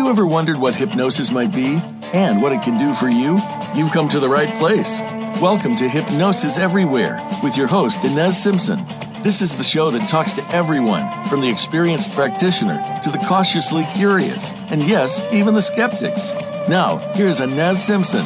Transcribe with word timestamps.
you 0.00 0.08
ever 0.08 0.26
wondered 0.26 0.56
what 0.56 0.74
hypnosis 0.74 1.30
might 1.30 1.52
be 1.52 1.78
and 2.14 2.40
what 2.40 2.52
it 2.52 2.62
can 2.62 2.78
do 2.78 2.94
for 2.94 3.10
you? 3.10 3.38
You've 3.74 3.92
come 3.92 4.08
to 4.08 4.18
the 4.18 4.30
right 4.30 4.48
place. 4.58 5.02
Welcome 5.42 5.76
to 5.76 5.86
Hypnosis 5.86 6.56
Everywhere 6.56 7.20
with 7.42 7.58
your 7.58 7.66
host, 7.66 8.06
Ines 8.06 8.42
Simpson. 8.42 8.82
This 9.22 9.42
is 9.42 9.54
the 9.54 9.62
show 9.62 9.90
that 9.90 10.08
talks 10.08 10.32
to 10.32 10.54
everyone, 10.54 11.04
from 11.24 11.42
the 11.42 11.50
experienced 11.50 12.14
practitioner 12.14 12.82
to 13.02 13.10
the 13.10 13.18
cautiously 13.28 13.84
curious, 13.94 14.52
and 14.70 14.82
yes, 14.82 15.20
even 15.34 15.52
the 15.52 15.60
skeptics. 15.60 16.32
Now, 16.66 16.96
here's 17.12 17.40
Ines 17.40 17.78
Simpson. 17.78 18.24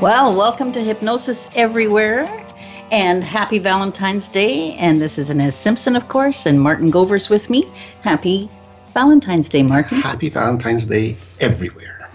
Well, 0.00 0.34
welcome 0.34 0.72
to 0.72 0.80
Hypnosis 0.80 1.50
Everywhere 1.54 2.24
and 2.90 3.22
happy 3.22 3.58
Valentine's 3.58 4.30
Day. 4.30 4.72
And 4.76 4.98
this 4.98 5.18
is 5.18 5.28
Ines 5.28 5.54
Simpson, 5.54 5.94
of 5.94 6.08
course, 6.08 6.46
and 6.46 6.58
Martin 6.58 6.90
Gover's 6.90 7.28
with 7.28 7.50
me. 7.50 7.70
Happy 8.00 8.48
Valentine's 8.94 9.48
Day, 9.48 9.62
Martin. 9.62 10.00
Happy 10.00 10.28
Valentine's 10.28 10.86
Day 10.86 11.16
everywhere. 11.40 12.08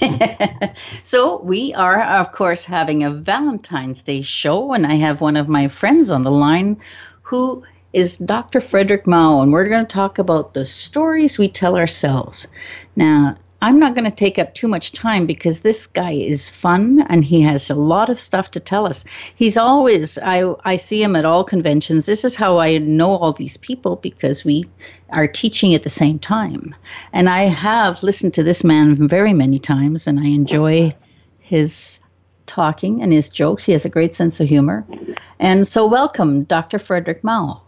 so, 1.02 1.40
we 1.42 1.72
are, 1.74 2.02
of 2.02 2.32
course, 2.32 2.64
having 2.64 3.04
a 3.04 3.10
Valentine's 3.10 4.02
Day 4.02 4.22
show, 4.22 4.72
and 4.72 4.86
I 4.86 4.94
have 4.94 5.20
one 5.20 5.36
of 5.36 5.48
my 5.48 5.68
friends 5.68 6.10
on 6.10 6.22
the 6.22 6.30
line 6.30 6.78
who 7.22 7.64
is 7.92 8.18
Dr. 8.18 8.60
Fredrick 8.60 9.06
Mau, 9.06 9.40
and 9.40 9.52
we're 9.52 9.68
going 9.68 9.86
to 9.86 9.92
talk 9.92 10.18
about 10.18 10.54
the 10.54 10.64
stories 10.64 11.38
we 11.38 11.48
tell 11.48 11.76
ourselves. 11.76 12.46
Now, 12.94 13.36
I'm 13.62 13.78
not 13.78 13.94
going 13.94 14.04
to 14.04 14.14
take 14.14 14.38
up 14.38 14.54
too 14.54 14.68
much 14.68 14.92
time 14.92 15.24
because 15.26 15.60
this 15.60 15.86
guy 15.86 16.12
is 16.12 16.50
fun 16.50 17.04
and 17.08 17.24
he 17.24 17.40
has 17.42 17.70
a 17.70 17.74
lot 17.74 18.10
of 18.10 18.18
stuff 18.18 18.50
to 18.50 18.60
tell 18.60 18.86
us. 18.86 19.04
He's 19.34 19.56
always 19.56 20.18
I 20.18 20.54
I 20.64 20.76
see 20.76 21.02
him 21.02 21.16
at 21.16 21.24
all 21.24 21.42
conventions. 21.42 22.04
This 22.04 22.24
is 22.24 22.36
how 22.36 22.58
I 22.58 22.76
know 22.78 23.16
all 23.16 23.32
these 23.32 23.56
people 23.56 23.96
because 23.96 24.44
we 24.44 24.66
are 25.10 25.28
teaching 25.28 25.74
at 25.74 25.82
the 25.82 25.90
same 25.90 26.18
time. 26.18 26.74
And 27.12 27.28
I 27.28 27.44
have 27.44 28.02
listened 28.02 28.34
to 28.34 28.42
this 28.42 28.64
man 28.64 29.08
very 29.08 29.32
many 29.32 29.58
times 29.58 30.06
and 30.06 30.18
I 30.18 30.26
enjoy 30.26 30.94
his 31.40 32.00
talking 32.46 33.02
and 33.02 33.12
his 33.12 33.28
jokes. 33.28 33.64
He 33.64 33.72
has 33.72 33.84
a 33.84 33.88
great 33.88 34.14
sense 34.14 34.40
of 34.40 34.48
humor. 34.48 34.86
And 35.38 35.66
so 35.66 35.86
welcome 35.86 36.44
Dr. 36.44 36.78
Fredrick 36.78 37.22
Mau. 37.22 37.62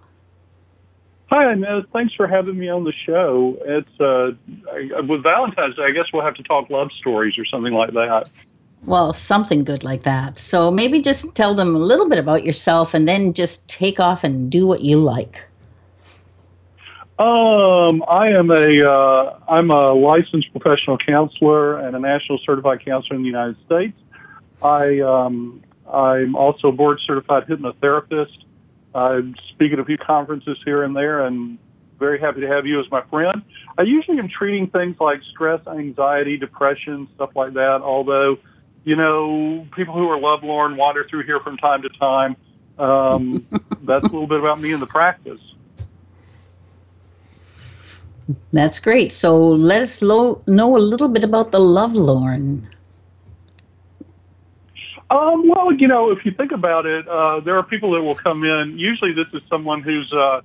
Hi, 1.30 1.52
Ines. 1.52 1.84
Thanks 1.92 2.14
for 2.14 2.26
having 2.26 2.58
me 2.58 2.70
on 2.70 2.84
the 2.84 2.92
show. 2.92 3.58
It's 3.66 4.00
uh, 4.00 4.32
I, 4.72 5.00
with 5.02 5.22
Valentine's 5.22 5.76
Day. 5.76 5.84
I 5.84 5.90
guess 5.90 6.06
we'll 6.10 6.24
have 6.24 6.34
to 6.36 6.42
talk 6.42 6.70
love 6.70 6.90
stories 6.90 7.38
or 7.38 7.44
something 7.44 7.74
like 7.74 7.92
that. 7.92 8.30
Well, 8.84 9.12
something 9.12 9.62
good 9.62 9.84
like 9.84 10.04
that. 10.04 10.38
So 10.38 10.70
maybe 10.70 11.02
just 11.02 11.34
tell 11.34 11.54
them 11.54 11.76
a 11.76 11.78
little 11.78 12.08
bit 12.08 12.18
about 12.18 12.44
yourself, 12.44 12.94
and 12.94 13.06
then 13.06 13.34
just 13.34 13.68
take 13.68 14.00
off 14.00 14.24
and 14.24 14.50
do 14.50 14.66
what 14.66 14.80
you 14.80 14.98
like. 14.98 15.46
Um, 17.18 18.04
I 18.08 18.28
am 18.28 18.50
a 18.50 18.88
uh, 18.88 19.40
I'm 19.48 19.72
a 19.72 19.92
licensed 19.92 20.52
professional 20.52 20.98
counselor 20.98 21.78
and 21.78 21.96
a 21.96 21.98
national 21.98 22.38
certified 22.38 22.84
counselor 22.84 23.16
in 23.16 23.22
the 23.22 23.28
United 23.28 23.56
States. 23.66 23.98
I 24.62 25.00
um, 25.00 25.64
I'm 25.92 26.36
also 26.36 26.68
a 26.68 26.72
board 26.72 27.00
certified 27.00 27.48
hypnotherapist. 27.48 28.44
I 28.94 29.22
speak 29.48 29.72
at 29.72 29.80
a 29.80 29.84
few 29.84 29.98
conferences 29.98 30.58
here 30.64 30.84
and 30.84 30.94
there, 30.94 31.26
and 31.26 31.58
very 31.98 32.20
happy 32.20 32.40
to 32.42 32.46
have 32.46 32.66
you 32.66 32.78
as 32.78 32.88
my 32.88 33.02
friend. 33.02 33.42
I 33.76 33.82
usually 33.82 34.20
am 34.20 34.28
treating 34.28 34.68
things 34.68 34.96
like 35.00 35.20
stress, 35.24 35.66
anxiety, 35.66 36.36
depression, 36.36 37.08
stuff 37.16 37.30
like 37.34 37.54
that. 37.54 37.82
Although, 37.82 38.38
you 38.84 38.94
know, 38.94 39.66
people 39.74 39.94
who 39.94 40.08
are 40.08 40.20
lovelorn 40.20 40.76
wander 40.76 41.04
through 41.04 41.24
here 41.24 41.40
from 41.40 41.56
time 41.56 41.82
to 41.82 41.88
time. 41.88 42.36
Um, 42.78 43.44
that's 43.82 44.04
a 44.04 44.08
little 44.08 44.28
bit 44.28 44.38
about 44.38 44.60
me 44.60 44.72
in 44.72 44.78
the 44.78 44.86
practice. 44.86 45.40
That's 48.52 48.80
great. 48.80 49.12
So 49.12 49.38
let 49.38 49.82
us 49.82 50.02
lo- 50.02 50.42
know 50.46 50.76
a 50.76 50.78
little 50.78 51.08
bit 51.08 51.24
about 51.24 51.52
the 51.52 51.60
lovelorn. 51.60 52.68
Um, 55.10 55.48
well, 55.48 55.72
you 55.72 55.88
know, 55.88 56.10
if 56.10 56.24
you 56.26 56.32
think 56.32 56.52
about 56.52 56.84
it, 56.84 57.08
uh, 57.08 57.40
there 57.40 57.56
are 57.56 57.62
people 57.62 57.92
that 57.92 58.02
will 58.02 58.14
come 58.14 58.44
in. 58.44 58.78
Usually, 58.78 59.12
this 59.12 59.28
is 59.32 59.40
someone 59.48 59.82
who's 59.82 60.12
uh, 60.12 60.42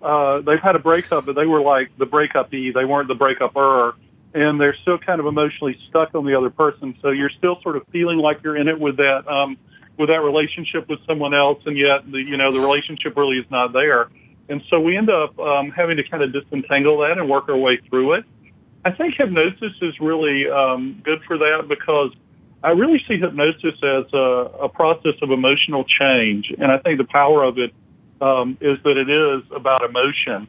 uh, 0.00 0.40
they've 0.40 0.60
had 0.60 0.74
a 0.74 0.78
breakup, 0.78 1.26
but 1.26 1.34
they 1.34 1.46
were 1.46 1.60
like 1.60 1.90
the 1.98 2.06
breakupee. 2.06 2.72
They 2.72 2.84
weren't 2.86 3.08
the 3.08 3.14
breakuper, 3.14 3.94
and 4.32 4.58
they're 4.58 4.76
still 4.76 4.96
kind 4.96 5.20
of 5.20 5.26
emotionally 5.26 5.78
stuck 5.88 6.14
on 6.14 6.24
the 6.24 6.34
other 6.34 6.48
person. 6.48 6.96
So 7.02 7.10
you're 7.10 7.30
still 7.30 7.60
sort 7.60 7.76
of 7.76 7.86
feeling 7.88 8.18
like 8.18 8.42
you're 8.42 8.56
in 8.56 8.68
it 8.68 8.80
with 8.80 8.96
that 8.96 9.28
um, 9.28 9.58
with 9.98 10.08
that 10.08 10.22
relationship 10.22 10.88
with 10.88 11.00
someone 11.06 11.34
else, 11.34 11.62
and 11.66 11.76
yet 11.76 12.10
the 12.10 12.22
you 12.22 12.38
know 12.38 12.52
the 12.52 12.60
relationship 12.60 13.16
really 13.18 13.38
is 13.38 13.50
not 13.50 13.74
there. 13.74 14.08
And 14.48 14.62
so 14.68 14.80
we 14.80 14.96
end 14.96 15.10
up 15.10 15.38
um, 15.38 15.70
having 15.70 15.96
to 15.96 16.04
kind 16.04 16.22
of 16.22 16.32
disentangle 16.32 16.98
that 16.98 17.18
and 17.18 17.28
work 17.28 17.48
our 17.48 17.56
way 17.56 17.78
through 17.88 18.14
it. 18.14 18.24
I 18.84 18.92
think 18.92 19.16
hypnosis 19.16 19.74
is 19.82 19.98
really 20.00 20.48
um, 20.48 21.00
good 21.04 21.20
for 21.24 21.38
that 21.38 21.66
because 21.68 22.12
I 22.62 22.70
really 22.70 23.02
see 23.06 23.18
hypnosis 23.18 23.74
as 23.82 24.04
a, 24.12 24.50
a 24.62 24.68
process 24.68 25.14
of 25.22 25.30
emotional 25.30 25.84
change, 25.84 26.52
and 26.56 26.70
I 26.70 26.78
think 26.78 26.98
the 26.98 27.04
power 27.04 27.42
of 27.42 27.58
it 27.58 27.74
um, 28.20 28.56
is 28.60 28.78
that 28.84 28.96
it 28.96 29.10
is 29.10 29.42
about 29.54 29.82
emotion. 29.82 30.46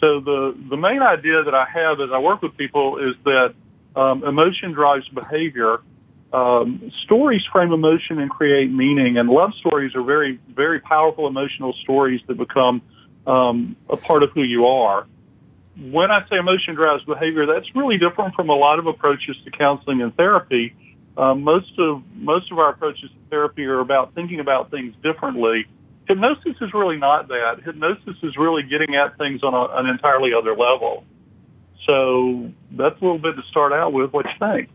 So 0.00 0.20
the 0.20 0.56
the 0.68 0.76
main 0.76 1.00
idea 1.00 1.42
that 1.42 1.54
I 1.54 1.64
have 1.64 2.00
as 2.00 2.10
I 2.12 2.18
work 2.18 2.42
with 2.42 2.56
people 2.56 2.98
is 2.98 3.14
that 3.24 3.54
um, 3.94 4.24
emotion 4.24 4.72
drives 4.72 5.08
behavior. 5.08 5.80
Um, 6.32 6.90
stories 7.04 7.44
frame 7.50 7.72
emotion 7.72 8.18
and 8.18 8.30
create 8.30 8.70
meaning, 8.70 9.16
and 9.16 9.28
love 9.28 9.54
stories 9.54 9.94
are 9.94 10.02
very 10.02 10.38
very 10.54 10.80
powerful 10.80 11.26
emotional 11.26 11.72
stories 11.72 12.20
that 12.26 12.36
become 12.36 12.82
um, 13.26 13.76
a 13.90 13.96
part 13.96 14.22
of 14.22 14.30
who 14.32 14.42
you 14.42 14.66
are. 14.66 15.06
When 15.78 16.10
I 16.10 16.26
say 16.28 16.36
emotion 16.36 16.74
drives 16.74 17.04
behavior, 17.04 17.46
that's 17.46 17.74
really 17.74 17.98
different 17.98 18.34
from 18.34 18.48
a 18.48 18.54
lot 18.54 18.78
of 18.78 18.86
approaches 18.86 19.36
to 19.44 19.50
counseling 19.50 20.00
and 20.00 20.16
therapy 20.16 20.74
uh, 21.16 21.34
most 21.34 21.78
of 21.78 22.04
most 22.16 22.52
of 22.52 22.58
our 22.58 22.70
approaches 22.70 23.10
to 23.10 23.16
therapy 23.30 23.64
are 23.64 23.80
about 23.80 24.14
thinking 24.14 24.40
about 24.40 24.70
things 24.70 24.94
differently. 25.02 25.66
Hypnosis 26.06 26.56
is 26.60 26.72
really 26.74 26.98
not 26.98 27.28
that. 27.28 27.62
Hypnosis 27.62 28.16
is 28.22 28.36
really 28.36 28.62
getting 28.62 28.94
at 28.94 29.16
things 29.18 29.42
on 29.42 29.54
a, 29.54 29.64
an 29.78 29.86
entirely 29.86 30.34
other 30.34 30.54
level. 30.54 31.04
So 31.84 32.46
that's 32.72 33.00
a 33.00 33.04
little 33.04 33.18
bit 33.18 33.36
to 33.36 33.42
start 33.42 33.72
out 33.72 33.92
with. 33.92 34.12
What 34.12 34.26
you 34.26 34.38
think? 34.38 34.68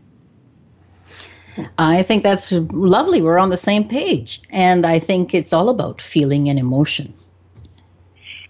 I 1.78 2.02
think 2.02 2.22
that's 2.22 2.50
lovely. 2.50 3.22
We're 3.22 3.38
on 3.38 3.50
the 3.50 3.56
same 3.56 3.88
page, 3.88 4.42
and 4.50 4.84
I 4.84 4.98
think 4.98 5.34
it's 5.34 5.52
all 5.52 5.68
about 5.68 6.00
feeling 6.00 6.48
and 6.48 6.58
emotion. 6.58 7.14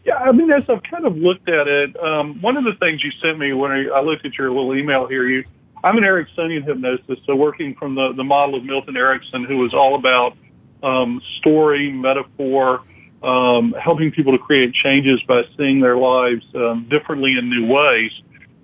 Yeah, 0.04 0.16
I 0.16 0.32
mean, 0.32 0.50
as 0.50 0.68
I've 0.68 0.82
kind 0.82 1.06
of 1.06 1.16
looked 1.16 1.48
at 1.48 1.68
it, 1.68 2.02
um, 2.02 2.40
one 2.40 2.56
of 2.56 2.64
the 2.64 2.74
things 2.74 3.04
you 3.04 3.12
sent 3.12 3.38
me 3.38 3.52
when 3.52 3.70
I 3.70 4.00
looked 4.00 4.26
at 4.26 4.36
your 4.36 4.50
little 4.50 4.74
email 4.74 5.06
here, 5.06 5.28
you 5.28 5.44
I'm 5.84 5.96
an 5.98 6.04
Ericksonian 6.04 6.62
hypnotist, 6.62 7.22
so 7.26 7.34
working 7.34 7.74
from 7.74 7.94
the, 7.96 8.12
the 8.12 8.22
model 8.22 8.54
of 8.54 8.64
Milton 8.64 8.96
Erickson, 8.96 9.44
who 9.44 9.56
was 9.58 9.74
all 9.74 9.96
about 9.96 10.36
um, 10.82 11.20
story, 11.38 11.90
metaphor, 11.90 12.82
um, 13.22 13.72
helping 13.72 14.12
people 14.12 14.32
to 14.32 14.38
create 14.38 14.74
changes 14.74 15.22
by 15.22 15.44
seeing 15.56 15.80
their 15.80 15.96
lives 15.96 16.44
um, 16.54 16.86
differently 16.88 17.36
in 17.36 17.50
new 17.50 17.66
ways. 17.66 18.12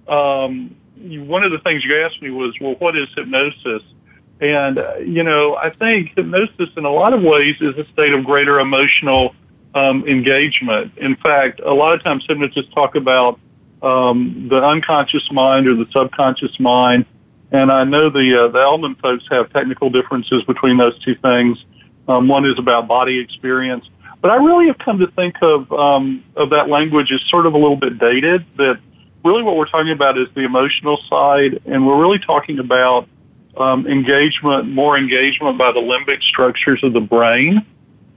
Um, 0.07 0.77
one 0.97 1.43
of 1.43 1.51
the 1.51 1.59
things 1.59 1.85
you 1.85 2.01
asked 2.01 2.23
me 2.23 2.31
was, 2.31 2.55
well, 2.61 2.75
what 2.75 2.97
is 2.97 3.09
hypnosis? 3.17 3.83
And, 4.41 4.79
uh, 4.79 4.97
you 4.97 5.25
know, 5.25 5.57
I 5.57 5.71
think 5.71 6.15
hypnosis 6.15 6.71
in 6.77 6.85
a 6.85 6.91
lot 6.91 7.13
of 7.13 7.23
ways 7.23 7.57
is 7.61 7.77
a 7.77 7.85
state 7.93 8.13
of 8.13 8.25
greater 8.25 8.61
emotional 8.61 9.35
um, 9.75 10.07
engagement. 10.07 10.97
In 10.99 11.17
fact, 11.17 11.61
a 11.65 11.73
lot 11.73 11.95
of 11.95 12.03
times 12.03 12.25
hypnotists 12.27 12.73
talk 12.75 12.95
about 12.95 13.39
um, 13.83 14.49
the 14.51 14.57
unconscious 14.57 15.29
mind 15.31 15.69
or 15.69 15.75
the 15.75 15.87
subconscious 15.93 16.59
mind. 16.59 17.07
And 17.51 17.73
I 17.73 17.85
know 17.85 18.11
the 18.11 18.45
uh, 18.45 18.49
the 18.49 18.59
Elman 18.59 18.97
folks 18.97 19.25
have 19.31 19.51
technical 19.53 19.89
differences 19.89 20.43
between 20.45 20.77
those 20.77 20.99
two 21.03 21.15
things. 21.17 21.65
Um, 22.07 22.29
one 22.29 22.45
is 22.45 22.59
about 22.59 22.89
body 22.89 23.19
experience, 23.19 23.87
but 24.21 24.31
I 24.31 24.37
really 24.37 24.67
have 24.67 24.79
come 24.79 24.99
to 24.99 25.07
think 25.09 25.37
of 25.41 25.71
um, 25.73 26.25
of 26.37 26.51
that 26.51 26.69
language 26.69 27.11
as 27.13 27.21
sort 27.31 27.47
of 27.47 27.55
a 27.55 27.59
little 27.59 27.77
bit 27.77 27.99
dated. 27.99 28.45
That 28.57 28.79
really 29.25 29.43
what 29.43 29.57
we're 29.57 29.69
talking 29.69 29.93
about 29.93 30.19
is 30.19 30.29
the 30.35 30.43
emotional 30.43 30.99
side, 31.09 31.61
and 31.65 31.87
we're 31.87 32.01
really 32.01 32.19
talking 32.19 32.59
about 32.59 33.09
um, 33.57 33.87
engagement, 33.87 34.69
more 34.69 34.99
engagement 34.99 35.59
by 35.59 35.73
the 35.73 35.81
limbic 35.81 36.23
structures 36.23 36.81
of 36.83 36.93
the 36.93 37.01
brain. 37.01 37.65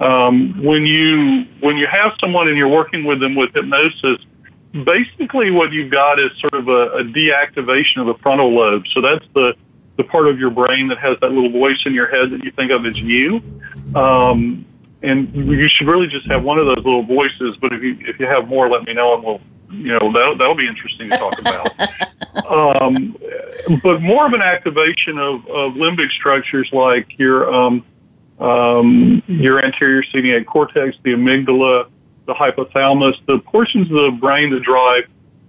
Um, 0.02 0.64
when 0.64 0.86
you 0.86 1.46
when 1.60 1.78
you 1.78 1.86
have 1.86 2.14
someone 2.20 2.48
and 2.48 2.58
you're 2.58 2.68
working 2.68 3.06
with 3.06 3.20
them 3.20 3.36
with 3.36 3.54
hypnosis, 3.54 4.18
basically 4.84 5.52
what 5.52 5.72
you've 5.72 5.92
got 5.92 6.20
is 6.20 6.32
sort 6.40 6.56
of 6.56 6.68
a, 6.68 6.98
a 6.98 7.04
deactivation 7.04 7.98
of 7.98 8.08
the 8.08 8.16
frontal 8.22 8.52
lobe. 8.52 8.84
So 8.94 9.02
that's 9.02 9.26
the, 9.36 9.54
the 9.98 10.04
part 10.04 10.28
of 10.28 10.40
your 10.40 10.50
brain 10.50 10.88
that 10.88 10.98
has 10.98 11.18
that 11.22 11.32
little 11.32 11.52
voice 11.52 11.80
in 11.86 11.94
your 11.94 12.08
head 12.08 12.32
that 12.32 12.44
you 12.44 12.52
think 12.52 12.72
of 12.72 12.86
as 12.86 13.00
you. 13.00 13.42
Um, 13.96 14.66
and 15.04 15.34
you 15.36 15.68
should 15.68 15.88
really 15.88 16.08
just 16.08 16.30
have 16.32 16.44
one 16.44 16.58
of 16.58 16.66
those 16.66 16.78
little 16.78 17.04
voices. 17.04 17.58
But 17.60 17.74
if 17.74 17.84
you 17.84 17.98
if 18.02 18.20
you 18.20 18.26
have 18.28 18.48
more, 18.48 18.70
let 18.70 18.84
me 18.84 18.94
know, 18.94 19.16
and 19.16 19.24
we'll 19.24 19.42
you 19.70 20.00
know 20.00 20.12
that 20.12 20.36
that'll 20.38 20.56
be 20.56 20.68
interesting 20.68 21.10
to 21.10 21.18
talk 21.18 21.40
about. 21.40 21.70
um, 22.82 23.16
but 23.84 24.02
more 24.02 24.26
of 24.26 24.34
an 24.34 24.42
activation 24.42 25.18
of, 25.18 25.46
of 25.48 25.74
limbic 25.74 26.12
structures 26.12 26.70
like 26.72 27.18
your 27.18 27.52
um, 27.54 27.84
um, 28.42 29.22
your 29.28 29.64
anterior 29.64 30.04
cingulate 30.04 30.46
cortex, 30.46 30.98
the 31.04 31.12
amygdala, 31.12 31.90
the 32.26 32.34
hypothalamus, 32.34 33.16
the 33.28 33.40
portions 33.40 33.88
of 33.88 33.96
the 33.96 34.18
brain 34.20 34.50
that 34.52 34.64
drive 34.64 35.04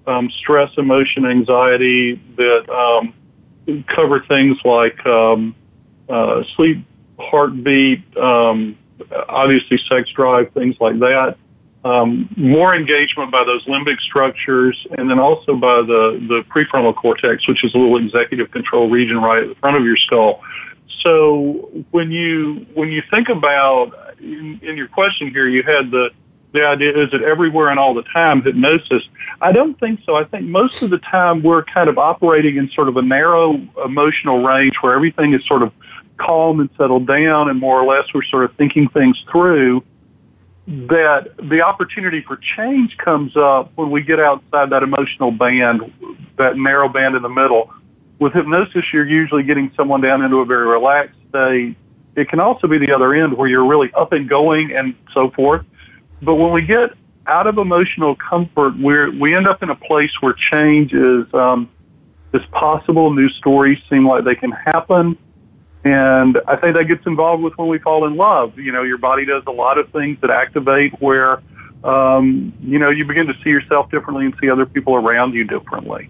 um, 0.06 0.30
stress, 0.38 0.70
emotion, 0.76 1.26
anxiety 1.26 2.20
that 2.36 2.68
um, 2.70 3.14
cover 3.86 4.24
things 4.28 4.58
like 4.64 5.04
um, 5.06 5.54
uh, 6.08 6.42
sleep, 6.56 6.84
heartbeat, 7.18 8.04
um, 8.16 8.76
obviously 9.28 9.78
sex 9.88 10.10
drive, 10.10 10.52
things 10.52 10.76
like 10.80 10.98
that. 11.00 11.36
Um, 11.84 12.32
more 12.36 12.76
engagement 12.76 13.32
by 13.32 13.42
those 13.44 13.64
limbic 13.64 14.00
structures, 14.00 14.86
and 14.96 15.10
then 15.10 15.18
also 15.18 15.56
by 15.56 15.76
the, 15.82 16.24
the 16.28 16.44
prefrontal 16.48 16.94
cortex, 16.94 17.46
which 17.48 17.64
is 17.64 17.74
a 17.74 17.78
little 17.78 17.96
executive 17.96 18.50
control 18.52 18.88
region 18.88 19.18
right 19.18 19.42
at 19.42 19.48
the 19.48 19.54
front 19.56 19.76
of 19.76 19.84
your 19.84 19.96
skull. 19.96 20.42
So 21.00 21.70
when 21.90 22.10
you 22.10 22.66
when 22.74 22.90
you 22.90 23.02
think 23.10 23.28
about 23.28 23.94
in, 24.20 24.60
in 24.62 24.76
your 24.76 24.88
question 24.88 25.30
here, 25.30 25.48
you 25.48 25.62
had 25.62 25.90
the 25.90 26.10
the 26.52 26.66
idea 26.66 26.96
is 26.96 27.12
it 27.14 27.22
everywhere 27.22 27.68
and 27.68 27.78
all 27.78 27.94
the 27.94 28.02
time 28.02 28.42
hypnosis. 28.42 29.02
I 29.40 29.52
don't 29.52 29.78
think 29.80 30.00
so. 30.04 30.16
I 30.16 30.24
think 30.24 30.46
most 30.46 30.82
of 30.82 30.90
the 30.90 30.98
time 30.98 31.42
we're 31.42 31.64
kind 31.64 31.88
of 31.88 31.98
operating 31.98 32.56
in 32.56 32.70
sort 32.70 32.88
of 32.88 32.96
a 32.96 33.02
narrow 33.02 33.54
emotional 33.84 34.42
range 34.44 34.76
where 34.82 34.94
everything 34.94 35.32
is 35.32 35.44
sort 35.46 35.62
of 35.62 35.72
calm 36.18 36.60
and 36.60 36.68
settled 36.76 37.06
down, 37.06 37.48
and 37.48 37.58
more 37.58 37.80
or 37.80 37.86
less 37.86 38.12
we're 38.12 38.22
sort 38.22 38.44
of 38.44 38.54
thinking 38.56 38.88
things 38.88 39.24
through 39.30 39.82
that 40.66 41.34
the 41.48 41.60
opportunity 41.60 42.20
for 42.22 42.36
change 42.36 42.96
comes 42.96 43.36
up 43.36 43.72
when 43.74 43.90
we 43.90 44.02
get 44.02 44.20
outside 44.20 44.70
that 44.70 44.82
emotional 44.82 45.32
band, 45.32 45.92
that 46.36 46.56
narrow 46.56 46.88
band 46.88 47.16
in 47.16 47.22
the 47.22 47.28
middle. 47.28 47.72
With 48.22 48.34
hypnosis, 48.34 48.84
you're 48.92 49.04
usually 49.04 49.42
getting 49.42 49.72
someone 49.76 50.00
down 50.00 50.22
into 50.22 50.36
a 50.36 50.44
very 50.44 50.64
relaxed 50.64 51.18
state. 51.28 51.74
It 52.14 52.28
can 52.28 52.38
also 52.38 52.68
be 52.68 52.78
the 52.78 52.92
other 52.92 53.12
end 53.14 53.36
where 53.36 53.48
you're 53.48 53.66
really 53.66 53.92
up 53.94 54.12
and 54.12 54.28
going 54.28 54.70
and 54.70 54.94
so 55.12 55.30
forth. 55.32 55.66
But 56.22 56.36
when 56.36 56.52
we 56.52 56.62
get 56.62 56.92
out 57.26 57.48
of 57.48 57.58
emotional 57.58 58.14
comfort, 58.14 58.78
we're, 58.78 59.10
we 59.10 59.34
end 59.34 59.48
up 59.48 59.64
in 59.64 59.70
a 59.70 59.74
place 59.74 60.12
where 60.20 60.34
change 60.34 60.92
is, 60.92 61.26
um, 61.34 61.68
is 62.32 62.42
possible. 62.52 63.12
New 63.12 63.28
stories 63.28 63.80
seem 63.90 64.06
like 64.06 64.22
they 64.22 64.36
can 64.36 64.52
happen. 64.52 65.18
And 65.82 66.38
I 66.46 66.54
think 66.54 66.76
that 66.76 66.84
gets 66.84 67.04
involved 67.06 67.42
with 67.42 67.58
when 67.58 67.66
we 67.66 67.80
fall 67.80 68.06
in 68.06 68.14
love. 68.14 68.56
You 68.56 68.70
know, 68.70 68.84
your 68.84 68.98
body 68.98 69.24
does 69.24 69.42
a 69.48 69.50
lot 69.50 69.78
of 69.78 69.90
things 69.90 70.20
that 70.20 70.30
activate 70.30 70.92
where, 71.00 71.42
um, 71.82 72.52
you 72.60 72.78
know, 72.78 72.90
you 72.90 73.04
begin 73.04 73.26
to 73.26 73.34
see 73.42 73.50
yourself 73.50 73.90
differently 73.90 74.26
and 74.26 74.34
see 74.40 74.48
other 74.48 74.64
people 74.64 74.94
around 74.94 75.34
you 75.34 75.42
differently. 75.42 76.08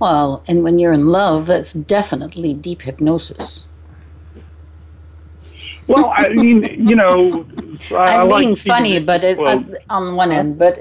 Well, 0.00 0.42
and 0.48 0.62
when 0.64 0.78
you're 0.78 0.94
in 0.94 1.06
love, 1.06 1.46
that's 1.46 1.74
definitely 1.74 2.54
deep 2.54 2.82
hypnosis. 2.82 3.64
Well, 5.86 6.12
I 6.16 6.30
mean, 6.30 6.88
you 6.88 6.96
know, 6.96 7.44
I, 7.90 8.14
am 8.14 8.28
being 8.28 8.50
like 8.50 8.58
funny, 8.58 8.98
but 8.98 9.24
it, 9.24 9.38
well, 9.38 9.64
on 9.90 10.16
one 10.16 10.32
end, 10.32 10.58
but 10.58 10.80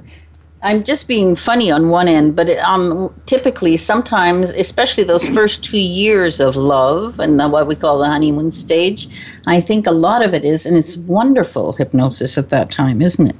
I'm 0.62 0.84
just 0.84 1.08
being 1.08 1.36
funny 1.36 1.70
on 1.70 1.90
one 1.90 2.08
end, 2.08 2.36
but 2.36 2.48
it, 2.48 2.60
um, 2.60 3.14
typically, 3.26 3.76
sometimes, 3.76 4.52
especially 4.52 5.04
those 5.04 5.28
first 5.30 5.64
two 5.66 5.80
years 5.80 6.40
of 6.40 6.56
love 6.56 7.20
and 7.20 7.40
what 7.52 7.68
we 7.68 7.76
call 7.76 8.00
the 8.00 8.08
honeymoon 8.08 8.52
stage, 8.52 9.10
I 9.48 9.60
think 9.60 9.86
a 9.86 9.92
lot 9.92 10.24
of 10.24 10.34
it 10.34 10.46
is, 10.46 10.66
and 10.66 10.78
it's 10.78 10.96
wonderful 10.96 11.74
hypnosis 11.74 12.38
at 12.38 12.50
that 12.50 12.72
time, 12.72 13.02
isn't 13.02 13.28
it? 13.28 13.36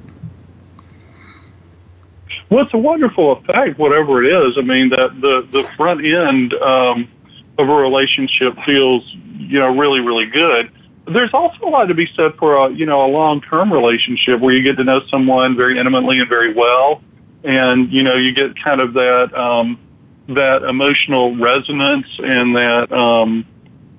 Well, 2.50 2.64
it's 2.64 2.74
a 2.74 2.78
wonderful 2.78 3.32
effect, 3.32 3.78
whatever 3.78 4.22
it 4.22 4.32
is. 4.32 4.58
I 4.58 4.62
mean, 4.62 4.90
that 4.90 5.20
the 5.20 5.46
the 5.50 5.68
front 5.76 6.04
end 6.04 6.52
um, 6.54 7.08
of 7.58 7.68
a 7.68 7.74
relationship 7.74 8.54
feels, 8.66 9.04
you 9.38 9.58
know, 9.58 9.76
really, 9.76 10.00
really 10.00 10.26
good. 10.26 10.70
There's 11.06 11.32
also 11.32 11.64
a 11.66 11.70
lot 11.70 11.86
to 11.86 11.94
be 11.94 12.08
said 12.14 12.34
for 12.34 12.56
a, 12.56 12.70
you 12.70 12.86
know, 12.86 13.04
a 13.04 13.10
long 13.10 13.40
term 13.40 13.72
relationship 13.72 14.40
where 14.40 14.54
you 14.54 14.62
get 14.62 14.76
to 14.76 14.84
know 14.84 15.00
someone 15.08 15.56
very 15.56 15.78
intimately 15.78 16.18
and 16.18 16.28
very 16.28 16.52
well 16.52 17.02
and 17.44 17.92
you 17.92 18.02
know 18.02 18.14
you 18.14 18.32
get 18.32 18.62
kind 18.62 18.80
of 18.80 18.94
that 18.94 19.32
um, 19.34 19.78
that 20.28 20.62
emotional 20.62 21.36
resonance 21.36 22.06
and 22.18 22.56
that 22.56 22.92
um, 22.92 23.46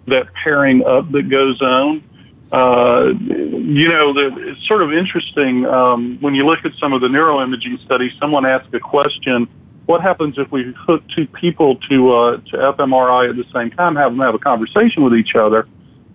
that 0.08 0.28
pairing 0.34 0.86
up 0.86 1.12
that 1.12 1.30
goes 1.30 1.62
on. 1.62 2.04
Uh, 2.52 3.14
you 3.22 3.88
know, 3.88 4.14
the, 4.14 4.50
it's 4.50 4.68
sort 4.68 4.82
of 4.82 4.94
interesting 4.94 5.66
um, 5.68 6.18
when 6.20 6.36
you 6.36 6.46
look 6.46 6.66
at 6.66 6.74
some 6.76 6.92
of 6.92 7.02
the 7.02 7.08
neuroimaging 7.08 7.84
studies. 7.86 8.12
Someone 8.20 8.46
asked 8.46 8.74
a 8.74 8.80
question: 8.80 9.48
What 9.86 10.02
happens 10.02 10.38
if 10.38 10.52
we 10.52 10.74
hook 10.78 11.04
two 11.08 11.28
people 11.28 11.78
to 11.90 12.12
uh, 12.12 12.38
to 12.38 12.58
fMRI 12.58 13.30
at 13.30 13.36
the 13.38 13.46
same 13.54 13.72
time, 13.72 13.96
have 13.96 14.12
them 14.12 14.20
have 14.20 14.36
a 14.36 14.40
conversation 14.40 15.04
with 15.04 15.16
each 15.16 15.36
other? 15.36 15.68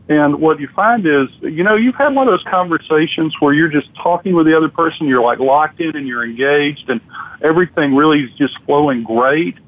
And 0.08 0.40
what 0.40 0.60
you 0.60 0.68
find 0.68 1.04
is, 1.04 1.28
you 1.40 1.64
know, 1.64 1.74
you've 1.74 1.96
had 1.96 2.14
one 2.14 2.28
of 2.28 2.32
those 2.32 2.44
conversations 2.44 3.34
where 3.40 3.52
you're 3.52 3.68
just 3.68 3.92
talking 3.96 4.34
with 4.34 4.46
the 4.46 4.56
other 4.56 4.68
person, 4.68 5.08
you're 5.08 5.22
like 5.22 5.40
locked 5.40 5.80
in 5.80 5.96
and 5.96 6.06
you're 6.06 6.24
engaged 6.24 6.88
and 6.88 7.00
everything 7.42 7.94
really 7.94 8.18
is 8.18 8.30
just 8.32 8.56
flowing 8.64 9.02
great. 9.02 9.58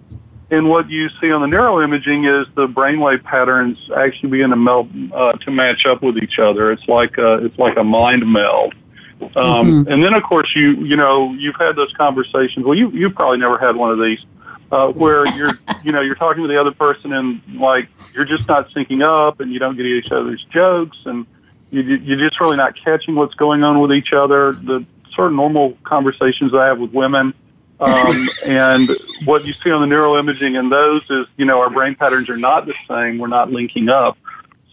And 0.50 0.68
what 0.68 0.88
you 0.88 1.10
see 1.20 1.30
on 1.30 1.42
the 1.42 1.54
neuroimaging 1.54 2.40
is 2.40 2.48
the 2.54 2.66
brainwave 2.66 3.22
patterns 3.22 3.78
actually 3.94 4.30
begin 4.30 4.50
to 4.50 4.56
meld 4.56 4.90
uh, 5.12 5.32
to 5.32 5.50
match 5.50 5.84
up 5.84 6.02
with 6.02 6.16
each 6.16 6.38
other. 6.38 6.72
It's 6.72 6.88
like 6.88 7.18
a, 7.18 7.34
it's 7.44 7.58
like 7.58 7.76
a 7.76 7.84
mind 7.84 8.30
meld. 8.30 8.74
Um, 9.20 9.30
mm-hmm. 9.34 9.92
And 9.92 10.02
then, 10.02 10.14
of 10.14 10.22
course, 10.22 10.50
you 10.54 10.70
you 10.84 10.96
know 10.96 11.32
you've 11.34 11.56
had 11.56 11.76
those 11.76 11.92
conversations. 11.92 12.64
Well, 12.64 12.76
you 12.76 12.88
you 12.90 13.10
probably 13.10 13.38
never 13.38 13.58
had 13.58 13.76
one 13.76 13.90
of 13.90 13.98
these 13.98 14.24
uh, 14.70 14.88
where 14.92 15.26
you're, 15.34 15.52
you 15.84 15.92
know, 15.92 16.00
you're 16.00 16.14
talking 16.14 16.42
to 16.42 16.48
the 16.48 16.60
other 16.60 16.72
person 16.72 17.12
and 17.12 17.40
like 17.54 17.88
you're 18.14 18.24
just 18.24 18.48
not 18.48 18.70
syncing 18.70 19.02
up 19.02 19.40
and 19.40 19.52
you 19.52 19.58
don't 19.58 19.76
get 19.76 19.86
each 19.86 20.12
other's 20.12 20.44
jokes 20.44 20.98
and 21.04 21.26
you, 21.70 21.82
you're 21.82 22.18
just 22.18 22.40
really 22.40 22.56
not 22.56 22.74
catching 22.74 23.14
what's 23.14 23.34
going 23.34 23.62
on 23.62 23.80
with 23.80 23.92
each 23.92 24.12
other. 24.12 24.52
The 24.52 24.86
sort 25.12 25.28
of 25.28 25.34
normal 25.34 25.76
conversations 25.84 26.54
I 26.54 26.66
have 26.66 26.78
with 26.78 26.92
women. 26.92 27.34
Um, 27.80 28.28
and 28.44 28.90
what 29.24 29.46
you 29.46 29.52
see 29.52 29.70
on 29.70 29.88
the 29.88 29.94
neuroimaging 29.94 30.58
in 30.58 30.68
those 30.68 31.08
is, 31.10 31.26
you 31.36 31.44
know, 31.44 31.60
our 31.60 31.70
brain 31.70 31.94
patterns 31.94 32.28
are 32.28 32.36
not 32.36 32.66
the 32.66 32.74
same. 32.88 33.18
We're 33.18 33.28
not 33.28 33.52
linking 33.52 33.88
up. 33.88 34.18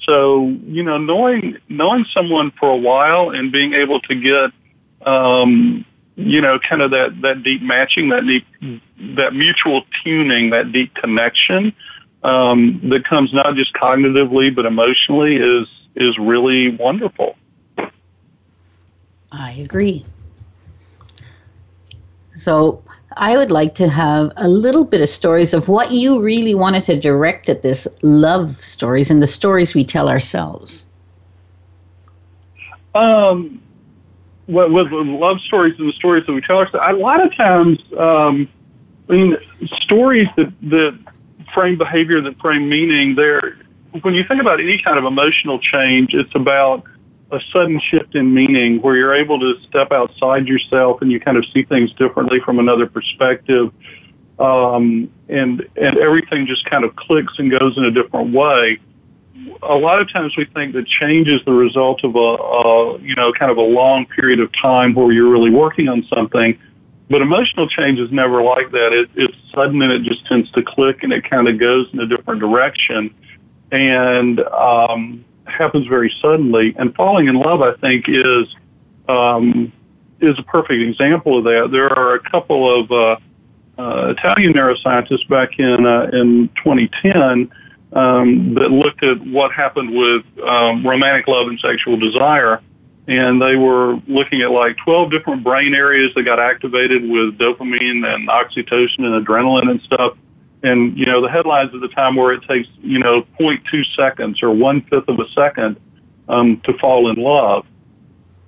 So, 0.04 0.48
you 0.66 0.84
know, 0.84 0.98
knowing, 0.98 1.57
knowing 1.69 2.06
someone 2.06 2.52
for 2.60 2.69
a 2.69 2.78
while 2.78 3.30
and 3.31 3.52
being 3.52 3.74
able 3.74 4.00
to 4.02 4.16
get, 4.16 4.52
um, 5.07 5.86
you 6.16 6.42
know, 6.42 6.57
kind 6.60 6.81
of 6.81 6.92
that, 6.92 7.22
that 7.22 7.44
deep 7.44 7.62
matching, 7.62 8.10
that 8.10 8.25
deep, 8.25 8.46
that 9.16 9.34
mutual 9.34 9.84
tuning, 10.04 10.50
that 10.51 10.72
deep 10.72 10.94
connection, 10.96 11.74
um, 12.24 12.81
that 12.90 13.06
comes 13.06 13.34
not 13.34 13.56
just 13.56 13.74
cognitively 13.74 14.54
but 14.54 14.66
emotionally 14.66 15.36
is, 15.36 15.68
is 15.96 16.18
really 16.18 16.69
wonderful. 16.69 17.36
I 19.31 19.51
agree. 19.51 20.06
So 22.36 22.84
I 23.17 23.38
would 23.38 23.51
like 23.51 23.75
to 23.75 23.88
have 23.88 24.31
a 24.36 24.48
little 24.48 24.84
bit 24.84 25.01
of 25.01 25.10
stories 25.10 25.53
of 25.53 25.67
what 25.67 25.91
you 25.91 26.22
really 26.22 26.53
wanted 26.53 26.84
to 26.86 27.00
direct 27.00 27.48
at 27.48 27.62
this 27.62 27.88
love 28.01 28.62
stories 28.62 29.10
and 29.10 29.22
the 29.22 29.27
stories 29.27 29.74
we 29.74 29.86
tell 29.86 30.10
ourselves. 30.10 30.86
Um, 32.93 33.62
with, 34.48 34.72
with 34.72 34.91
love 34.91 35.39
stories 35.41 35.75
and 35.79 35.88
the 35.88 35.93
stories 35.93 36.25
that 36.25 36.34
we 36.34 36.41
tell 36.41 36.57
ourselves, 36.57 36.86
a 36.88 36.93
lot 36.93 37.25
of 37.25 37.36
times, 37.36 37.79
um, 37.98 38.50
I 39.10 39.12
mean, 39.13 39.38
stories 39.81 40.27
that, 40.36 40.53
that 40.69 41.00
frame 41.53 41.77
behavior, 41.77 42.19
that 42.22 42.38
frame 42.38 42.67
meaning, 42.67 43.15
they're, 43.15 43.57
when 44.01 44.13
you 44.13 44.25
think 44.25 44.41
about 44.41 44.60
any 44.60 44.81
kind 44.81 44.98
of 44.98 45.05
emotional 45.05 45.60
change, 45.60 46.13
it's 46.13 46.36
about 46.36 46.84
a 47.32 47.39
sudden 47.51 47.79
shift 47.79 48.15
in 48.15 48.34
meaning 48.34 48.82
where 48.82 48.96
you're 48.96 49.15
able 49.15 49.39
to 49.39 49.55
step 49.67 49.91
outside 49.91 50.48
yourself 50.48 51.01
and 51.01 51.12
you 51.12 51.20
kind 51.20 51.38
of 51.38 51.46
see 51.53 51.63
things 51.63 51.91
differently 51.94 52.39
from 52.44 52.60
another 52.60 52.86
perspective. 52.86 53.72
Um, 54.38 55.12
and, 55.29 55.65
and 55.75 55.98
everything 55.98 56.46
just 56.46 56.65
kind 56.65 56.84
of 56.84 56.96
clicks 56.96 57.34
and 57.38 57.50
goes 57.50 57.77
in 57.77 57.86
a 57.86 57.91
different 57.91 58.34
way 58.34 58.79
a 59.63 59.75
lot 59.75 60.01
of 60.01 60.12
times 60.12 60.36
we 60.38 60.46
think 60.46 60.74
that 60.74 60.88
change 60.88 61.27
is 61.27 61.41
the 61.46 61.51
result 61.51 62.03
of 62.03 62.15
a, 62.15 62.20
a, 62.20 63.00
you 63.00 63.15
know, 63.15 63.32
kind 63.34 63.51
of 63.51 63.58
a 63.58 63.62
long 63.62 64.05
period 64.05 64.39
of 64.39 64.51
time 64.53 64.94
where 64.94 65.12
you're 65.12 65.29
really 65.29 65.50
working 65.50 65.88
on 65.88 66.03
something. 66.13 66.58
But 67.10 67.22
emotional 67.22 67.67
change 67.67 68.00
is 68.00 68.12
never 68.12 68.41
like 68.41 68.72
that. 68.72 68.94
It, 68.94 69.10
it's 69.15 69.36
sudden 69.53 69.82
and 69.82 69.91
it 69.91 70.03
just 70.03 70.25
tends 70.25 70.50
to 70.51 70.63
click 70.63 71.03
and 71.03 71.13
it 71.13 71.29
kind 71.29 71.48
of 71.48 71.60
goes 71.60 71.88
in 71.94 72.00
a 72.00 72.08
different 72.08 72.39
direction 72.39 73.13
and 73.72 74.39
um, 74.39 75.25
happens 75.46 75.88
very 75.88 76.14
suddenly. 76.22 76.75
And 76.78 76.94
falling 76.96 77.28
in 77.28 77.36
love, 77.36 77.62
I 77.62 77.74
think, 77.78 78.06
is 78.08 78.48
um, 79.08 79.72
is 80.20 80.38
a 80.40 80.44
perfect 80.44 80.82
example 80.82 81.38
of 81.38 81.44
that. 81.46 81.70
There 81.72 81.92
are 81.92 82.16
a 82.16 82.20
couple 82.20 82.82
of 82.82 82.92
uh, 82.92 83.18
uh, 83.78 84.14
Italian 84.18 84.54
neuroscientists 84.54 85.28
back 85.28 85.60
in 85.60 85.86
uh, 85.86 86.10
in 86.14 86.50
2010 86.64 87.52
um, 87.94 88.54
that 88.56 88.72
looked 88.72 89.04
at 89.04 89.20
what 89.28 89.52
happened 89.52 89.96
with 89.96 90.25
um, 90.46 90.86
romantic 90.86 91.28
love 91.28 91.48
and 91.48 91.60
sexual 91.60 91.98
desire. 91.98 92.62
And 93.08 93.40
they 93.40 93.56
were 93.56 94.00
looking 94.08 94.42
at 94.42 94.50
like 94.50 94.78
12 94.84 95.12
different 95.12 95.44
brain 95.44 95.75
areas 95.75 96.12
that 96.16 96.24
got 96.24 96.40
activated 96.40 97.04
with 97.04 97.38
dopamine 97.38 98.04
and 98.04 98.28
oxytocin 98.28 99.00
and 99.00 99.25
adrenaline 99.25 99.70
and 99.70 99.82
stuff. 99.82 100.18
And, 100.65 100.98
you 100.98 101.05
know, 101.05 101.22
the 101.22 101.29
headlines 101.29 101.72
at 101.75 101.81
the 101.81 101.89
time 101.89 102.15
were 102.15 102.34
it 102.34 102.41
takes, 102.43 102.67
you 102.81 102.98
know, 102.98 103.22
0.2 103.39 103.86
seconds 103.95 104.41
or 104.41 104.50
one 104.50 104.81
fifth 104.81 105.07
of 105.07 105.19
a 105.19 105.29
second 105.29 105.79
um, 106.27 106.60
to 106.62 106.75
fall 106.79 107.10
in 107.12 107.17
love. 107.17 107.67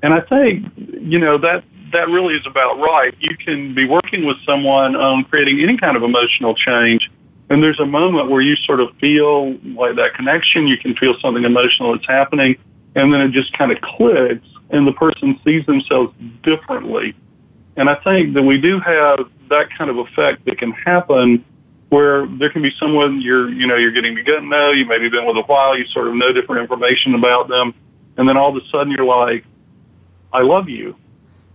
And 0.01 0.13
I 0.13 0.21
think, 0.21 0.65
you 0.75 1.19
know, 1.19 1.37
that 1.37 1.63
that 1.91 2.09
really 2.09 2.35
is 2.35 2.45
about 2.45 2.79
right. 2.79 3.13
You 3.19 3.37
can 3.37 3.73
be 3.73 3.85
working 3.85 4.25
with 4.25 4.37
someone 4.45 4.95
on 4.95 5.25
creating 5.25 5.61
any 5.61 5.77
kind 5.77 5.95
of 5.95 6.03
emotional 6.03 6.55
change, 6.55 7.09
and 7.49 7.63
there's 7.63 7.79
a 7.79 7.85
moment 7.85 8.29
where 8.29 8.41
you 8.41 8.55
sort 8.55 8.79
of 8.79 8.95
feel 8.97 9.53
like 9.75 9.95
that 9.95 10.13
connection. 10.15 10.67
You 10.67 10.77
can 10.77 10.95
feel 10.95 11.15
something 11.21 11.43
emotional 11.43 11.93
that's 11.93 12.07
happening, 12.07 12.57
and 12.95 13.13
then 13.13 13.21
it 13.21 13.31
just 13.31 13.53
kind 13.53 13.71
of 13.71 13.79
clicks, 13.81 14.47
and 14.71 14.85
the 14.85 14.91
person 14.93 15.39
sees 15.45 15.65
themselves 15.65 16.13
differently. 16.43 17.15
And 17.77 17.89
I 17.89 17.95
think 17.95 18.33
that 18.33 18.43
we 18.43 18.59
do 18.59 18.79
have 18.79 19.29
that 19.49 19.69
kind 19.77 19.89
of 19.89 19.97
effect 19.99 20.45
that 20.45 20.57
can 20.57 20.71
happen 20.71 21.45
where 21.89 22.27
there 22.27 22.49
can 22.49 22.61
be 22.61 22.71
someone 22.79 23.21
you're, 23.21 23.49
you 23.49 23.65
know, 23.65 23.75
you're 23.75 23.91
getting 23.91 24.15
to 24.15 24.23
get 24.23 24.39
to 24.39 24.45
know, 24.45 24.71
you 24.71 24.85
maybe 24.85 25.09
been 25.09 25.25
with 25.25 25.37
a 25.37 25.43
while, 25.43 25.77
you 25.77 25.85
sort 25.87 26.07
of 26.07 26.15
know 26.15 26.33
different 26.33 26.61
information 26.61 27.15
about 27.15 27.47
them, 27.47 27.73
and 28.17 28.27
then 28.27 28.35
all 28.35 28.55
of 28.55 28.61
a 28.61 28.67
sudden 28.69 28.91
you're 28.91 29.05
like, 29.05 29.45
I 30.33 30.41
love 30.41 30.67
you. 30.67 30.95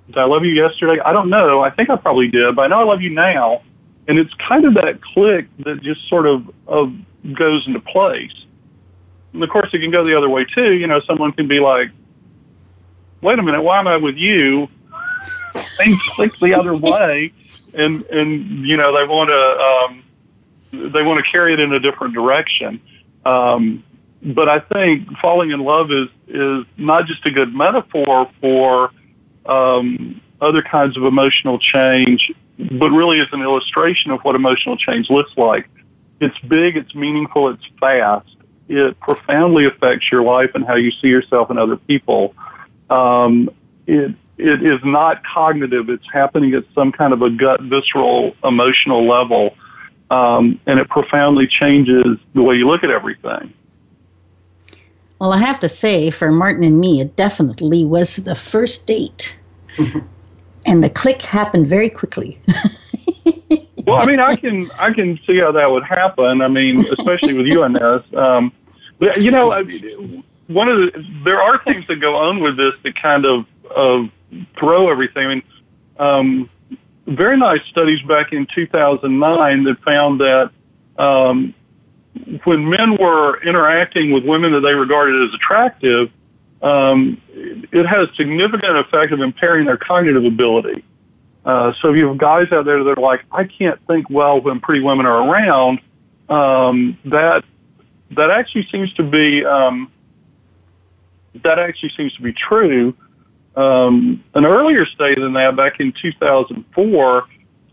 Did 0.06 0.18
I 0.18 0.24
love 0.24 0.44
you 0.44 0.52
yesterday? 0.52 1.00
I 1.00 1.12
don't 1.12 1.28
know. 1.28 1.60
I 1.60 1.70
think 1.70 1.90
I 1.90 1.96
probably 1.96 2.28
did, 2.28 2.56
but 2.56 2.62
I 2.62 2.66
know 2.68 2.80
I 2.80 2.84
love 2.84 3.02
you 3.02 3.10
now. 3.10 3.62
And 4.08 4.18
it's 4.18 4.34
kind 4.34 4.64
of 4.64 4.74
that 4.74 5.00
click 5.00 5.46
that 5.60 5.80
just 5.82 6.08
sort 6.08 6.26
of, 6.26 6.50
of 6.66 6.92
goes 7.34 7.66
into 7.66 7.80
place. 7.80 8.34
And 9.32 9.42
of 9.42 9.48
course, 9.48 9.70
it 9.72 9.78
can 9.78 9.90
go 9.90 10.04
the 10.04 10.16
other 10.16 10.28
way 10.30 10.44
too. 10.44 10.72
You 10.72 10.86
know, 10.86 11.00
someone 11.00 11.32
can 11.32 11.46
be 11.46 11.60
like, 11.60 11.90
wait 13.20 13.38
a 13.38 13.42
minute, 13.42 13.62
why 13.62 13.78
am 13.78 13.86
I 13.86 13.96
with 13.96 14.16
you? 14.16 14.68
Things 15.76 16.00
click 16.10 16.36
the 16.38 16.54
other 16.54 16.76
way. 16.76 17.32
And, 17.74 18.04
and, 18.06 18.66
you 18.66 18.76
know, 18.76 18.94
they 18.94 19.06
want 19.06 19.30
to, 19.30 19.94
um, 19.94 20.04
they 20.72 21.02
want 21.02 21.24
to 21.24 21.30
carry 21.30 21.52
it 21.52 21.60
in 21.60 21.72
a 21.72 21.80
different 21.80 22.14
direction. 22.14 22.80
Um, 23.24 23.84
but 24.22 24.48
I 24.48 24.60
think 24.60 25.08
falling 25.18 25.50
in 25.50 25.60
love 25.60 25.90
is 25.90 26.08
is 26.28 26.64
not 26.76 27.06
just 27.06 27.24
a 27.26 27.30
good 27.30 27.54
metaphor 27.54 28.30
for 28.40 28.90
um, 29.46 30.20
other 30.40 30.62
kinds 30.62 30.96
of 30.96 31.04
emotional 31.04 31.58
change, 31.58 32.32
but 32.58 32.90
really 32.90 33.20
is 33.20 33.28
an 33.32 33.42
illustration 33.42 34.10
of 34.10 34.20
what 34.22 34.34
emotional 34.34 34.76
change 34.76 35.10
looks 35.10 35.32
like. 35.36 35.68
It's 36.20 36.38
big, 36.40 36.76
it's 36.76 36.94
meaningful, 36.94 37.48
it's 37.48 37.64
fast. 37.80 38.36
It 38.68 38.98
profoundly 39.00 39.66
affects 39.66 40.10
your 40.10 40.22
life 40.22 40.52
and 40.54 40.64
how 40.64 40.76
you 40.76 40.92
see 40.92 41.08
yourself 41.08 41.50
and 41.50 41.58
other 41.58 41.76
people. 41.76 42.34
Um, 42.88 43.50
it 43.86 44.14
it 44.38 44.62
is 44.64 44.80
not 44.84 45.24
cognitive; 45.24 45.88
it's 45.90 46.06
happening 46.12 46.54
at 46.54 46.64
some 46.74 46.92
kind 46.92 47.12
of 47.12 47.22
a 47.22 47.30
gut, 47.30 47.60
visceral, 47.62 48.34
emotional 48.42 49.06
level, 49.06 49.56
um, 50.12 50.60
and 50.66 50.78
it 50.78 50.90
profoundly 50.90 51.46
changes 51.46 52.18
the 52.34 52.42
way 52.42 52.54
you 52.54 52.68
look 52.68 52.84
at 52.84 52.90
everything. 52.90 53.52
Well, 55.18 55.32
I 55.32 55.38
have 55.38 55.58
to 55.60 55.70
say, 55.70 56.10
for 56.10 56.30
Martin 56.30 56.64
and 56.64 56.78
me, 56.78 57.00
it 57.00 57.16
definitely 57.16 57.86
was 57.86 58.16
the 58.16 58.34
first 58.34 58.86
date. 58.86 59.38
and 60.66 60.84
the 60.84 60.90
click 60.90 61.22
happened 61.22 61.66
very 61.66 61.88
quickly. 61.88 62.38
well, 63.86 64.02
I 64.02 64.04
mean, 64.04 64.20
I 64.20 64.36
can 64.36 64.70
I 64.78 64.92
can 64.92 65.18
see 65.26 65.38
how 65.38 65.50
that 65.52 65.70
would 65.70 65.84
happen. 65.84 66.42
I 66.42 66.48
mean, 66.48 66.80
especially 66.80 67.32
with 67.32 67.46
you, 67.46 67.64
Ines. 67.64 68.02
Um, 68.14 68.52
you 69.16 69.30
know, 69.30 69.50
one 70.48 70.68
of 70.68 70.76
the 70.76 71.06
there 71.24 71.40
are 71.40 71.62
things 71.64 71.86
that 71.86 72.00
go 72.00 72.16
on 72.16 72.40
with 72.40 72.58
this 72.58 72.74
that 72.82 72.96
kind 73.00 73.24
of 73.24 73.46
of 73.74 74.10
throw 74.58 74.90
everything. 74.90 75.26
I 75.26 75.34
mean, 75.34 75.42
um, 75.98 76.50
very 77.06 77.36
nice 77.36 77.62
studies 77.64 78.00
back 78.02 78.32
in 78.32 78.46
2009 78.54 79.64
that 79.64 79.80
found 79.82 80.20
that 80.20 80.50
um, 80.98 81.54
when 82.44 82.68
men 82.68 82.96
were 82.96 83.42
interacting 83.42 84.12
with 84.12 84.24
women 84.24 84.52
that 84.52 84.60
they 84.60 84.74
regarded 84.74 85.28
as 85.28 85.34
attractive, 85.34 86.10
um, 86.62 87.20
it 87.30 87.86
has 87.86 88.08
a 88.08 88.14
significant 88.14 88.76
effect 88.76 89.12
of 89.12 89.20
impairing 89.20 89.66
their 89.66 89.76
cognitive 89.76 90.24
ability. 90.24 90.84
Uh, 91.44 91.72
so 91.80 91.90
if 91.90 91.96
you 91.96 92.06
have 92.06 92.18
guys 92.18 92.52
out 92.52 92.64
there 92.64 92.84
that 92.84 92.98
are 92.98 93.02
like, 93.02 93.24
I 93.32 93.44
can't 93.44 93.84
think 93.86 94.08
well 94.08 94.40
when 94.40 94.60
pretty 94.60 94.80
women 94.80 95.06
are 95.06 95.28
around, 95.28 95.80
um, 96.28 96.98
that 97.06 97.44
that 98.12 98.30
actually 98.30 98.68
seems 98.70 98.92
to 98.94 99.02
be 99.02 99.44
um, 99.44 99.90
that 101.42 101.58
actually 101.58 101.90
seems 101.90 102.14
to 102.14 102.22
be 102.22 102.32
true. 102.32 102.94
Um, 103.54 104.24
an 104.34 104.46
earlier 104.46 104.86
study 104.86 105.20
than 105.20 105.34
that, 105.34 105.56
back 105.56 105.80
in 105.80 105.92
2004, 105.92 107.24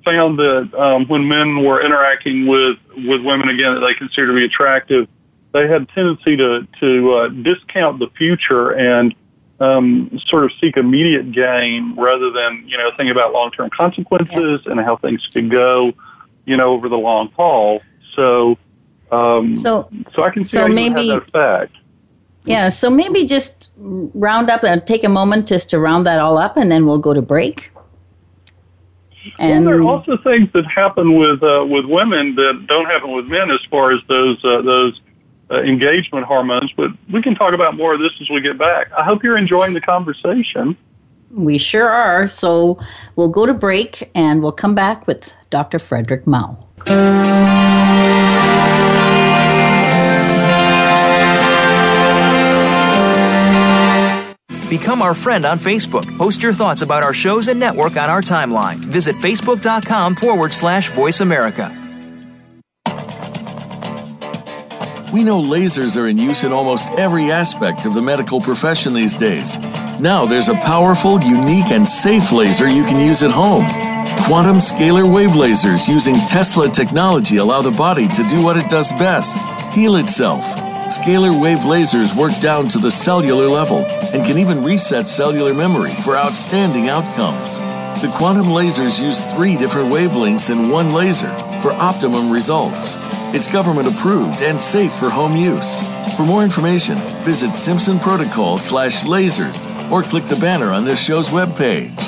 found 0.04 0.40
that 0.40 0.74
um, 0.74 1.06
when 1.08 1.28
men 1.28 1.64
were 1.64 1.82
interacting 1.82 2.48
with 2.48 2.78
with 2.96 3.22
women 3.24 3.50
again 3.50 3.76
that 3.76 3.82
they 3.82 3.94
consider 3.94 4.28
to 4.28 4.34
be 4.34 4.46
attractive, 4.46 5.08
they 5.54 5.68
had 5.68 5.84
a 5.84 5.86
tendency 5.86 6.36
to 6.38 6.68
to 6.80 7.14
uh, 7.14 7.28
discount 7.30 8.00
the 8.00 8.10
future 8.18 8.72
and 8.72 9.16
um, 9.60 10.20
sort 10.26 10.46
of 10.46 10.52
seek 10.60 10.78
immediate 10.78 11.32
gain 11.32 11.96
rather 11.96 12.32
than 12.32 12.64
you 12.68 12.78
know 12.78 12.92
think 12.96 13.12
about 13.12 13.34
long 13.34 13.52
term 13.52 13.70
consequences 13.70 14.62
yeah. 14.66 14.72
and 14.72 14.82
how 14.82 14.96
things 14.98 15.26
could 15.28 15.50
go, 15.50 15.94
you 16.46 16.58
know, 16.58 16.70
over 16.70 16.90
the 16.90 16.98
long 16.98 17.32
haul. 17.32 17.82
So, 18.14 18.58
um, 19.12 19.56
so 19.56 19.90
so 20.14 20.24
I 20.24 20.30
can 20.30 20.46
see 20.46 20.58
so 20.58 20.62
how 20.62 20.68
maybe, 20.68 21.10
that 21.10 21.24
effect. 21.24 21.76
Yeah, 22.50 22.70
so 22.70 22.90
maybe 22.90 23.26
just 23.26 23.70
round 23.78 24.50
up 24.50 24.64
and 24.64 24.86
take 24.88 25.04
a 25.04 25.10
moment 25.10 25.48
just 25.48 25.70
to 25.70 25.80
round 25.80 26.08
that 26.08 26.20
all 26.20 26.40
up, 26.40 26.58
and 26.58 26.72
then 26.72 26.88
we'll 26.88 26.98
go 26.98 27.14
to 27.14 27.22
break. 27.22 27.72
And 29.38 29.66
well, 29.66 29.76
there 29.76 29.84
are 29.84 29.88
also 29.88 30.18
things 30.18 30.52
that 30.54 30.66
happen 30.66 31.16
with 31.16 31.44
uh, 31.44 31.64
with 31.70 31.86
women 31.86 32.34
that 32.36 32.66
don't 32.68 32.88
happen 32.88 33.12
with 33.12 33.28
men, 33.28 33.52
as 33.52 33.64
far 33.70 33.92
as 33.92 34.02
those 34.08 34.44
uh, 34.44 34.64
those 34.64 35.00
uh, 35.52 35.62
engagement 35.62 36.26
hormones. 36.26 36.72
But 36.76 36.90
we 37.12 37.22
can 37.22 37.36
talk 37.36 37.54
about 37.54 37.78
more 37.78 37.94
of 37.94 38.00
this 38.00 38.14
as 38.20 38.32
we 38.32 38.42
get 38.42 38.58
back. 38.58 38.92
I 38.94 39.04
hope 39.04 39.24
you're 39.24 39.38
enjoying 39.38 39.76
the 39.76 39.82
conversation. 39.82 40.76
We 41.30 41.60
sure 41.60 41.88
are. 41.88 42.28
So 42.28 42.80
we'll 43.16 43.30
go 43.30 43.46
to 43.46 43.54
break, 43.54 44.10
and 44.16 44.42
we'll 44.42 44.54
come 44.54 44.74
back 44.74 45.06
with 45.06 45.32
Dr. 45.52 45.78
Fredrick 45.78 46.26
Mau. 46.26 46.58
Become 54.70 55.02
our 55.02 55.16
friend 55.16 55.46
on 55.46 55.58
Facebook. 55.58 56.06
Post 56.16 56.44
your 56.44 56.54
thoughts 56.54 56.84
about 56.84 57.02
our 57.02 57.14
shows 57.14 57.48
and 57.48 57.60
network 57.60 57.98
on 57.98 58.08
our 58.08 58.22
timeline. 58.22 58.76
Visit 58.76 59.16
facebook.com 59.16 60.14
forward 60.14 60.54
slash 60.54 60.92
voice 60.92 61.22
America. 61.22 61.76
We 65.12 65.24
know 65.24 65.42
lasers 65.42 66.00
are 66.00 66.08
in 66.08 66.20
use 66.20 66.44
in 66.44 66.54
almost 66.54 66.92
every 66.92 67.32
aspect 67.32 67.86
of 67.86 67.96
the 67.96 68.02
medical 68.04 68.40
profession 68.40 68.94
these 68.94 69.18
days. 69.18 69.58
Now 70.00 70.24
there's 70.26 70.50
a 70.50 70.56
powerful, 70.56 71.20
unique, 71.20 71.72
and 71.72 71.90
safe 71.90 72.32
laser 72.32 72.70
you 72.70 72.84
can 72.84 73.00
use 73.00 73.24
at 73.24 73.32
home. 73.32 73.66
Quantum 74.28 74.58
scalar 74.58 75.12
wave 75.12 75.32
lasers 75.32 75.90
using 75.90 76.16
Tesla 76.28 76.70
technology 76.70 77.38
allow 77.38 77.64
the 77.64 77.72
body 77.72 78.08
to 78.10 78.24
do 78.28 78.44
what 78.44 78.56
it 78.56 78.70
does 78.70 78.94
best 78.94 79.40
heal 79.74 79.96
itself 79.96 80.69
Scalar 80.90 81.40
wave 81.40 81.60
lasers 81.60 82.16
work 82.16 82.36
down 82.40 82.68
to 82.70 82.80
the 82.80 82.90
cellular 82.90 83.48
level 83.48 83.86
and 84.12 84.26
can 84.26 84.40
even 84.40 84.64
reset 84.64 85.08
cellular 85.08 85.54
memory 85.54 85.94
for 85.94 86.18
outstanding 86.18 86.90
outcomes. 86.90 87.60
The 88.02 88.12
quantum 88.12 88.48
lasers 88.48 89.00
use 89.00 89.24
three 89.36 89.56
different 89.56 89.94
wavelengths 89.94 90.50
in 90.50 90.70
one 90.70 90.92
laser 90.92 91.30
for 91.62 91.74
optimum 91.74 92.32
results. 92.32 92.98
It's 93.36 93.52
government 93.52 93.88
approved 93.88 94.42
and 94.42 94.60
safe 94.60 94.92
for 94.92 95.12
home 95.12 95.36
use. 95.36 95.78
For 96.18 96.24
more 96.24 96.44
information, 96.44 96.98
visit 97.24 97.56
Simpson 97.56 98.00
Protocol 98.00 98.58
slash 98.58 99.04
lasers 99.04 99.68
or 99.92 100.02
click 100.02 100.26
the 100.26 100.38
banner 100.38 100.72
on 100.72 100.86
this 100.86 101.06
show's 101.06 101.30
webpage. 101.30 102.02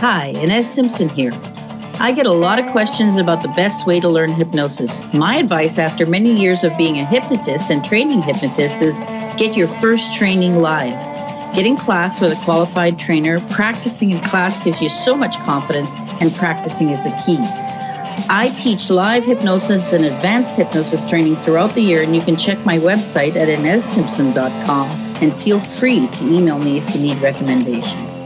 Hi, 0.00 0.32
Ines 0.34 0.68
Simpson 0.68 1.08
here. 1.08 1.32
I 1.98 2.12
get 2.12 2.26
a 2.26 2.32
lot 2.32 2.58
of 2.58 2.70
questions 2.72 3.16
about 3.16 3.40
the 3.40 3.48
best 3.48 3.86
way 3.86 4.00
to 4.00 4.08
learn 4.08 4.32
hypnosis. 4.32 5.02
My 5.14 5.36
advice 5.36 5.78
after 5.78 6.04
many 6.04 6.38
years 6.38 6.62
of 6.62 6.76
being 6.76 6.98
a 6.98 7.06
hypnotist 7.06 7.70
and 7.70 7.82
training 7.82 8.20
hypnotists 8.20 8.82
is 8.82 9.00
get 9.38 9.56
your 9.56 9.66
first 9.66 10.14
training 10.14 10.56
live. 10.56 10.98
Get 11.54 11.64
in 11.64 11.78
class 11.78 12.20
with 12.20 12.32
a 12.32 12.44
qualified 12.44 12.98
trainer. 12.98 13.40
Practicing 13.48 14.10
in 14.10 14.20
class 14.20 14.62
gives 14.62 14.82
you 14.82 14.90
so 14.90 15.16
much 15.16 15.38
confidence, 15.38 15.98
and 16.20 16.34
practicing 16.34 16.90
is 16.90 17.02
the 17.02 17.18
key. 17.24 17.38
I 18.28 18.54
teach 18.58 18.90
live 18.90 19.24
hypnosis 19.24 19.94
and 19.94 20.04
advanced 20.04 20.58
hypnosis 20.58 21.02
training 21.02 21.36
throughout 21.36 21.74
the 21.74 21.80
year, 21.80 22.02
and 22.02 22.14
you 22.14 22.20
can 22.20 22.36
check 22.36 22.62
my 22.66 22.78
website 22.78 23.36
at 23.36 23.48
inessimpson.com 23.48 24.90
and 25.22 25.32
feel 25.40 25.60
free 25.60 26.06
to 26.06 26.24
email 26.26 26.58
me 26.58 26.76
if 26.76 26.94
you 26.94 27.00
need 27.00 27.16
recommendations. 27.22 28.25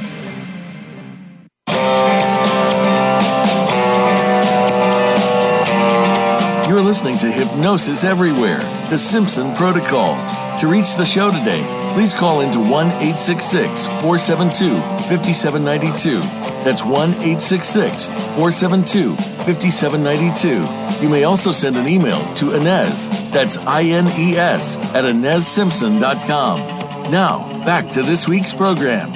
Listening 6.91 7.17
to 7.19 7.31
Hypnosis 7.31 8.03
Everywhere, 8.03 8.59
The 8.89 8.97
Simpson 8.97 9.55
Protocol. 9.55 10.17
To 10.57 10.67
reach 10.67 10.97
the 10.97 11.05
show 11.05 11.31
today, 11.31 11.63
please 11.93 12.13
call 12.13 12.41
into 12.41 12.59
1 12.59 12.69
866 12.69 13.87
472 13.87 14.75
5792. 15.07 16.19
That's 16.65 16.83
1 16.83 17.11
866 17.11 18.09
472 18.09 19.15
5792. 19.15 21.01
You 21.01 21.09
may 21.09 21.23
also 21.23 21.53
send 21.53 21.77
an 21.77 21.87
email 21.87 22.21
to 22.33 22.53
Ines, 22.57 23.07
that's 23.31 23.57
I 23.59 23.83
N 23.83 24.07
E 24.19 24.35
S, 24.35 24.75
at 24.93 25.05
InesSimpson.com. 25.05 26.59
Now, 27.09 27.47
back 27.63 27.89
to 27.91 28.03
this 28.03 28.27
week's 28.27 28.53
program. 28.53 29.13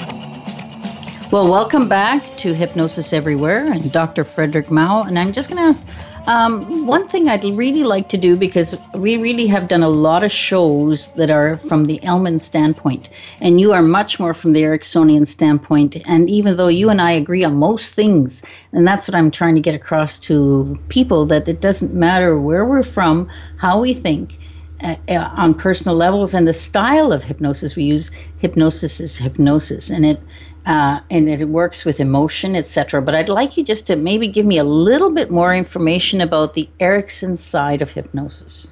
Well, 1.30 1.52
welcome 1.52 1.90
back 1.90 2.24
to 2.38 2.54
Hypnosis 2.54 3.12
Everywhere 3.12 3.70
and 3.70 3.92
Dr. 3.92 4.24
Fredrick 4.24 4.72
Mau. 4.72 5.04
And 5.04 5.20
I'm 5.20 5.34
just 5.34 5.50
going 5.50 5.62
to 5.62 5.78
ask 5.78 5.86
um, 6.28 6.88
one 6.88 7.08
thing 7.08 7.30
I'd 7.30 7.44
really 7.44 7.84
like 7.84 8.10
to 8.10 8.18
do 8.18 8.36
because 8.36 8.76
we 8.96 9.18
really 9.18 9.48
have 9.48 9.68
done 9.68 9.84
a 9.84 9.90
lot 9.90 10.24
of 10.24 10.32
shows 10.32 11.12
that 11.14 11.30
are 11.30 11.58
from 11.58 11.86
the 11.86 12.04
Elman 12.04 12.40
standpoint, 12.40 13.10
and 13.42 13.62
you 13.62 13.74
are 13.74 13.82
much 13.82 14.20
more 14.20 14.34
from 14.34 14.54
the 14.54 14.62
Ericksonian 14.64 15.28
standpoint. 15.28 15.98
And 16.06 16.30
even 16.30 16.58
though 16.58 16.68
you 16.68 16.90
and 16.90 17.02
I 17.02 17.12
agree 17.12 17.44
on 17.44 17.56
most 17.56 17.94
things, 17.94 18.44
and 18.72 18.88
that's 18.88 19.08
what 19.08 19.16
I'm 19.16 19.32
trying 19.32 19.56
to 19.56 19.62
get 19.62 19.76
across 19.76 20.20
to 20.22 20.80
people 20.90 21.26
that 21.28 21.48
it 21.48 21.62
doesn't 21.62 21.94
matter 21.94 22.40
where 22.40 22.66
we're 22.66 22.84
from, 22.84 23.30
how 23.58 23.80
we 23.80 23.94
think. 23.94 24.40
Uh, 24.82 24.98
uh, 25.08 25.30
on 25.38 25.54
personal 25.54 25.96
levels 25.96 26.34
and 26.34 26.46
the 26.46 26.54
style 26.54 27.14
of 27.14 27.24
hypnosis 27.24 27.78
we 27.78 27.84
use 27.84 28.12
hypnosis 28.40 29.00
is 29.00 29.16
hypnosis 29.16 29.90
and 29.90 30.06
it 30.06 30.20
uh, 30.66 31.00
and 31.10 31.30
it 31.30 31.48
works 31.48 31.86
with 31.86 32.00
emotion, 32.00 32.56
etc. 32.56 33.02
But 33.02 33.16
I'd 33.16 33.30
like 33.30 33.58
you 33.58 33.64
just 33.64 33.88
to 33.88 33.96
maybe 33.96 34.28
give 34.28 34.46
me 34.46 34.58
a 34.58 34.64
little 34.64 35.14
bit 35.14 35.30
more 35.30 35.54
information 35.54 36.22
about 36.22 36.54
the 36.54 36.70
Erickson 36.80 37.38
side 37.38 37.82
of 37.82 37.92
hypnosis. 37.92 38.72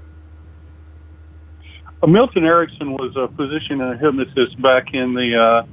Well, 2.02 2.12
Milton 2.12 2.46
Erickson 2.46 2.94
was 2.94 3.16
a 3.16 3.28
physician 3.30 3.80
and 3.80 3.94
a 3.94 3.98
hypnotist 3.98 4.62
back 4.62 4.94
in 4.94 5.14
the 5.14 5.66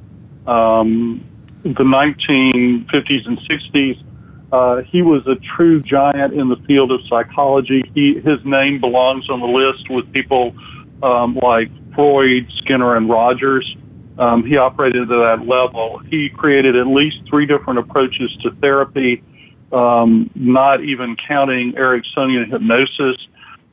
uh, 0.46 0.50
um, 0.50 1.24
the 1.62 1.84
1950s 1.84 3.26
and 3.26 3.38
60s. 3.38 4.04
Uh, 4.52 4.82
he 4.82 5.02
was 5.02 5.26
a 5.26 5.36
true 5.36 5.80
giant 5.80 6.34
in 6.34 6.48
the 6.48 6.56
field 6.56 6.90
of 6.92 7.00
psychology. 7.06 7.88
He, 7.94 8.18
his 8.20 8.44
name 8.44 8.80
belongs 8.80 9.28
on 9.30 9.40
the 9.40 9.46
list 9.46 9.88
with 9.88 10.12
people 10.12 10.54
um, 11.02 11.36
like 11.36 11.70
Freud, 11.94 12.50
Skinner, 12.58 12.96
and 12.96 13.08
Rogers. 13.08 13.76
Um, 14.20 14.44
he 14.44 14.58
operated 14.58 15.02
at 15.02 15.08
that 15.08 15.46
level. 15.46 15.98
He 15.98 16.28
created 16.28 16.76
at 16.76 16.86
least 16.86 17.22
three 17.28 17.46
different 17.46 17.78
approaches 17.78 18.30
to 18.42 18.50
therapy, 18.60 19.24
um, 19.72 20.30
not 20.34 20.84
even 20.84 21.16
counting 21.16 21.72
Ericksonian 21.72 22.50
hypnosis. 22.50 23.16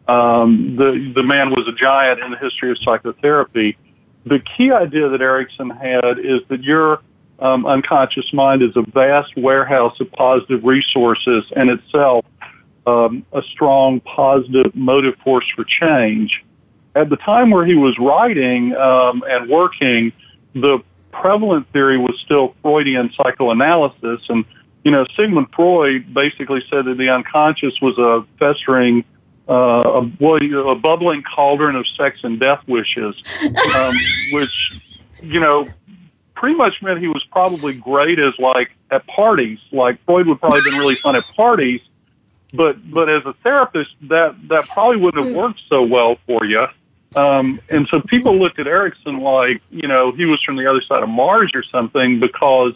Um, 0.07 0.77
the 0.77 1.11
the 1.13 1.21
man 1.21 1.49
was 1.49 1.67
a 1.67 1.73
giant 1.73 2.21
in 2.21 2.31
the 2.31 2.37
history 2.37 2.71
of 2.71 2.77
psychotherapy. 2.77 3.77
The 4.25 4.39
key 4.39 4.71
idea 4.71 5.09
that 5.09 5.21
Erickson 5.21 5.69
had 5.69 6.17
is 6.17 6.39
that 6.47 6.63
your 6.63 7.01
um, 7.39 7.65
unconscious 7.65 8.31
mind 8.31 8.63
is 8.63 8.71
a 8.77 8.83
vast 8.83 9.35
warehouse 9.35 9.99
of 9.99 10.09
positive 10.13 10.63
resources 10.63 11.43
and 11.57 11.69
itself 11.69 12.25
um, 12.85 13.25
a 13.33 13.41
strong 13.51 13.99
positive 13.99 14.73
motive 14.73 15.15
force 15.25 15.45
for 15.57 15.65
change. 15.65 16.41
At 16.95 17.09
the 17.09 17.17
time 17.17 17.51
where 17.51 17.65
he 17.65 17.75
was 17.75 17.99
writing 17.99 18.73
um, 18.77 19.23
and 19.29 19.49
working, 19.49 20.13
the 20.53 20.79
prevalent 21.11 21.71
theory 21.71 21.97
was 21.97 22.19
still 22.23 22.55
Freudian 22.61 23.11
psychoanalysis. 23.13 24.29
And, 24.29 24.45
you 24.83 24.91
know, 24.91 25.05
Sigmund 25.15 25.47
Freud 25.53 26.13
basically 26.13 26.63
said 26.69 26.85
that 26.85 26.97
the 26.97 27.09
unconscious 27.09 27.79
was 27.81 27.97
a 27.97 28.25
festering, 28.39 29.03
uh, 29.49 29.53
a, 29.53 29.99
a 29.99 30.75
bubbling 30.75 31.23
cauldron 31.23 31.75
of 31.75 31.87
sex 31.87 32.19
and 32.23 32.39
death 32.39 32.61
wishes, 32.67 33.15
um, 33.75 33.95
which, 34.31 34.79
you 35.21 35.39
know, 35.39 35.67
pretty 36.37 36.55
much 36.55 36.81
meant 36.81 36.99
he 36.99 37.07
was 37.07 37.23
probably 37.31 37.73
great 37.73 38.19
as 38.19 38.33
like 38.39 38.71
at 38.91 39.05
parties. 39.07 39.59
Like 39.71 40.03
Freud 40.05 40.27
would 40.27 40.39
probably 40.39 40.59
have 40.59 40.65
been 40.65 40.79
really 40.79 40.95
fun 40.95 41.15
at 41.15 41.25
parties, 41.35 41.81
but 42.53 42.89
but 42.89 43.09
as 43.09 43.25
a 43.25 43.33
therapist, 43.43 43.91
that 44.03 44.35
that 44.49 44.67
probably 44.69 44.97
wouldn't 44.97 45.25
have 45.25 45.35
worked 45.35 45.61
so 45.67 45.83
well 45.83 46.17
for 46.27 46.45
you. 46.45 46.67
Um, 47.15 47.59
and 47.69 47.87
so 47.87 48.01
people 48.01 48.37
looked 48.37 48.59
at 48.59 48.67
Erickson 48.67 49.19
like, 49.19 49.61
you 49.71 49.87
know, 49.87 50.11
he 50.11 50.25
was 50.25 50.41
from 50.43 50.55
the 50.57 50.69
other 50.69 50.81
side 50.81 51.03
of 51.03 51.09
Mars 51.09 51.51
or 51.53 51.63
something 51.63 52.19
because 52.19 52.73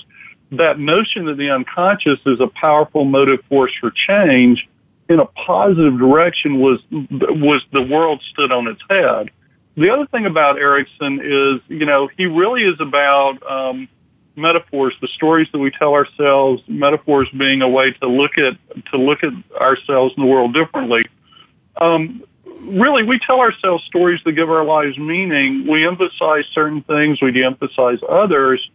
that 0.51 0.79
notion 0.79 1.25
that 1.25 1.35
the 1.35 1.51
unconscious 1.51 2.19
is 2.25 2.39
a 2.39 2.47
powerful 2.47 3.05
motive 3.05 3.43
force 3.45 3.73
for 3.79 3.91
change 3.91 4.67
in 5.09 5.19
a 5.19 5.25
positive 5.25 5.97
direction 5.97 6.59
was, 6.59 6.79
was 6.91 7.61
the 7.71 7.81
world 7.81 8.21
stood 8.29 8.51
on 8.51 8.67
its 8.67 8.81
head. 8.89 9.29
The 9.75 9.89
other 9.89 10.05
thing 10.05 10.25
about 10.25 10.57
Erickson 10.57 11.21
is, 11.23 11.61
you 11.67 11.85
know, 11.85 12.09
he 12.17 12.25
really 12.25 12.63
is 12.63 12.79
about, 12.79 13.41
um, 13.49 13.87
metaphors, 14.35 14.93
the 15.01 15.07
stories 15.09 15.47
that 15.51 15.59
we 15.59 15.71
tell 15.71 15.93
ourselves, 15.93 16.61
metaphors 16.67 17.27
being 17.37 17.61
a 17.61 17.69
way 17.69 17.91
to 17.91 18.07
look 18.07 18.37
at, 18.37 18.57
to 18.91 18.97
look 18.97 19.23
at 19.23 19.33
ourselves 19.59 20.13
in 20.17 20.23
the 20.23 20.29
world 20.29 20.53
differently. 20.53 21.03
Um, 21.79 22.23
really, 22.61 23.03
we 23.03 23.19
tell 23.19 23.39
ourselves 23.39 23.83
stories 23.85 24.21
that 24.25 24.33
give 24.33 24.49
our 24.49 24.63
lives 24.63 24.97
meaning. 24.97 25.67
We 25.67 25.85
emphasize 25.85 26.45
certain 26.53 26.83
things, 26.83 27.21
we 27.21 27.31
de-emphasize 27.31 27.99
others. 28.07 28.69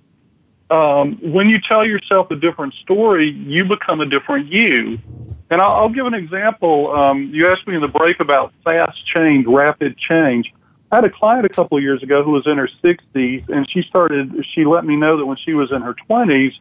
Um, 0.69 1.19
when 1.23 1.49
you 1.49 1.61
tell 1.61 1.87
yourself 1.87 2.31
a 2.31 2.37
different 2.37 2.75
story, 2.75 3.31
you 3.31 3.65
become 3.65 4.01
a 4.01 4.07
different 4.07 4.51
you. 4.53 4.99
And 5.49 5.61
I'll, 5.61 5.73
I'll 5.73 5.89
give 5.89 6.07
an 6.07 6.15
example. 6.15 6.93
Um, 6.93 7.31
you 7.33 7.49
asked 7.49 7.67
me 7.67 7.77
in 7.77 7.81
the 7.81 7.89
break 7.89 8.21
about 8.21 8.53
fast 8.65 9.05
change, 9.07 9.47
rapid 9.47 9.97
change. 9.97 10.53
I 10.91 10.97
had 10.97 11.05
a 11.05 11.11
client 11.11 11.47
a 11.47 11.49
couple 11.49 11.77
of 11.77 11.83
years 11.83 12.03
ago 12.03 12.23
who 12.23 12.33
was 12.33 12.47
in 12.47 12.59
her 12.59 12.69
60s, 12.83 13.49
and 13.49 13.69
she 13.71 13.83
started. 13.83 14.45
She 14.55 14.65
let 14.65 14.85
me 14.85 14.97
know 14.97 15.17
that 15.17 15.27
when 15.27 15.37
she 15.37 15.55
was 15.55 15.73
in 15.73 15.83
her 15.83 15.95
20s, 16.09 16.53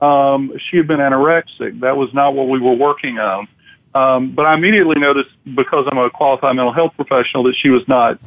um, 0.00 0.52
she 0.58 0.76
had 0.76 0.86
been 0.86 1.00
anorexic. 1.00 1.80
That 1.80 1.96
was 1.96 2.12
not 2.12 2.34
what 2.34 2.48
we 2.48 2.58
were 2.58 2.74
working 2.74 3.18
on. 3.18 3.48
Um, 3.96 4.32
but 4.32 4.44
I 4.44 4.52
immediately 4.52 5.00
noticed 5.00 5.30
because 5.54 5.86
I'm 5.90 5.96
a 5.96 6.10
qualified 6.10 6.54
mental 6.54 6.72
health 6.72 6.92
professional 6.96 7.44
that 7.44 7.56
she 7.56 7.70
was 7.70 7.82
not 7.88 8.20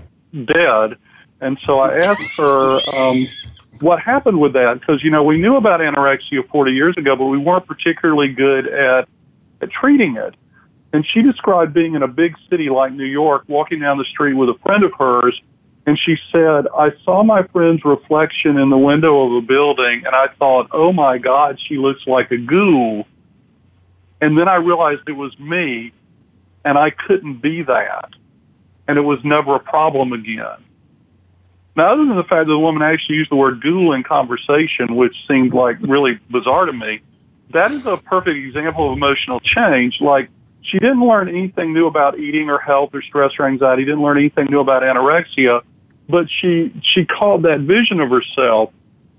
dead. 0.46 0.98
And 1.42 1.60
so 1.64 1.80
I 1.80 1.96
asked 1.96 2.36
her 2.38 2.96
um, 2.96 3.30
what 3.80 4.02
happened 4.02 4.40
with 4.40 4.54
that 4.54 4.80
because, 4.80 5.04
you 5.04 5.12
know, 5.12 5.22
we 5.22 5.38
knew 5.38 5.58
about 5.58 5.80
anorexia 5.80 6.48
40 6.50 6.72
years 6.72 6.98
ago, 6.98 7.16
but 7.16 7.26
we 7.26 7.38
weren't 7.38 7.68
particularly 7.68 8.34
good 8.34 8.68
at, 8.68 9.08
at 9.62 9.70
treating 9.70 10.18
it. 10.18 10.34
And 10.92 11.06
she 11.06 11.22
described 11.22 11.72
being 11.72 11.94
in 11.94 12.02
a 12.02 12.08
big 12.08 12.36
city 12.50 12.70
like 12.72 12.92
New 12.92 13.06
York, 13.06 13.44
walking 13.48 13.80
down 13.80 14.00
the 14.00 14.06
street 14.06 14.34
with 14.34 14.50
a 14.50 14.56
friend 14.66 14.84
of 14.84 14.92
hers, 14.98 15.40
And 15.86 16.00
she 16.00 16.18
said, 16.32 16.66
I 16.76 16.94
saw 17.06 17.22
my 17.22 17.44
friend's 17.44 17.86
reflection 17.86 18.58
in 18.58 18.72
the 18.72 18.78
window 18.78 19.22
of 19.28 19.44
a 19.44 19.46
building 19.46 20.04
and 20.04 20.16
I 20.16 20.30
thought, 20.40 20.70
oh 20.72 20.92
my 20.92 21.20
God, 21.20 21.60
she 21.68 21.78
looks 21.78 22.08
like 22.08 22.32
a 22.32 22.38
ghoul. 22.38 23.06
And 24.22 24.38
then 24.38 24.48
I 24.48 24.56
realized 24.56 25.02
it 25.08 25.14
was 25.14 25.38
me 25.40 25.94
and 26.66 26.78
I 26.78 26.90
couldn't 26.90 27.42
be 27.42 27.64
that. 27.64 28.10
And 28.88 28.98
it 28.98 29.02
was 29.02 29.20
never 29.24 29.56
a 29.56 29.60
problem 29.60 30.14
again. 30.14 30.64
Now, 31.76 31.94
other 31.94 32.06
than 32.06 32.18
the 32.18 32.24
fact 32.24 32.48
that 32.48 32.52
the 32.52 32.60
woman 32.60 32.82
actually 32.82 33.16
used 33.16 33.32
the 33.32 33.36
word 33.36 33.62
ghoul 33.62 33.94
in 33.94 34.04
conversation, 34.04 34.96
which 34.96 35.16
seemed 35.28 35.54
like 35.54 35.78
really 35.82 36.20
bizarre 36.30 36.66
to 36.66 36.74
me, 36.74 37.02
that 37.52 37.72
is 37.72 37.86
a 37.86 37.98
perfect 37.98 38.38
example 38.38 38.92
of 38.92 38.98
emotional 38.98 39.40
change. 39.40 40.02
Like, 40.02 40.30
she 40.62 40.78
didn't 40.78 41.08
learn 41.08 41.30
anything 41.30 41.74
new 41.74 41.88
about 41.88 42.20
eating 42.20 42.50
or 42.50 42.60
health 42.60 42.90
or 42.94 43.02
stress 43.02 43.32
or 43.40 43.48
anxiety, 43.48 43.86
didn't 43.86 44.02
learn 44.02 44.18
anything 44.18 44.48
new 44.50 44.60
about 44.60 44.84
anorexia, 44.84 45.62
but 46.08 46.30
she, 46.30 46.74
she 46.84 47.06
called 47.06 47.44
that 47.44 47.62
vision 47.62 48.00
of 48.02 48.10
herself. 48.10 48.72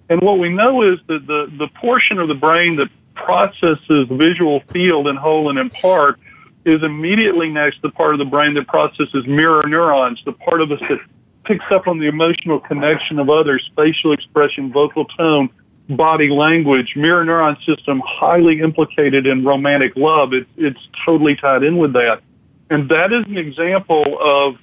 And 0.08 0.20
what 0.20 0.38
we 0.38 0.48
know 0.48 0.82
is 0.82 0.98
that 1.06 1.26
the, 1.26 1.50
the 1.56 1.68
portion 1.68 2.18
of 2.18 2.28
the 2.28 2.34
brain 2.34 2.76
that 2.76 2.88
processes 3.24 4.06
visual 4.10 4.60
field 4.72 5.06
in 5.08 5.16
whole 5.16 5.48
and 5.50 5.58
in 5.58 5.70
part 5.70 6.18
is 6.64 6.82
immediately 6.82 7.48
next 7.48 7.76
to 7.76 7.82
the 7.82 7.90
part 7.90 8.12
of 8.14 8.18
the 8.18 8.24
brain 8.24 8.54
that 8.54 8.66
processes 8.66 9.26
mirror 9.26 9.66
neurons, 9.66 10.20
the 10.24 10.32
part 10.32 10.60
of 10.60 10.70
us 10.70 10.80
that 10.88 10.98
picks 11.44 11.64
up 11.70 11.88
on 11.88 11.98
the 11.98 12.06
emotional 12.06 12.60
connection 12.60 13.18
of 13.18 13.30
others, 13.30 13.70
facial 13.76 14.12
expression, 14.12 14.70
vocal 14.72 15.04
tone, 15.06 15.48
body 15.88 16.28
language, 16.28 16.94
mirror 16.96 17.24
neuron 17.24 17.56
system 17.64 18.02
highly 18.04 18.60
implicated 18.60 19.26
in 19.26 19.44
romantic 19.44 19.96
love. 19.96 20.32
It, 20.32 20.46
it's 20.56 20.80
totally 21.04 21.36
tied 21.36 21.62
in 21.62 21.78
with 21.78 21.92
that. 21.94 22.22
And 22.68 22.88
that 22.90 23.12
is 23.12 23.24
an 23.26 23.36
example 23.36 24.18
of 24.20 24.56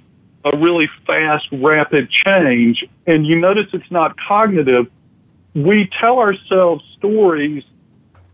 a 0.45 0.57
really 0.57 0.89
fast, 1.05 1.47
rapid 1.51 2.09
change. 2.09 2.85
And 3.05 3.25
you 3.27 3.37
notice 3.37 3.67
it's 3.73 3.91
not 3.91 4.17
cognitive. 4.17 4.87
We 5.53 5.89
tell 5.99 6.19
ourselves 6.19 6.83
stories. 6.97 7.63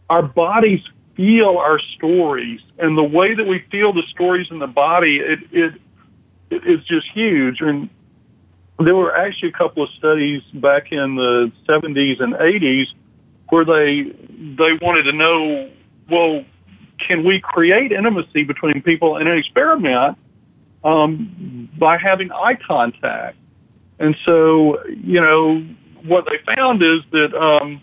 Our 0.09 0.23
bodies 0.23 0.81
feel 1.15 1.57
our 1.57 1.79
stories. 1.95 2.61
And 2.77 2.97
the 2.97 3.03
way 3.03 3.35
that 3.35 3.45
we 3.45 3.59
feel 3.71 3.93
the 3.93 4.03
stories 4.09 4.49
in 4.51 4.59
the 4.59 4.67
body, 4.67 5.17
it, 5.17 5.39
it, 5.51 5.73
it 6.49 6.65
is 6.65 6.83
just 6.85 7.07
huge. 7.11 7.61
And 7.61 7.89
there 8.79 8.95
were 8.95 9.15
actually 9.15 9.49
a 9.49 9.53
couple 9.53 9.83
of 9.83 9.89
studies 9.91 10.41
back 10.53 10.91
in 10.91 11.15
the 11.15 11.51
70s 11.67 12.21
and 12.21 12.33
80s 12.33 12.87
where 13.49 13.65
they 13.65 14.03
they 14.57 14.73
wanted 14.81 15.03
to 15.03 15.13
know, 15.13 15.69
well, 16.09 16.43
can 16.97 17.23
we 17.23 17.39
create 17.39 17.91
intimacy 17.91 18.43
between 18.43 18.81
people 18.81 19.17
in 19.17 19.27
an 19.27 19.37
experiment 19.37 20.17
um, 20.83 21.69
by 21.77 21.97
having 21.97 22.31
eye 22.31 22.55
contact? 22.55 23.37
And 23.99 24.15
so, 24.25 24.83
you 24.87 25.21
know, 25.21 25.59
what 26.03 26.25
they 26.25 26.55
found 26.55 26.81
is 26.81 27.01
that 27.11 27.33
um, 27.35 27.81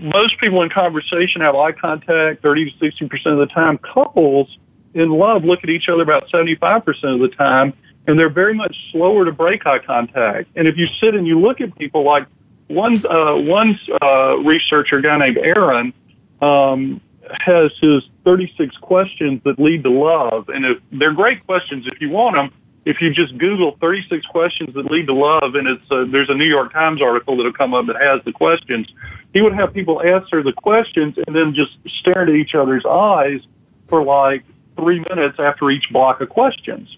most 0.00 0.38
people 0.38 0.62
in 0.62 0.70
conversation 0.70 1.40
have 1.40 1.54
eye 1.54 1.72
contact 1.72 2.42
30 2.42 2.70
to 2.70 2.78
60 2.78 3.08
percent 3.08 3.32
of 3.34 3.48
the 3.48 3.54
time. 3.54 3.78
Couples 3.78 4.58
in 4.94 5.10
love 5.10 5.44
look 5.44 5.62
at 5.62 5.70
each 5.70 5.88
other 5.88 6.02
about 6.02 6.28
75 6.30 6.84
percent 6.84 7.14
of 7.14 7.20
the 7.20 7.28
time 7.28 7.74
and 8.08 8.18
they're 8.18 8.30
very 8.30 8.54
much 8.54 8.90
slower 8.90 9.26
to 9.26 9.32
break 9.32 9.66
eye 9.66 9.78
contact. 9.78 10.48
And 10.56 10.66
if 10.66 10.78
you 10.78 10.86
sit 10.86 11.14
and 11.14 11.26
you 11.26 11.38
look 11.38 11.60
at 11.60 11.76
people 11.76 12.04
like 12.04 12.26
one 12.66 12.96
uh, 13.06 13.36
one 13.36 13.78
uh, 14.02 14.38
researcher, 14.38 15.00
guy 15.00 15.18
named 15.18 15.38
Aron, 15.38 15.92
um, 16.40 17.00
has 17.30 17.70
his 17.80 18.08
36 18.24 18.76
questions 18.78 19.42
that 19.44 19.58
lead 19.58 19.84
to 19.84 19.90
love, 19.90 20.48
and 20.48 20.64
if 20.64 20.78
they're 20.90 21.12
great 21.12 21.46
questions 21.46 21.86
if 21.86 22.00
you 22.00 22.08
want 22.10 22.34
them. 22.34 22.50
If 22.84 23.02
you 23.02 23.12
just 23.12 23.36
Google 23.36 23.76
36 23.82 24.24
questions 24.28 24.72
that 24.72 24.90
lead 24.90 25.08
to 25.08 25.12
love, 25.12 25.56
and 25.56 25.68
it's 25.68 25.84
uh, 25.90 26.06
there's 26.08 26.30
a 26.30 26.34
New 26.34 26.46
York 26.46 26.72
Times 26.72 27.02
article 27.02 27.36
that'll 27.36 27.52
come 27.52 27.74
up 27.74 27.84
that 27.86 28.00
has 28.00 28.24
the 28.24 28.32
questions. 28.32 28.90
He 29.32 29.40
would 29.42 29.54
have 29.54 29.74
people 29.74 30.02
answer 30.02 30.42
the 30.42 30.52
questions 30.52 31.16
and 31.26 31.36
then 31.36 31.54
just 31.54 31.76
stare 32.00 32.22
into 32.22 32.34
each 32.34 32.54
other's 32.54 32.84
eyes 32.86 33.40
for 33.86 34.02
like 34.02 34.44
three 34.76 35.04
minutes 35.10 35.38
after 35.38 35.70
each 35.70 35.90
block 35.90 36.20
of 36.20 36.28
questions. 36.28 36.96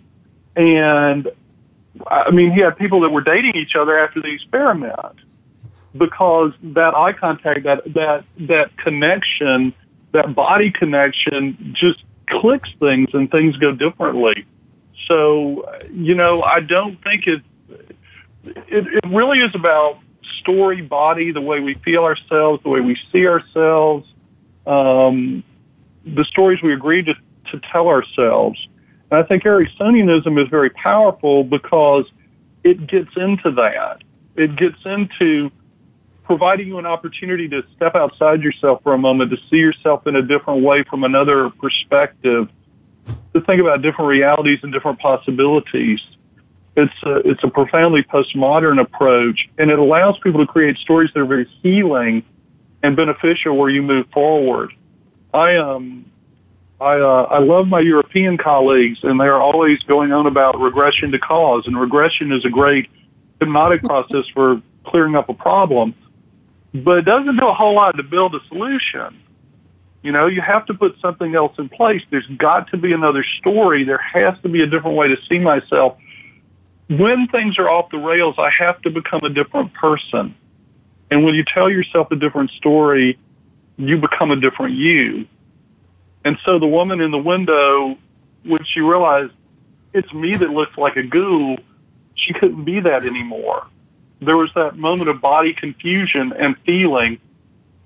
And 0.55 1.29
I 2.07 2.31
mean, 2.31 2.53
he 2.53 2.61
had 2.61 2.77
people 2.77 3.01
that 3.01 3.11
were 3.11 3.21
dating 3.21 3.57
each 3.57 3.75
other 3.75 3.99
after 3.99 4.21
the 4.21 4.29
experiment 4.29 5.16
because 5.97 6.53
that 6.62 6.95
eye 6.95 7.12
contact, 7.12 7.64
that, 7.64 7.83
that, 7.95 8.25
that 8.38 8.77
connection, 8.77 9.73
that 10.12 10.35
body 10.35 10.71
connection 10.71 11.75
just 11.75 12.05
clicks 12.29 12.73
things 12.73 13.11
and 13.12 13.31
things 13.31 13.57
go 13.57 13.73
differently. 13.73 14.47
So, 15.09 15.69
you 15.93 16.14
know, 16.14 16.43
I 16.43 16.61
don't 16.61 17.03
think 17.03 17.27
it, 17.27 17.43
it, 18.45 18.87
it 18.87 19.05
really 19.09 19.40
is 19.40 19.55
about 19.55 19.99
story, 20.40 20.83
body, 20.83 21.33
the 21.33 21.40
way 21.40 21.61
we 21.61 21.74
feel 21.74 22.05
ourselves, 22.05 22.62
the 22.62 22.68
way 22.68 22.81
we 22.81 22.98
see 23.12 23.26
ourselves, 23.26 24.09
um, 24.66 25.42
the 26.05 26.24
stories 26.24 26.61
we 26.62 26.72
agree 26.72 27.03
to, 27.03 27.14
to 27.50 27.61
tell 27.72 27.88
ourselves. 27.88 28.59
And 29.11 29.18
I 29.18 29.22
think 29.22 29.44
Ericksonianism 29.44 30.42
is 30.42 30.48
very 30.48 30.70
powerful 30.70 31.44
because 31.44 32.07
it 32.64 32.87
gets 32.87 33.16
into 33.16 33.50
that. 33.53 34.03
It 34.37 34.57
gets 34.57 34.79
into 34.85 35.50
providing 36.24 36.68
you 36.68 36.79
an 36.79 36.87
opportunity 36.87 37.48
to 37.48 37.64
step 37.74 37.96
outside 37.96 38.40
yourself 38.40 38.83
for 38.83 38.94
a 38.94 38.98
moment, 38.98 39.31
to 39.31 39.38
see 39.50 39.57
yourself 39.57 40.07
in 40.07 40.14
a 40.14 40.22
different 40.22 40.62
way 40.62 40.85
from 40.85 41.03
another 41.03 41.50
perspective, 41.50 42.48
to 43.35 43.40
think 43.40 43.61
about 43.61 43.83
different 43.83 44.09
realities 44.09 44.61
and 44.62 44.72
different 44.72 44.98
possibilities. 45.00 46.00
It's 46.77 46.93
a, 47.03 47.17
it's 47.29 47.43
a 47.43 47.49
profoundly 47.49 48.03
postmodern 48.03 48.81
approach, 48.81 49.49
and 49.59 49.71
it 49.71 49.79
allows 49.79 50.19
people 50.19 50.45
to 50.45 50.47
create 50.47 50.79
stories 50.79 51.11
that 51.15 51.21
are 51.21 51.27
very 51.27 51.47
healing 51.63 52.23
and 52.83 52.97
beneficial 52.97 53.57
where 53.57 53.69
you 53.69 53.83
move 53.83 54.07
forward. 54.13 54.73
I 55.35 55.57
um 55.57 56.07
I 56.81 56.95
uh, 56.99 57.27
I 57.31 57.39
love 57.39 57.67
my 57.69 57.81
European 57.81 58.39
colleagues, 58.39 59.01
and 59.03 59.21
they're 59.21 59.41
always 59.41 59.83
going 59.83 60.13
on 60.13 60.27
about 60.27 60.61
regression 60.61 61.11
to 61.13 61.19
cause, 61.19 61.67
and 61.67 61.79
regression 61.79 62.33
is 62.33 62.45
a 62.45 62.51
great 62.51 62.89
hypnotic 63.39 63.83
process 63.83 64.25
for 64.33 64.63
clearing 64.85 65.15
up 65.15 65.29
a 65.29 65.35
problem, 65.35 65.95
but 66.73 66.99
it 66.99 67.05
doesn't 67.05 67.37
do 67.37 67.47
a 67.47 67.55
whole 67.55 67.75
lot 67.75 67.97
to 67.97 68.03
build 68.03 68.35
a 68.35 68.41
solution. 68.49 69.21
You 70.03 70.13
know, 70.13 70.27
you 70.27 70.41
have 70.41 70.65
to 70.67 70.75
put 70.75 70.99
something 71.01 71.35
else 71.35 71.53
in 71.59 71.69
place. 71.69 72.03
There's 72.11 72.27
got 72.39 72.71
to 72.71 72.79
be 72.79 72.93
another 72.93 73.25
story. 73.39 73.85
There 73.85 73.99
has 73.99 74.35
to 74.43 74.49
be 74.49 74.63
a 74.63 74.67
different 74.67 74.97
way 74.97 75.09
to 75.09 75.17
see 75.29 75.39
myself. 75.39 75.99
When 76.90 77.29
things 77.29 77.57
are 77.61 77.70
off 77.70 77.90
the 77.90 77.98
rails, 77.98 78.35
I 78.37 78.50
have 78.50 78.83
to 78.83 78.90
become 78.90 79.20
a 79.22 79.29
different 79.29 79.72
person. 79.74 80.35
And 81.09 81.24
when 81.24 81.37
you 81.37 81.44
tell 81.44 81.70
yourself 81.70 82.11
a 82.11 82.16
different 82.16 82.50
story, 82.50 83.16
you 83.76 83.96
become 83.98 84.33
a 84.33 84.37
different 84.37 84.74
you. 84.74 85.29
And 86.24 86.37
so 86.44 86.59
the 86.59 86.66
woman 86.66 87.00
in 87.00 87.12
the 87.12 87.18
window, 87.18 87.96
when 88.42 88.64
she 88.64 88.81
realized 88.81 89.31
it's 89.92 90.12
me 90.12 90.37
that 90.37 90.50
looks 90.50 90.76
like 90.76 90.96
a 90.96 91.05
ghoul, 91.05 91.59
she 92.16 92.33
couldn't 92.33 92.64
be 92.64 92.81
that 92.81 93.07
anymore. 93.07 93.68
There 94.20 94.37
was 94.37 94.50
that 94.57 94.76
moment 94.76 95.11
of 95.11 95.20
body 95.20 95.55
confusion 95.55 96.33
and 96.33 96.57
feeling, 96.66 97.20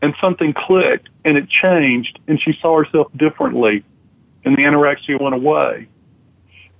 and 0.01 0.15
something 0.19 0.55
clicked 0.55 1.11
and 1.27 1.37
it 1.37 1.51
changed, 1.51 2.21
and 2.27 2.41
she 2.41 2.59
saw 2.59 2.83
herself 2.83 3.13
differently, 3.15 3.85
and 4.47 4.57
the 4.57 4.63
anorexia 4.63 5.21
went 5.21 5.35
away. 5.35 5.89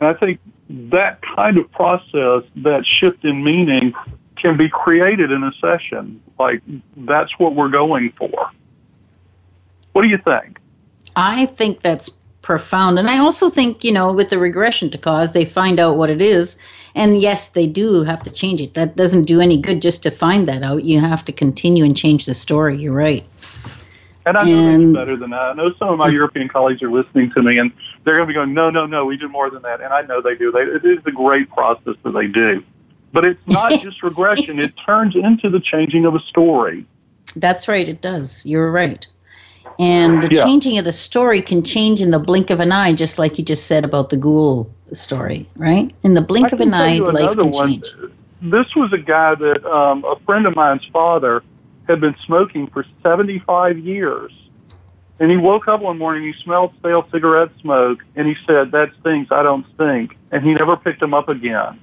And 0.01 0.09
I 0.09 0.15
think 0.15 0.41
that 0.69 1.21
kind 1.23 1.59
of 1.59 1.71
process, 1.73 2.43
that 2.57 2.87
shift 2.87 3.25
in 3.25 3.45
meaning, 3.45 3.95
can 4.37 4.57
be 4.57 4.69
created 4.69 5.31
in 5.31 5.45
a 5.45 5.53
session. 5.55 6.21
Like, 6.39 6.63
that's 6.97 7.39
what 7.39 7.55
we're 7.55 7.69
going 7.69 8.13
for. 8.13 8.51
What 9.93 10.03
do 10.03 10.09
you 10.09 10.19
think? 10.19 10.59
I 11.17 11.47
think 11.47 11.83
that's 11.83 12.11
profound. 12.43 12.99
And 12.99 13.09
I 13.09 13.19
also 13.19 13.49
think, 13.49 13.85
you 13.85 13.93
know, 13.93 14.13
with 14.13 14.29
the 14.29 14.39
regression 14.39 14.91
to 14.91 14.99
cause, 14.99 15.33
they 15.33 15.45
find 15.45 15.81
out 15.81 15.97
what 15.97 16.11
it 16.11 16.21
is. 16.21 16.59
And 16.95 17.21
yes, 17.21 17.51
they 17.51 17.67
do 17.67 18.03
have 18.05 18.23
to 18.23 18.31
change 18.31 18.61
it. 18.61 18.75
That 18.75 18.97
doesn't 18.97 19.25
do 19.25 19.41
any 19.41 19.61
good 19.61 19.81
just 19.81 20.03
to 20.03 20.11
find 20.11 20.47
that 20.49 20.63
out. 20.63 20.85
You 20.85 21.01
have 21.01 21.25
to 21.25 21.33
continue 21.33 21.85
and 21.85 21.97
change 21.97 22.27
the 22.27 22.35
story. 22.35 22.77
You're 22.77 22.93
right. 22.93 23.25
And 24.27 24.39
I 24.39 24.45
know 24.45 24.69
and, 24.69 24.95
better 24.95 25.17
than 25.17 25.31
that. 25.31 25.41
I 25.41 25.53
know 25.53 25.75
some 25.75 25.91
of 25.91 25.99
my 25.99 26.09
European 26.09 26.49
colleagues 26.49 26.83
are 26.83 26.91
listening 26.91 27.31
to 27.33 27.43
me, 27.43 27.59
and 27.59 27.71
they're 28.05 28.17
going 28.17 28.27
to 28.27 28.29
be 28.29 28.35
going, 28.35 28.55
"No, 28.55 28.71
no, 28.71 28.87
no, 28.87 29.05
we 29.05 29.17
do 29.17 29.29
more 29.29 29.51
than 29.51 29.63
that." 29.63 29.81
And 29.81 29.93
I 29.93 30.03
know 30.03 30.23
they 30.23 30.35
do. 30.35 30.51
They, 30.51 30.61
it 30.61 30.85
is 30.85 31.05
a 31.05 31.13
great 31.13 31.51
process 31.51 31.97
that 32.03 32.13
they 32.13 32.27
do, 32.27 32.65
but 33.13 33.25
it's 33.25 33.47
not 33.47 33.73
just 33.83 34.03
regression. 34.03 34.59
It 34.59 34.73
turns 34.87 35.15
into 35.15 35.51
the 35.51 35.61
changing 35.61 36.07
of 36.07 36.15
a 36.15 36.21
story. 36.21 36.87
That's 37.37 37.69
right. 37.69 37.87
It 37.87 38.01
does. 38.01 38.47
You're 38.47 38.71
right. 38.71 39.07
And 39.79 40.23
the 40.23 40.35
yeah. 40.35 40.45
changing 40.45 40.79
of 40.79 40.85
the 40.85 40.93
story 40.93 41.43
can 41.43 41.63
change 41.63 42.01
in 42.01 42.11
the 42.11 42.19
blink 42.19 42.51
of 42.51 42.61
an 42.61 42.71
eye, 42.71 42.93
just 42.93 43.19
like 43.19 43.39
you 43.39 43.45
just 43.45 43.67
said 43.67 43.85
about 43.85 44.11
the 44.11 44.17
ghoul 44.17 44.71
story, 44.93 45.49
right? 45.57 45.93
In 46.03 46.15
the 46.15 46.21
blink 46.21 46.53
I 46.53 46.57
of 46.57 46.61
an 46.61 46.73
eye, 46.73 46.99
life 46.99 47.37
can 47.37 47.51
one. 47.51 47.69
change. 47.69 47.87
This 48.41 48.75
was 48.77 48.93
a 48.93 48.99
guy 48.99 49.35
that 49.35 49.65
um, 49.65 50.05
a 50.05 50.17
friend 50.21 50.47
of 50.47 50.55
mine's 50.55 50.85
father 50.87 51.43
had 51.87 52.01
been 52.01 52.17
smoking 52.25 52.67
for 52.69 52.85
75 53.03 53.79
years. 53.79 54.33
And 55.21 55.31
he 55.31 55.37
woke 55.37 55.69
up 55.69 55.81
one 55.81 55.99
morning, 55.99 56.25
he 56.25 56.33
smelled 56.43 56.73
stale 56.81 57.07
cigarette 57.13 57.51
smoke, 57.61 58.01
and 58.17 58.27
he 58.27 58.35
said, 58.47 58.73
That 58.73 58.91
stinks, 59.01 59.31
I 59.31 59.43
don't 59.45 59.65
stink. 59.75 60.17
And 60.33 60.45
he 60.45 60.55
never 60.55 60.77
picked 60.77 61.01
him 61.01 61.15
up 61.15 61.29
again. 61.29 61.79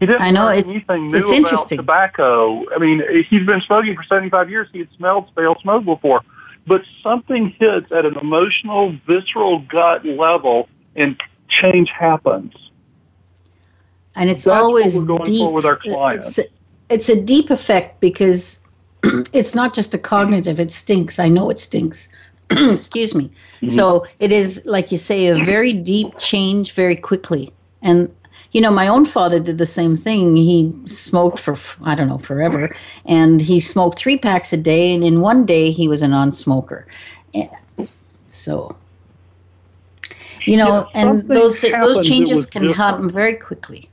He 0.00 0.06
didn't 0.06 0.22
I 0.22 0.30
know, 0.30 0.44
learn 0.46 0.58
it's- 0.58 0.72
anything 0.72 1.10
new 1.10 1.18
it's 1.18 1.28
about 1.28 1.36
interesting. 1.36 1.76
tobacco. 1.78 2.64
I 2.74 2.78
mean, 2.78 3.02
he's 3.28 3.44
been 3.44 3.60
smoking 3.60 3.94
for 3.96 4.02
75 4.04 4.48
years. 4.48 4.68
He 4.72 4.78
had 4.78 4.88
smelled 4.96 5.28
stale 5.32 5.56
smoke 5.60 5.84
before. 5.84 6.22
But 6.66 6.82
something 7.02 7.48
hits 7.58 7.90
at 7.92 8.06
an 8.06 8.16
emotional, 8.16 8.94
visceral 9.06 9.58
gut 9.60 10.04
level 10.06 10.68
and 10.96 11.20
change 11.48 11.90
happens. 11.90 12.54
and 14.14 14.28
it's 14.30 14.44
That's 14.44 14.54
what 14.54 14.62
always 14.62 14.96
we're 14.96 15.04
going 15.04 15.18
for 15.20 15.24
deep. 15.26 15.50
with 15.52 15.64
our 15.64 15.76
clients. 15.76 16.38
It's, 16.38 16.50
it's 16.88 17.08
a 17.08 17.20
deep 17.20 17.50
effect 17.50 18.00
because 18.00 18.60
it's 19.32 19.54
not 19.54 19.74
just 19.74 19.94
a 19.94 19.98
cognitive. 19.98 20.60
It 20.60 20.72
stinks. 20.72 21.18
I 21.18 21.28
know 21.28 21.50
it 21.50 21.58
stinks. 21.58 22.08
Excuse 22.50 23.14
me. 23.14 23.24
Mm-hmm. 23.26 23.68
So 23.68 24.06
it 24.18 24.32
is, 24.32 24.62
like 24.64 24.90
you 24.92 24.98
say, 24.98 25.26
a 25.26 25.44
very 25.44 25.72
deep 25.72 26.18
change 26.18 26.72
very 26.72 26.96
quickly. 26.96 27.52
And 27.82 28.12
you 28.52 28.60
know, 28.62 28.70
my 28.70 28.88
own 28.88 29.04
father 29.04 29.38
did 29.38 29.58
the 29.58 29.66
same 29.66 29.94
thing. 29.94 30.34
He 30.36 30.72
smoked 30.86 31.38
for 31.38 31.56
I 31.84 31.94
don't 31.94 32.08
know 32.08 32.18
forever, 32.18 32.74
and 33.04 33.40
he 33.42 33.60
smoked 33.60 33.98
three 33.98 34.18
packs 34.18 34.52
a 34.52 34.56
day. 34.56 34.94
And 34.94 35.04
in 35.04 35.20
one 35.20 35.44
day, 35.44 35.70
he 35.70 35.86
was 35.86 36.02
a 36.02 36.08
non-smoker. 36.08 36.86
Eh, 37.34 37.48
So. 38.26 38.74
You 40.46 40.56
know, 40.56 40.88
Yeah, 40.94 41.02
and 41.02 41.28
those 41.28 41.60
those 41.60 42.06
changes 42.08 42.46
can 42.46 42.72
happen 42.72 43.10
very 43.10 43.34
quickly. 43.34 43.90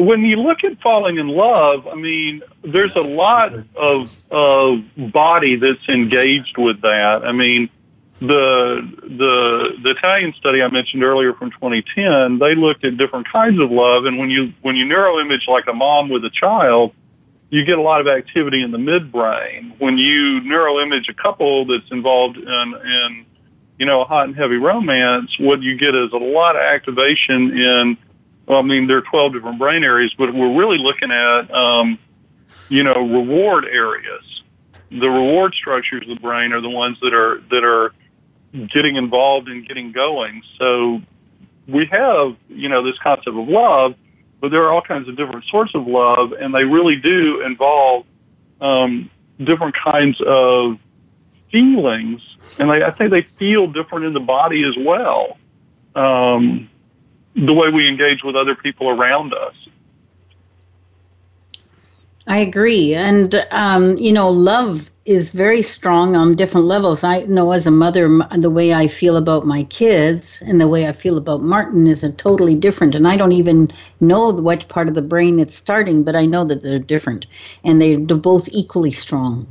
When 0.00 0.24
you 0.24 0.36
look 0.36 0.64
at 0.64 0.80
falling 0.80 1.18
in 1.18 1.28
love, 1.28 1.86
I 1.86 1.94
mean, 1.94 2.42
there's 2.62 2.96
a 2.96 3.02
lot 3.02 3.52
of 3.76 4.14
of 4.30 4.82
body 4.96 5.56
that's 5.56 5.86
engaged 5.88 6.56
with 6.56 6.80
that. 6.80 7.22
I 7.22 7.32
mean, 7.32 7.68
the 8.20 8.80
the 9.02 9.76
the 9.82 9.90
Italian 9.90 10.32
study 10.38 10.62
I 10.62 10.68
mentioned 10.70 11.04
earlier 11.04 11.34
from 11.34 11.50
2010, 11.50 12.38
they 12.38 12.54
looked 12.54 12.84
at 12.86 12.96
different 12.96 13.28
kinds 13.30 13.60
of 13.60 13.70
love, 13.70 14.06
and 14.06 14.18
when 14.18 14.30
you 14.30 14.54
when 14.62 14.74
you 14.74 14.86
neuroimage 14.86 15.46
like 15.46 15.66
a 15.68 15.74
mom 15.74 16.08
with 16.08 16.24
a 16.24 16.30
child, 16.30 16.94
you 17.50 17.66
get 17.66 17.76
a 17.76 17.82
lot 17.82 18.00
of 18.00 18.08
activity 18.08 18.62
in 18.62 18.70
the 18.70 18.78
midbrain. 18.78 19.78
When 19.78 19.98
you 19.98 20.40
neuroimage 20.40 21.10
a 21.10 21.14
couple 21.14 21.66
that's 21.66 21.90
involved 21.90 22.38
in 22.38 22.74
in 22.74 23.26
you 23.78 23.84
know 23.84 24.00
a 24.00 24.04
hot 24.06 24.28
and 24.28 24.34
heavy 24.34 24.56
romance, 24.56 25.38
what 25.38 25.60
you 25.60 25.76
get 25.76 25.94
is 25.94 26.10
a 26.14 26.16
lot 26.16 26.56
of 26.56 26.62
activation 26.62 27.58
in 27.58 27.98
well, 28.46 28.58
I 28.58 28.62
mean, 28.62 28.86
there 28.86 28.98
are 28.98 29.02
12 29.02 29.34
different 29.34 29.58
brain 29.58 29.84
areas, 29.84 30.14
but 30.16 30.34
we're 30.34 30.56
really 30.58 30.78
looking 30.78 31.10
at, 31.10 31.50
um, 31.54 31.98
you 32.68 32.82
know, 32.82 32.94
reward 32.94 33.64
areas. 33.64 34.42
The 34.90 35.08
reward 35.08 35.54
structures 35.54 36.02
of 36.02 36.08
the 36.08 36.20
brain 36.20 36.52
are 36.52 36.60
the 36.60 36.70
ones 36.70 36.98
that 37.00 37.14
are 37.14 37.40
that 37.50 37.62
are 37.62 37.92
getting 38.68 38.96
involved 38.96 39.48
and 39.48 39.66
getting 39.66 39.92
going. 39.92 40.42
So 40.58 41.00
we 41.68 41.86
have, 41.86 42.36
you 42.48 42.68
know, 42.68 42.82
this 42.82 42.98
concept 42.98 43.28
of 43.28 43.48
love, 43.48 43.94
but 44.40 44.50
there 44.50 44.64
are 44.64 44.72
all 44.72 44.82
kinds 44.82 45.08
of 45.08 45.16
different 45.16 45.44
sorts 45.46 45.74
of 45.74 45.86
love, 45.86 46.32
and 46.32 46.54
they 46.54 46.64
really 46.64 46.96
do 46.96 47.42
involve 47.42 48.04
um, 48.60 49.10
different 49.38 49.76
kinds 49.76 50.20
of 50.20 50.78
feelings, 51.52 52.22
and 52.58 52.70
they, 52.70 52.82
I 52.82 52.90
think 52.90 53.10
they 53.10 53.22
feel 53.22 53.66
different 53.66 54.06
in 54.06 54.12
the 54.12 54.20
body 54.20 54.64
as 54.64 54.76
well. 54.76 55.38
Um, 55.94 56.68
the 57.34 57.54
way 57.54 57.70
we 57.70 57.88
engage 57.88 58.22
with 58.22 58.36
other 58.36 58.54
people 58.54 58.88
around 58.88 59.32
us. 59.34 59.54
I 62.26 62.38
agree. 62.38 62.94
And, 62.94 63.46
um, 63.50 63.96
you 63.98 64.12
know, 64.12 64.30
love 64.30 64.90
is 65.04 65.30
very 65.30 65.62
strong 65.62 66.14
on 66.14 66.36
different 66.36 66.66
levels. 66.66 67.02
I 67.02 67.22
know 67.22 67.50
as 67.50 67.66
a 67.66 67.70
mother, 67.70 68.08
the 68.36 68.50
way 68.50 68.74
I 68.74 68.86
feel 68.86 69.16
about 69.16 69.46
my 69.46 69.64
kids 69.64 70.40
and 70.46 70.60
the 70.60 70.68
way 70.68 70.86
I 70.86 70.92
feel 70.92 71.16
about 71.16 71.42
Martin 71.42 71.86
is 71.86 72.04
a 72.04 72.12
totally 72.12 72.54
different. 72.54 72.94
And 72.94 73.08
I 73.08 73.16
don't 73.16 73.32
even 73.32 73.70
know 74.00 74.30
what 74.30 74.68
part 74.68 74.86
of 74.86 74.94
the 74.94 75.02
brain 75.02 75.40
it's 75.40 75.56
starting, 75.56 76.04
but 76.04 76.14
I 76.14 76.26
know 76.26 76.44
that 76.44 76.62
they're 76.62 76.78
different. 76.78 77.26
And 77.64 77.82
they're, 77.82 77.98
they're 77.98 78.16
both 78.16 78.48
equally 78.52 78.92
strong. 78.92 79.48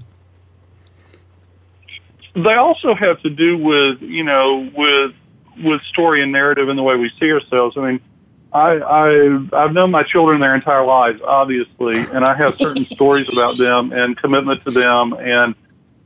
They 2.35 2.53
also 2.53 2.93
have 2.93 3.21
to 3.23 3.29
do 3.29 3.57
with, 3.57 4.01
you 4.01 4.23
know, 4.23 4.69
with 4.73 5.13
with 5.63 5.81
story 5.83 6.21
and 6.21 6.31
narrative 6.31 6.69
and 6.69 6.77
the 6.77 6.83
way 6.83 6.95
we 6.95 7.11
see 7.19 7.31
ourselves. 7.31 7.77
I 7.77 7.81
mean, 7.81 8.01
I, 8.51 8.77
I 8.77 9.63
I've 9.63 9.73
known 9.73 9.91
my 9.91 10.03
children 10.03 10.39
their 10.41 10.55
entire 10.55 10.85
lives, 10.85 11.21
obviously, 11.25 11.97
and 11.97 12.25
I 12.25 12.35
have 12.35 12.55
certain 12.57 12.85
stories 12.91 13.29
about 13.31 13.57
them 13.57 13.93
and 13.93 14.17
commitment 14.17 14.63
to 14.65 14.71
them, 14.71 15.13
and 15.13 15.55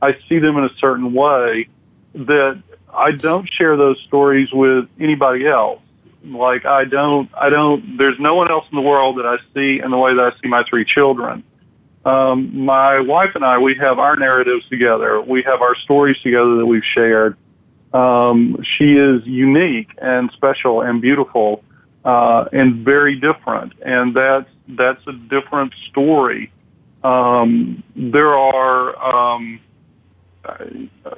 I 0.02 0.18
see 0.28 0.38
them 0.38 0.56
in 0.58 0.64
a 0.64 0.74
certain 0.78 1.14
way 1.14 1.68
that 2.14 2.62
I 2.92 3.12
don't 3.12 3.48
share 3.48 3.76
those 3.76 3.98
stories 4.06 4.52
with 4.52 4.88
anybody 5.00 5.46
else. 5.46 5.80
Like 6.24 6.64
I 6.64 6.84
don't, 6.84 7.30
I 7.34 7.50
don't. 7.50 7.96
There's 7.96 8.18
no 8.18 8.34
one 8.34 8.50
else 8.50 8.66
in 8.70 8.76
the 8.76 8.82
world 8.82 9.18
that 9.18 9.26
I 9.26 9.36
see 9.54 9.80
in 9.82 9.90
the 9.90 9.98
way 9.98 10.14
that 10.14 10.32
I 10.32 10.40
see 10.40 10.48
my 10.48 10.64
three 10.64 10.84
children. 10.84 11.44
Um, 12.04 12.64
my 12.64 13.00
wife 13.00 13.34
and 13.34 13.44
I, 13.44 13.58
we 13.58 13.74
have 13.76 13.98
our 13.98 14.16
narratives 14.16 14.68
together. 14.68 15.20
We 15.22 15.42
have 15.42 15.62
our 15.62 15.74
stories 15.74 16.18
together 16.20 16.56
that 16.56 16.66
we've 16.66 16.84
shared. 16.84 17.36
Um, 17.94 18.62
she 18.62 18.96
is 18.96 19.24
unique 19.24 19.90
and 19.98 20.30
special 20.32 20.80
and 20.82 21.00
beautiful 21.00 21.62
uh, 22.04 22.46
and 22.52 22.84
very 22.84 23.14
different, 23.14 23.72
and 23.82 24.14
that's 24.14 24.50
that's 24.68 25.06
a 25.06 25.12
different 25.12 25.72
story. 25.90 26.50
Um, 27.04 27.82
there 27.94 28.34
are, 28.34 29.36
um, 29.36 29.60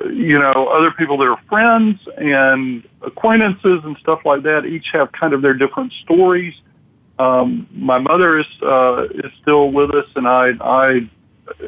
you 0.04 0.38
know, 0.38 0.68
other 0.68 0.90
people 0.90 1.16
that 1.18 1.28
are 1.28 1.40
friends 1.48 2.00
and 2.18 2.86
acquaintances 3.02 3.80
and 3.84 3.96
stuff 3.98 4.20
like 4.24 4.42
that. 4.42 4.66
Each 4.66 4.88
have 4.92 5.12
kind 5.12 5.32
of 5.32 5.42
their 5.42 5.54
different 5.54 5.92
stories. 6.04 6.54
Um, 7.18 7.66
my 7.72 7.98
mother 7.98 8.38
is 8.38 8.46
uh, 8.62 9.06
is 9.14 9.32
still 9.40 9.70
with 9.70 9.94
us, 9.94 10.06
and 10.14 10.28
I 10.28 10.50
I 10.60 11.08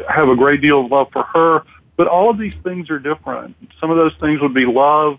have 0.09 0.29
a 0.29 0.37
great 0.37 0.61
deal 0.61 0.85
of 0.85 0.91
love 0.91 1.09
for 1.13 1.23
her. 1.23 1.65
But 1.99 2.07
all 2.07 2.31
of 2.31 2.39
these 2.39 2.55
things 2.65 2.89
are 2.89 2.99
different. 2.99 3.55
Some 3.79 3.91
of 3.91 3.99
those 3.99 4.15
things 4.17 4.41
would 4.41 4.55
be 4.55 4.65
love, 4.65 5.19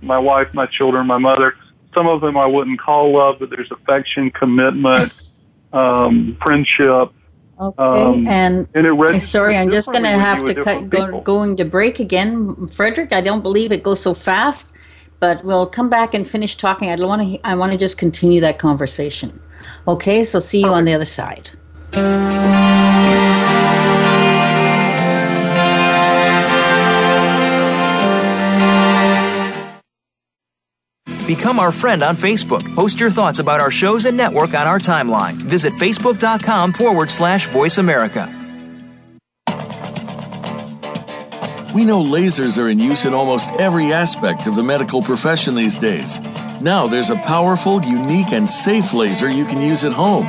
my 0.00 0.18
wife, 0.18 0.52
my 0.52 0.66
children, 0.66 1.06
my 1.06 1.18
mother. 1.18 1.54
Some 1.94 2.08
of 2.08 2.20
them 2.20 2.36
I 2.36 2.46
wouldn't 2.46 2.80
call 2.80 3.12
love, 3.12 3.36
but 3.38 3.50
there's 3.50 3.70
affection, 3.70 4.32
commitment, 4.32 5.12
um, 5.72 6.36
friendship, 6.42 7.12
Okay. 7.60 7.82
Um, 7.82 8.26
and 8.26 8.66
and 8.74 9.22
sorry, 9.22 9.56
I'm 9.56 9.70
just 9.70 9.86
going 9.86 10.02
to 10.02 10.08
have 10.08 10.44
to 10.44 10.54
cut, 10.54 10.90
go, 10.90 11.20
going 11.20 11.56
to 11.56 11.64
break 11.64 12.00
again. 12.00 12.54
Fredrick, 12.66 13.12
I 13.12 13.20
don't 13.20 13.42
believe 13.42 13.70
it 13.70 13.84
goes 13.84 14.00
so 14.00 14.12
fast, 14.12 14.72
but 15.20 15.44
we'll 15.44 15.66
come 15.66 15.88
back 15.88 16.14
and 16.14 16.26
finish 16.26 16.56
talking. 16.56 16.90
I 16.90 16.96
want 16.96 17.22
to. 17.22 17.38
I 17.46 17.54
want 17.54 17.70
to 17.72 17.78
just 17.78 17.96
continue 17.96 18.40
that 18.40 18.58
conversation. 18.58 19.38
Okay, 19.86 20.24
so 20.24 20.40
see 20.40 20.60
you 20.60 20.68
on 20.68 20.84
the 20.84 20.94
other 20.94 21.04
side. 21.04 21.50
Become 31.26 31.58
our 31.58 31.72
friend 31.72 32.02
on 32.02 32.16
Facebook. 32.16 32.74
Post 32.74 33.00
your 33.00 33.10
thoughts 33.10 33.38
about 33.38 33.60
our 33.60 33.70
shows 33.70 34.04
and 34.04 34.14
network 34.14 34.52
on 34.52 34.66
our 34.66 34.78
timeline. 34.78 35.32
Visit 35.34 35.72
facebook.com 35.72 36.74
forward 36.74 37.10
slash 37.10 37.48
voice 37.48 37.78
America. 37.78 38.28
We 41.74 41.84
know 41.84 42.02
lasers 42.02 42.62
are 42.62 42.68
in 42.68 42.78
use 42.78 43.04
in 43.04 43.14
almost 43.14 43.52
every 43.54 43.92
aspect 43.92 44.46
of 44.46 44.54
the 44.54 44.62
medical 44.62 45.02
profession 45.02 45.54
these 45.54 45.78
days. 45.78 46.20
Now 46.60 46.86
there's 46.86 47.10
a 47.10 47.16
powerful, 47.16 47.82
unique, 47.82 48.32
and 48.32 48.48
safe 48.48 48.92
laser 48.92 49.30
you 49.30 49.46
can 49.46 49.60
use 49.60 49.84
at 49.84 49.92
home. 49.92 50.28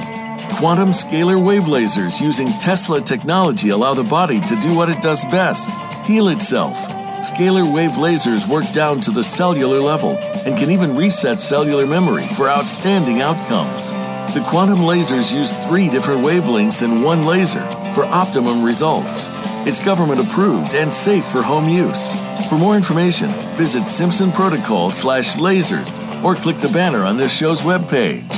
Quantum 0.55 0.89
scalar 0.89 1.43
wave 1.43 1.63
lasers 1.63 2.21
using 2.21 2.47
Tesla 2.53 3.01
technology 3.01 3.69
allow 3.69 3.93
the 3.93 4.03
body 4.03 4.39
to 4.39 4.55
do 4.55 4.73
what 4.73 4.89
it 4.89 5.01
does 5.01 5.25
best 5.25 5.69
heal 6.05 6.29
itself. 6.29 6.94
Scalar 7.25 7.65
wave 7.73 7.93
lasers 7.93 8.47
work 8.47 8.71
down 8.71 9.01
to 9.01 9.09
the 9.09 9.23
cellular 9.23 9.79
level 9.79 10.15
and 10.45 10.55
can 10.55 10.69
even 10.69 10.95
reset 10.95 11.39
cellular 11.39 11.87
memory 11.87 12.27
for 12.27 12.47
outstanding 12.47 13.19
outcomes. 13.21 13.89
The 14.35 14.45
quantum 14.45 14.79
lasers 14.79 15.33
use 15.33 15.55
three 15.65 15.89
different 15.89 16.21
wavelengths 16.21 16.83
in 16.83 17.01
one 17.01 17.25
laser 17.25 17.63
for 17.95 18.05
optimum 18.05 18.63
results. 18.63 19.31
It's 19.65 19.83
government 19.83 20.21
approved 20.21 20.75
and 20.75 20.93
safe 20.93 21.25
for 21.25 21.41
home 21.41 21.67
use. 21.67 22.11
For 22.47 22.59
more 22.59 22.75
information, 22.75 23.31
visit 23.57 23.87
Simpson 23.87 24.31
Protocol 24.31 24.91
slash 24.91 25.35
lasers 25.37 25.99
or 26.23 26.35
click 26.35 26.57
the 26.57 26.69
banner 26.69 27.05
on 27.05 27.17
this 27.17 27.35
show's 27.35 27.63
webpage. 27.63 28.33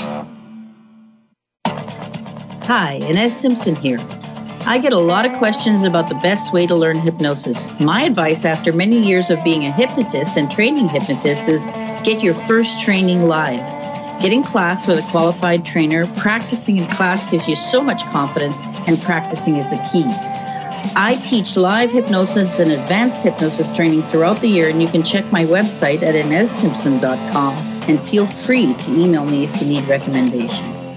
Hi, 2.65 2.93
Ines 3.01 3.35
Simpson 3.35 3.75
here. 3.75 3.99
I 4.69 4.79
get 4.79 4.91
a 4.91 4.97
lot 4.97 5.25
of 5.25 5.31
questions 5.37 5.85
about 5.85 6.09
the 6.09 6.15
best 6.15 6.51
way 6.51 6.67
to 6.67 6.75
learn 6.75 6.99
hypnosis. 6.99 7.71
My 7.79 8.01
advice 8.01 8.43
after 8.43 8.73
many 8.73 8.99
years 8.99 9.29
of 9.29 9.41
being 9.41 9.63
a 9.63 9.71
hypnotist 9.71 10.37
and 10.37 10.51
training 10.51 10.89
hypnotists 10.89 11.47
is 11.47 11.65
get 12.03 12.21
your 12.21 12.33
first 12.33 12.81
training 12.81 13.21
live. 13.21 13.65
Get 14.21 14.33
in 14.33 14.43
class 14.43 14.85
with 14.85 14.99
a 14.99 15.09
qualified 15.09 15.63
trainer. 15.63 16.05
Practicing 16.17 16.79
in 16.79 16.87
class 16.87 17.31
gives 17.31 17.47
you 17.47 17.55
so 17.55 17.81
much 17.81 18.03
confidence, 18.07 18.65
and 18.89 19.01
practicing 19.01 19.55
is 19.55 19.69
the 19.69 19.77
key. 19.89 20.03
I 20.97 21.17
teach 21.23 21.55
live 21.55 21.89
hypnosis 21.89 22.59
and 22.59 22.69
advanced 22.69 23.23
hypnosis 23.23 23.71
training 23.71 24.01
throughout 24.01 24.41
the 24.41 24.49
year, 24.49 24.67
and 24.67 24.81
you 24.81 24.89
can 24.89 25.01
check 25.01 25.31
my 25.31 25.45
website 25.45 26.03
at 26.03 26.13
inessimpson.com. 26.13 27.55
and 27.87 28.05
feel 28.05 28.27
free 28.27 28.73
to 28.73 28.91
email 28.91 29.23
me 29.23 29.45
if 29.45 29.61
you 29.61 29.67
need 29.67 29.87
recommendations. 29.87 30.96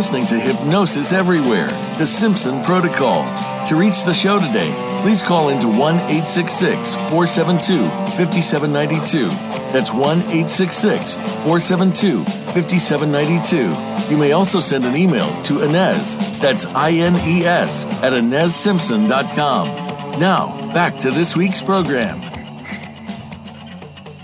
Listening 0.00 0.24
to 0.28 0.40
Hypnosis 0.40 1.12
Everywhere, 1.12 1.68
The 1.98 2.06
Simpson 2.06 2.64
Protocol. 2.64 3.22
To 3.66 3.76
reach 3.76 4.04
the 4.04 4.14
show 4.14 4.40
today, 4.40 4.72
please 5.02 5.22
call 5.22 5.50
into 5.50 5.68
1 5.68 5.78
866 5.78 6.94
472 6.94 7.82
5792. 8.16 9.28
That's 9.74 9.92
1 9.92 10.20
866 10.20 11.16
472 11.16 12.24
5792. 12.24 14.10
You 14.10 14.16
may 14.16 14.32
also 14.32 14.58
send 14.58 14.86
an 14.86 14.96
email 14.96 15.28
to 15.42 15.64
Ines, 15.64 16.16
that's 16.38 16.64
I 16.64 16.92
N 16.92 17.16
E 17.16 17.44
S, 17.44 17.84
at 18.02 18.14
InesSimpson.com. 18.14 20.18
Now, 20.18 20.72
back 20.72 20.96
to 21.00 21.10
this 21.10 21.36
week's 21.36 21.60
program. 21.60 22.22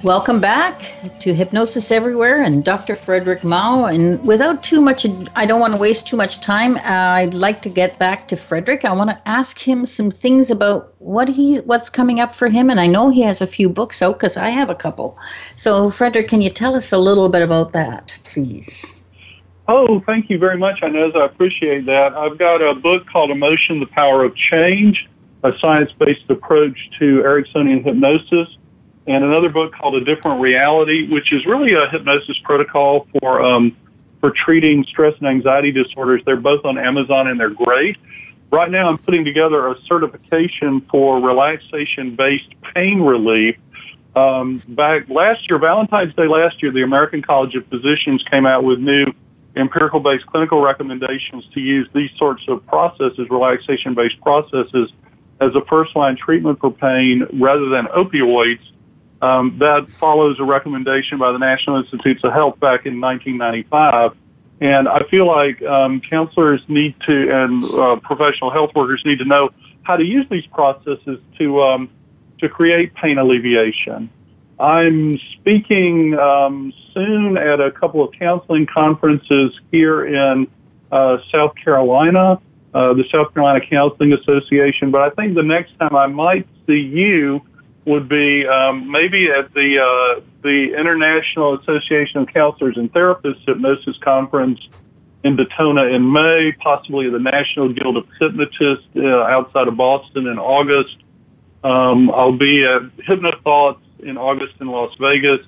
Welcome 0.02 0.40
back 0.40 0.82
to 1.20 1.32
Hypnosis 1.32 1.90
Everywhere 1.90 2.42
and 2.42 2.62
Dr. 2.62 2.96
Fredrick 2.96 3.42
Mau. 3.42 3.86
And 3.86 4.22
without 4.26 4.62
too 4.62 4.82
much, 4.82 5.06
I 5.34 5.46
don't 5.46 5.58
want 5.58 5.74
to 5.74 5.80
waste 5.80 6.06
too 6.06 6.18
much 6.18 6.40
time. 6.40 6.76
Uh, 6.76 6.80
I'd 6.82 7.32
like 7.32 7.62
to 7.62 7.70
get 7.70 7.98
back 7.98 8.28
to 8.28 8.36
Fredrick. 8.36 8.84
I 8.84 8.92
want 8.92 9.08
to 9.08 9.20
ask 9.26 9.58
him 9.58 9.86
some 9.86 10.10
things 10.10 10.50
about 10.50 10.92
what 10.98 11.30
he, 11.30 11.56
what's 11.60 11.88
coming 11.88 12.20
up 12.20 12.34
for 12.34 12.48
him. 12.48 12.68
And 12.68 12.78
I 12.78 12.86
know 12.86 13.08
he 13.08 13.22
has 13.22 13.40
a 13.40 13.46
few 13.46 13.70
books 13.70 14.02
out 14.02 14.18
because 14.18 14.36
I 14.36 14.50
have 14.50 14.68
a 14.68 14.74
couple. 14.74 15.16
So, 15.56 15.90
Fredrick, 15.90 16.28
can 16.28 16.42
you 16.42 16.50
tell 16.50 16.74
us 16.74 16.92
a 16.92 16.98
little 16.98 17.30
bit 17.30 17.40
about 17.40 17.72
that, 17.72 18.18
please? 18.24 19.02
Oh, 19.66 20.00
thank 20.00 20.28
you 20.28 20.38
very 20.38 20.58
much, 20.58 20.82
Ines. 20.82 21.16
I 21.16 21.24
appreciate 21.24 21.86
that. 21.86 22.12
I've 22.12 22.36
got 22.38 22.60
a 22.60 22.74
book 22.74 23.06
called 23.06 23.30
Emotion, 23.30 23.80
the 23.80 23.86
Power 23.86 24.24
of 24.24 24.36
Change, 24.36 25.08
a 25.42 25.58
science-based 25.58 26.28
approach 26.28 26.90
to 26.98 27.22
Ericksonian 27.22 27.82
hypnosis 27.82 28.58
and 29.06 29.22
another 29.22 29.48
book 29.48 29.72
called 29.72 29.94
A 29.94 30.04
Different 30.04 30.40
Reality, 30.40 31.08
which 31.08 31.32
is 31.32 31.46
really 31.46 31.74
a 31.74 31.88
hypnosis 31.88 32.38
protocol 32.42 33.06
for 33.20 33.42
um, 33.42 33.76
for 34.20 34.30
treating 34.30 34.84
stress 34.84 35.14
and 35.18 35.28
anxiety 35.28 35.70
disorders. 35.70 36.22
They're 36.24 36.36
both 36.36 36.64
on 36.64 36.78
Amazon 36.78 37.28
and 37.28 37.38
they're 37.38 37.50
great. 37.50 37.96
Right 38.50 38.70
now, 38.70 38.88
I'm 38.88 38.98
putting 38.98 39.24
together 39.24 39.68
a 39.68 39.80
certification 39.82 40.80
for 40.82 41.20
relaxation-based 41.20 42.54
pain 42.74 43.00
relief. 43.00 43.56
Um, 44.14 44.62
back 44.68 45.08
last 45.08 45.48
year, 45.50 45.58
Valentine's 45.58 46.14
Day 46.14 46.26
last 46.26 46.62
year, 46.62 46.72
the 46.72 46.82
American 46.82 47.22
College 47.22 47.54
of 47.54 47.66
Physicians 47.66 48.24
came 48.30 48.46
out 48.46 48.64
with 48.64 48.78
new 48.78 49.06
empirical-based 49.56 50.26
clinical 50.26 50.60
recommendations 50.60 51.46
to 51.54 51.60
use 51.60 51.88
these 51.92 52.10
sorts 52.16 52.42
of 52.48 52.64
processes, 52.66 53.28
relaxation-based 53.28 54.20
processes, 54.20 54.92
as 55.40 55.54
a 55.54 55.60
first-line 55.66 56.16
treatment 56.16 56.58
for 56.60 56.70
pain 56.70 57.26
rather 57.34 57.68
than 57.68 57.86
opioids 57.86 58.60
um, 59.22 59.58
that 59.58 59.88
follows 60.00 60.38
a 60.40 60.44
recommendation 60.44 61.18
by 61.18 61.32
the 61.32 61.38
National 61.38 61.76
Institutes 61.76 62.22
of 62.24 62.32
Health 62.32 62.60
back 62.60 62.86
in 62.86 63.00
1995. 63.00 64.16
And 64.60 64.88
I 64.88 65.00
feel 65.10 65.26
like 65.26 65.62
um, 65.62 66.00
counselors 66.00 66.62
need 66.68 66.94
to 67.06 67.30
and 67.30 67.64
uh, 67.64 67.96
professional 67.96 68.50
health 68.50 68.74
workers 68.74 69.02
need 69.04 69.18
to 69.18 69.24
know 69.24 69.50
how 69.82 69.96
to 69.96 70.04
use 70.04 70.26
these 70.30 70.46
processes 70.46 71.20
to 71.38 71.62
um, 71.62 71.90
to 72.38 72.48
create 72.48 72.94
pain 72.94 73.18
alleviation. 73.18 74.10
I'm 74.58 75.18
speaking 75.18 76.18
um, 76.18 76.72
soon 76.94 77.36
at 77.36 77.60
a 77.60 77.70
couple 77.70 78.02
of 78.02 78.12
counseling 78.12 78.66
conferences 78.66 79.58
here 79.70 80.06
in 80.06 80.48
uh, 80.90 81.18
South 81.30 81.54
Carolina, 81.56 82.40
uh, 82.72 82.94
the 82.94 83.04
South 83.10 83.34
Carolina 83.34 83.60
Counseling 83.64 84.14
Association. 84.14 84.90
But 84.90 85.02
I 85.02 85.10
think 85.10 85.34
the 85.34 85.42
next 85.42 85.78
time 85.78 85.94
I 85.94 86.06
might 86.06 86.46
see 86.66 86.80
you 86.80 87.42
would 87.86 88.08
be 88.08 88.46
um, 88.46 88.90
maybe 88.90 89.30
at 89.30 89.54
the 89.54 89.78
uh, 89.78 90.20
the 90.42 90.74
International 90.78 91.58
Association 91.58 92.20
of 92.20 92.28
Counselors 92.28 92.76
and 92.76 92.92
Therapists 92.92 93.46
Hypnosis 93.46 93.96
Conference 93.98 94.60
in 95.22 95.36
Daytona 95.36 95.84
in 95.84 96.12
May, 96.12 96.52
possibly 96.60 97.08
the 97.08 97.18
National 97.18 97.72
Guild 97.72 97.96
of 97.96 98.06
Hypnotists 98.20 98.86
uh, 98.96 99.22
outside 99.22 99.68
of 99.68 99.76
Boston 99.76 100.26
in 100.26 100.38
August. 100.38 100.96
Um, 101.64 102.10
I'll 102.10 102.36
be 102.36 102.64
at 102.64 102.82
Hypnothoughts 103.04 103.80
in 104.00 104.18
August 104.18 104.54
in 104.60 104.66
Las 104.66 104.94
Vegas, 105.00 105.40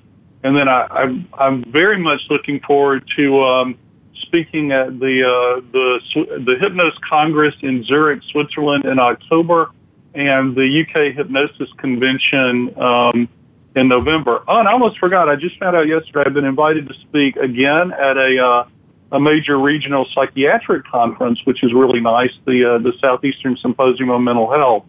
and 0.43 0.55
then 0.55 0.67
I, 0.67 0.87
I'm, 0.89 1.27
I'm 1.37 1.63
very 1.71 1.97
much 1.99 2.21
looking 2.29 2.61
forward 2.61 3.09
to 3.17 3.43
um, 3.43 3.77
speaking 4.21 4.71
at 4.71 4.99
the 4.99 5.23
uh, 5.23 5.61
the 5.71 5.99
the 6.45 6.55
Hypnos 6.55 6.99
Congress 7.01 7.55
in 7.61 7.83
Zurich, 7.83 8.23
Switzerland 8.31 8.85
in 8.85 8.97
October 8.97 9.71
and 10.13 10.55
the 10.55 10.81
UK 10.81 11.15
Hypnosis 11.15 11.69
Convention 11.77 12.77
um, 12.79 13.29
in 13.75 13.87
November. 13.87 14.43
Oh, 14.47 14.59
and 14.59 14.67
I 14.67 14.71
almost 14.71 14.99
forgot. 14.99 15.29
I 15.29 15.35
just 15.35 15.57
found 15.59 15.75
out 15.75 15.87
yesterday 15.87 16.23
I've 16.25 16.33
been 16.33 16.45
invited 16.45 16.87
to 16.87 16.93
speak 16.95 17.35
again 17.35 17.91
at 17.91 18.17
a 18.17 18.43
uh, 18.43 18.67
a 19.11 19.19
major 19.19 19.57
regional 19.57 20.05
psychiatric 20.13 20.85
conference, 20.85 21.39
which 21.45 21.63
is 21.63 21.73
really 21.73 21.99
nice. 21.99 22.33
The 22.45 22.75
uh, 22.75 22.77
the 22.79 22.93
Southeastern 22.99 23.57
Symposium 23.57 24.11
on 24.11 24.23
Mental 24.23 24.51
Health, 24.51 24.85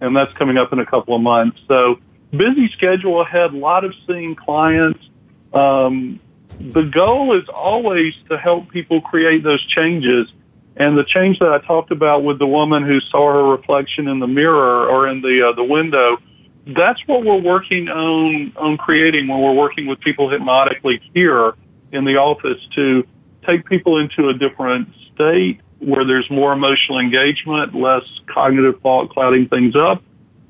and 0.00 0.16
that's 0.16 0.32
coming 0.32 0.58
up 0.58 0.72
in 0.72 0.78
a 0.80 0.86
couple 0.86 1.14
of 1.14 1.22
months. 1.22 1.60
So 1.68 1.98
busy 2.30 2.68
schedule 2.70 3.20
ahead. 3.20 3.52
A 3.52 3.56
lot 3.56 3.84
of 3.84 3.94
seeing 4.06 4.34
clients. 4.34 5.08
Um, 5.52 6.20
the 6.58 6.82
goal 6.82 7.36
is 7.36 7.48
always 7.48 8.14
to 8.28 8.38
help 8.38 8.70
people 8.70 9.00
create 9.00 9.42
those 9.42 9.64
changes 9.66 10.32
and 10.76 10.98
the 10.98 11.04
change 11.04 11.38
that 11.38 11.48
I 11.48 11.58
talked 11.58 11.92
about 11.92 12.24
with 12.24 12.38
the 12.38 12.46
woman 12.46 12.84
who 12.84 13.00
saw 13.00 13.32
her 13.32 13.44
reflection 13.44 14.08
in 14.08 14.18
the 14.18 14.26
mirror 14.26 14.88
or 14.88 15.08
in 15.08 15.20
the 15.20 15.48
uh, 15.48 15.52
the 15.52 15.64
window, 15.64 16.18
that's 16.66 17.00
what 17.06 17.24
we're 17.24 17.40
working 17.40 17.88
on 17.88 18.52
on 18.56 18.76
creating 18.76 19.28
when 19.28 19.40
we're 19.40 19.52
working 19.52 19.86
with 19.86 20.00
people 20.00 20.28
hypnotically 20.28 21.00
here 21.14 21.54
in 21.92 22.04
the 22.04 22.16
office 22.16 22.60
to 22.74 23.06
take 23.46 23.66
people 23.66 23.98
into 23.98 24.28
a 24.28 24.34
different 24.34 24.88
state 25.14 25.60
where 25.78 26.04
there's 26.04 26.28
more 26.30 26.52
emotional 26.52 26.98
engagement, 26.98 27.74
less 27.74 28.04
cognitive 28.26 28.80
thought 28.80 29.10
clouding 29.10 29.48
things 29.48 29.76
up, 29.76 30.02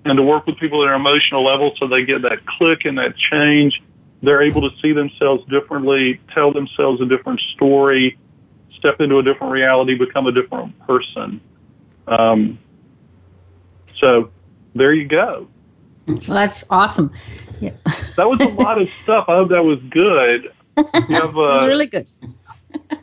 and 0.05 0.17
to 0.17 0.23
work 0.23 0.47
with 0.47 0.57
people 0.59 0.83
at 0.85 0.89
an 0.89 0.95
emotional 0.95 1.45
level 1.45 1.75
so 1.77 1.87
they 1.87 2.05
get 2.05 2.23
that 2.23 2.47
click 2.47 2.85
and 2.85 2.99
that 2.99 3.17
change. 3.17 3.83
They're 4.23 4.43
able 4.43 4.71
to 4.71 4.77
see 4.81 4.93
themselves 4.93 5.45
differently, 5.51 6.21
tell 6.33 6.53
themselves 6.53 7.01
a 7.01 7.07
different 7.07 7.41
story, 7.55 8.17
step 8.85 9.01
into 9.01 9.19
a 9.19 9.23
different 9.23 9.51
reality, 9.51 9.95
become 9.95 10.27
a 10.27 10.33
different 10.33 10.79
person. 10.87 11.41
Um, 12.07 12.59
so 13.97 14.31
there 14.75 14.93
you 14.93 15.07
go. 15.07 15.49
Well, 16.07 16.19
that's 16.29 16.65
awesome. 16.69 17.11
Yeah. 17.61 17.71
That 18.19 18.29
was 18.29 18.41
a 18.41 18.49
lot 18.49 18.81
of 18.81 18.91
stuff. 19.03 19.25
I 19.29 19.37
hope 19.37 19.49
that 19.51 19.65
was 19.65 19.79
good. 19.89 20.53
You 21.09 21.15
have, 21.15 21.37
uh, 21.37 21.51
it's 21.53 21.65
really 21.65 21.87
good. 21.87 22.11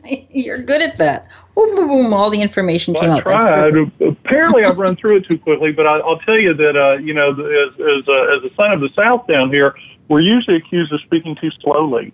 You're 0.30 0.58
good 0.58 0.82
at 0.82 0.98
that. 0.98 1.28
Boom, 1.54 1.74
boom, 1.74 1.88
boom. 1.88 2.12
All 2.12 2.28
the 2.28 2.42
information 2.42 2.92
well, 2.92 3.02
came 3.02 3.10
I 3.12 3.16
out. 3.16 3.22
Tried. 3.22 3.74
Apparently, 4.02 4.64
I've 4.64 4.76
run 4.76 4.94
through 4.96 5.16
it 5.16 5.26
too 5.26 5.38
quickly, 5.38 5.72
but 5.72 5.86
I, 5.86 5.96
will 5.98 6.18
tell 6.18 6.38
you 6.38 6.52
that 6.52 6.76
uh, 6.76 6.98
you 6.98 7.14
know, 7.14 7.30
as 7.30 7.72
as, 7.80 8.08
uh, 8.08 8.36
as 8.36 8.44
a 8.44 8.54
son 8.56 8.72
of 8.72 8.80
the 8.80 8.90
South 8.94 9.26
down 9.26 9.50
here, 9.50 9.74
we're 10.08 10.20
usually 10.20 10.58
accused 10.58 10.92
of 10.92 11.00
speaking 11.00 11.34
too 11.34 11.50
slowly. 11.62 12.12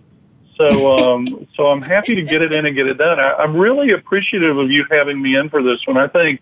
So, 0.59 0.97
um, 0.97 1.47
so 1.55 1.67
I'm 1.67 1.81
happy 1.81 2.15
to 2.15 2.21
get 2.21 2.41
it 2.41 2.51
in 2.51 2.65
and 2.65 2.75
get 2.75 2.85
it 2.87 2.97
done. 2.97 3.17
I, 3.19 3.35
I'm 3.35 3.55
really 3.55 3.91
appreciative 3.91 4.57
of 4.57 4.69
you 4.69 4.85
having 4.91 5.21
me 5.21 5.37
in 5.37 5.49
for 5.49 5.63
this 5.63 5.79
one. 5.87 5.97
I 5.97 6.07
think 6.07 6.41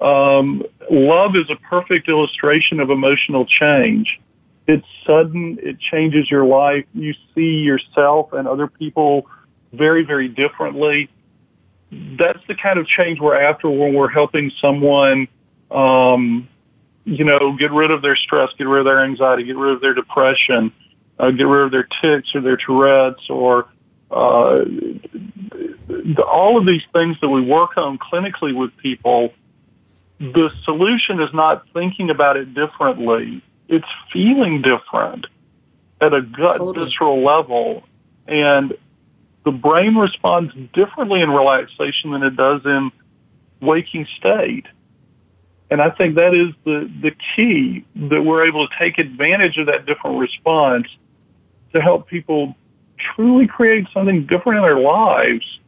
um, 0.00 0.62
love 0.88 1.34
is 1.34 1.50
a 1.50 1.56
perfect 1.56 2.08
illustration 2.08 2.78
of 2.78 2.90
emotional 2.90 3.44
change. 3.44 4.20
It's 4.68 4.86
sudden. 5.04 5.58
It 5.60 5.80
changes 5.80 6.30
your 6.30 6.44
life. 6.44 6.84
You 6.94 7.14
see 7.34 7.58
yourself 7.58 8.32
and 8.32 8.46
other 8.46 8.68
people 8.68 9.26
very, 9.72 10.04
very 10.04 10.28
differently. 10.28 11.08
That's 11.90 12.40
the 12.46 12.54
kind 12.54 12.78
of 12.78 12.86
change 12.86 13.20
we're 13.20 13.40
after 13.40 13.68
when 13.68 13.94
we're 13.94 14.08
helping 14.08 14.52
someone, 14.60 15.28
um, 15.72 16.48
you 17.04 17.24
know, 17.24 17.56
get 17.56 17.72
rid 17.72 17.90
of 17.90 18.02
their 18.02 18.16
stress, 18.16 18.50
get 18.58 18.68
rid 18.68 18.80
of 18.80 18.84
their 18.84 19.04
anxiety, 19.04 19.44
get 19.44 19.56
rid 19.56 19.72
of 19.74 19.80
their 19.80 19.94
depression, 19.94 20.72
uh, 21.18 21.30
get 21.30 21.44
rid 21.44 21.64
of 21.64 21.70
their 21.70 21.88
tics 22.00 22.34
or 22.34 22.40
their 22.40 22.56
Tourette's 22.56 23.28
or 23.30 23.68
uh, 24.10 24.64
the, 24.64 26.22
all 26.22 26.58
of 26.58 26.66
these 26.66 26.84
things 26.92 27.16
that 27.20 27.28
we 27.28 27.40
work 27.40 27.76
on 27.76 27.98
clinically 27.98 28.54
with 28.54 28.76
people. 28.76 29.32
The 30.18 30.50
solution 30.64 31.20
is 31.20 31.32
not 31.34 31.66
thinking 31.72 32.10
about 32.10 32.36
it 32.36 32.54
differently. 32.54 33.42
It's 33.68 33.88
feeling 34.12 34.62
different 34.62 35.26
at 36.00 36.14
a 36.14 36.22
gut 36.22 36.58
totally. 36.58 36.86
visceral 36.86 37.24
level. 37.24 37.84
And 38.26 38.74
the 39.44 39.52
brain 39.52 39.94
responds 39.96 40.54
differently 40.72 41.20
in 41.20 41.30
relaxation 41.30 42.12
than 42.12 42.22
it 42.22 42.36
does 42.36 42.64
in 42.64 42.90
waking 43.60 44.06
state. 44.16 44.66
And 45.70 45.82
I 45.82 45.90
think 45.90 46.14
that 46.14 46.34
is 46.34 46.54
the, 46.64 46.90
the 47.02 47.12
key 47.34 47.84
that 47.96 48.22
we're 48.22 48.46
able 48.46 48.68
to 48.68 48.74
take 48.78 48.98
advantage 48.98 49.58
of 49.58 49.66
that 49.66 49.84
different 49.84 50.18
response 50.18 50.86
to 51.74 51.80
help 51.80 52.08
people 52.08 52.54
truly 52.98 53.46
create 53.46 53.86
something 53.92 54.26
different 54.26 54.58
in 54.58 54.62
their 54.62 54.78
lives, 54.78 55.60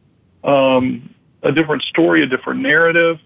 um, 0.43 1.13
a 1.43 1.51
different 1.51 1.83
story, 1.83 2.23
a 2.23 2.27
different 2.27 2.61
narrative, 2.61 3.19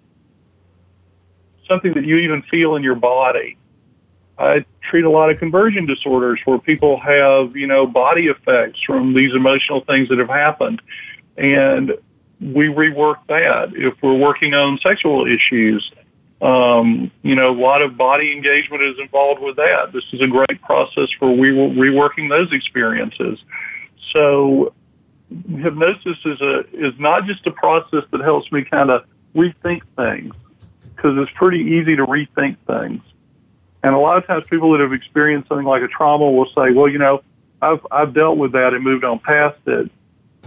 something 1.67 1.93
that 1.93 2.05
you 2.05 2.17
even 2.17 2.41
feel 2.43 2.75
in 2.75 2.83
your 2.83 2.95
body. 2.95 3.57
I 4.37 4.65
treat 4.81 5.05
a 5.05 5.09
lot 5.09 5.29
of 5.29 5.39
conversion 5.39 5.85
disorders 5.85 6.39
where 6.45 6.57
people 6.57 6.99
have, 6.99 7.55
you 7.55 7.67
know, 7.67 7.85
body 7.85 8.27
effects 8.27 8.81
from 8.81 9.13
these 9.13 9.33
emotional 9.33 9.81
things 9.81 10.09
that 10.09 10.17
have 10.17 10.29
happened. 10.29 10.81
And 11.37 11.93
we 12.39 12.67
rework 12.67 13.17
that. 13.27 13.73
If 13.73 13.95
we're 14.01 14.17
working 14.17 14.53
on 14.53 14.79
sexual 14.79 15.27
issues, 15.27 15.91
um, 16.43 17.09
you 17.21 17.35
know, 17.35 17.51
a 17.51 17.59
lot 17.59 17.81
of 17.81 17.95
body 17.95 18.33
engagement 18.33 18.83
is 18.83 18.99
involved 18.99 19.41
with 19.41 19.55
that. 19.55 19.93
This 19.93 20.03
is 20.11 20.19
a 20.19 20.27
great 20.27 20.61
process 20.61 21.09
for 21.17 21.29
re- 21.29 21.51
reworking 21.51 22.29
those 22.29 22.51
experiences. 22.51 23.39
So 24.11 24.73
hypnosis 25.29 26.17
is 26.25 26.41
a 26.41 26.59
is 26.73 26.93
not 26.99 27.25
just 27.25 27.47
a 27.47 27.51
process 27.51 28.03
that 28.11 28.21
helps 28.21 28.51
me 28.51 28.65
kind 28.65 28.91
of 28.91 29.05
rethink 29.33 29.83
things 29.95 30.35
because 30.93 31.17
it's 31.17 31.31
pretty 31.35 31.59
easy 31.59 31.95
to 31.95 32.05
rethink 32.05 32.57
things. 32.67 33.01
And 33.81 33.95
a 33.95 33.97
lot 33.97 34.17
of 34.17 34.27
times 34.27 34.45
people 34.45 34.73
that 34.73 34.81
have 34.81 34.91
experienced 34.91 35.47
something 35.47 35.65
like 35.65 35.81
a 35.81 35.87
trauma 35.87 36.29
will 36.29 36.47
say, 36.47 36.71
well, 36.71 36.89
you 36.89 36.99
know, 36.99 37.23
I've, 37.61 37.85
I've 37.89 38.13
dealt 38.13 38.37
with 38.37 38.51
that 38.51 38.73
and 38.73 38.83
moved 38.83 39.05
on 39.05 39.19
past 39.19 39.59
it. 39.65 39.89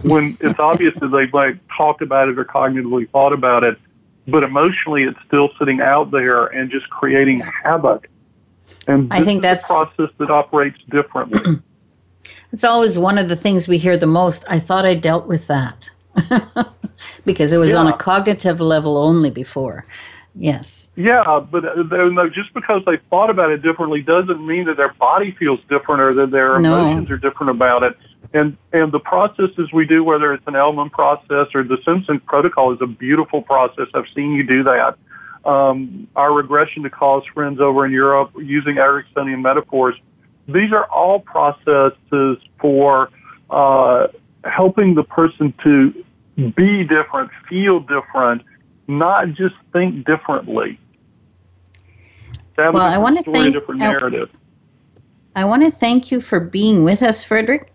When 0.03 0.37
it's 0.41 0.59
obvious 0.59 0.93
that 0.99 1.07
they've 1.07 1.33
like 1.33 1.57
talked 1.75 2.03
about 2.03 2.29
it 2.29 2.37
or 2.37 2.45
cognitively 2.45 3.09
thought 3.09 3.33
about 3.33 3.63
it, 3.63 3.79
but 4.27 4.43
emotionally 4.43 5.03
it's 5.03 5.19
still 5.25 5.49
sitting 5.57 5.81
out 5.81 6.11
there 6.11 6.45
and 6.45 6.69
just 6.69 6.89
creating 6.89 7.39
havoc. 7.39 8.09
And 8.87 9.11
I 9.11 9.23
think 9.23 9.41
that's 9.41 9.63
a 9.65 9.67
process 9.67 10.09
that 10.17 10.29
operates 10.29 10.79
differently. 10.89 11.61
it's 12.51 12.63
always 12.63 12.97
one 12.97 13.17
of 13.17 13.29
the 13.29 13.35
things 13.35 13.67
we 13.67 13.77
hear 13.77 13.97
the 13.97 14.07
most. 14.07 14.43
I 14.49 14.59
thought 14.59 14.85
I 14.85 14.95
dealt 14.95 15.27
with 15.27 15.47
that 15.47 15.89
because 17.25 17.53
it 17.53 17.57
was 17.57 17.69
yeah. 17.69 17.77
on 17.77 17.87
a 17.87 17.97
cognitive 17.97 18.59
level 18.59 18.97
only 18.97 19.29
before. 19.29 19.85
Yes. 20.35 20.89
Yeah, 20.95 21.45
but 21.51 21.65
uh, 21.65 21.83
no, 21.83 22.29
just 22.29 22.53
because 22.53 22.83
they 22.85 22.97
thought 23.09 23.29
about 23.29 23.51
it 23.51 23.61
differently 23.61 24.01
doesn't 24.01 24.45
mean 24.45 24.65
that 24.65 24.77
their 24.77 24.93
body 24.93 25.31
feels 25.31 25.59
different 25.69 26.01
or 26.01 26.13
that 26.15 26.31
their 26.31 26.59
no. 26.59 26.79
emotions 26.79 27.11
are 27.11 27.17
different 27.17 27.51
about 27.51 27.83
it. 27.83 27.97
And 28.33 28.57
and 28.73 28.91
the 28.91 28.99
processes 28.99 29.71
we 29.71 29.85
do, 29.85 30.03
whether 30.03 30.33
it's 30.33 30.45
an 30.47 30.55
Elman 30.55 30.89
process 30.89 31.47
or 31.53 31.63
the 31.63 31.77
Simpson 31.85 32.19
protocol, 32.19 32.73
is 32.73 32.81
a 32.81 32.87
beautiful 32.87 33.41
process. 33.41 33.87
I've 33.93 34.09
seen 34.13 34.33
you 34.33 34.43
do 34.43 34.63
that. 34.63 34.97
Um, 35.45 36.07
our 36.15 36.33
regression 36.33 36.83
to 36.83 36.89
cause 36.89 37.23
friends 37.33 37.61
over 37.61 37.85
in 37.85 37.91
Europe 37.91 38.31
using 38.37 38.75
Ericksonian 38.75 39.41
metaphors. 39.41 39.95
These 40.47 40.73
are 40.73 40.85
all 40.85 41.19
processes 41.19 42.37
for 42.59 43.09
uh, 43.49 44.07
helping 44.43 44.95
the 44.95 45.03
person 45.03 45.53
to 45.63 46.03
be 46.55 46.83
different, 46.83 47.31
feel 47.49 47.79
different, 47.79 48.47
not 48.87 49.33
just 49.33 49.55
think 49.71 50.05
differently. 50.05 50.79
well, 52.57 52.77
I 52.79 52.97
want 52.97 53.23
to 53.23 53.31
thank. 53.31 53.55
I, 55.35 55.41
I 55.41 55.45
want 55.45 55.63
to 55.63 55.71
thank 55.71 56.11
you 56.11 56.19
for 56.19 56.39
being 56.39 56.83
with 56.83 57.03
us, 57.03 57.23
Fredrick. 57.23 57.67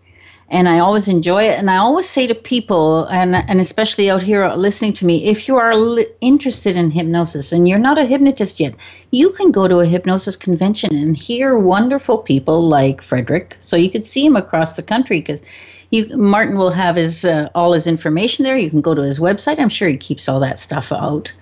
And 0.53 0.69
I 0.69 0.79
always 0.79 1.07
enjoy 1.07 1.45
it. 1.45 1.57
And 1.57 1.69
I 1.69 1.77
always 1.77 2.07
say 2.07 2.27
to 2.27 2.35
people, 2.35 3.05
and, 3.05 3.35
and 3.35 3.59
especially 3.59 4.11
out 4.11 4.21
here 4.21 4.47
listening 4.53 4.93
to 4.93 5.05
me, 5.05 5.25
if 5.25 5.47
you 5.47 5.57
are 5.57 5.75
li- 5.75 6.05
interested 6.21 6.77
in 6.77 6.91
hypnosis 6.91 7.51
and 7.51 7.67
you're 7.67 7.79
not 7.79 7.97
a 7.97 8.05
hypnotist 8.05 8.59
yet, 8.59 8.75
you 9.09 9.31
can 9.31 9.51
go 9.51 9.67
to 9.67 9.79
a 9.79 9.85
hypnosis 9.87 10.35
convention 10.35 10.95
and 10.95 11.17
hear 11.17 11.57
wonderful 11.57 12.19
people 12.19 12.67
like 12.67 13.01
Fredrick. 13.01 13.53
So 13.61 13.75
you 13.75 13.89
could 13.89 14.05
see 14.05 14.23
him 14.25 14.35
across 14.35 14.75
the 14.75 14.83
country 14.83 15.21
because 15.21 15.41
you, 15.89 16.15
Martin 16.17 16.57
will 16.57 16.71
have 16.71 16.95
his 16.95 17.25
uh, 17.25 17.49
all 17.55 17.73
his 17.73 17.87
information 17.87 18.43
there. 18.43 18.57
You 18.57 18.69
can 18.69 18.81
go 18.81 18.93
to 18.93 19.01
his 19.01 19.19
website. 19.19 19.59
I'm 19.59 19.69
sure 19.69 19.87
he 19.87 19.97
keeps 19.97 20.29
all 20.29 20.39
that 20.39 20.59
stuff 20.59 20.91
out. 20.91 21.33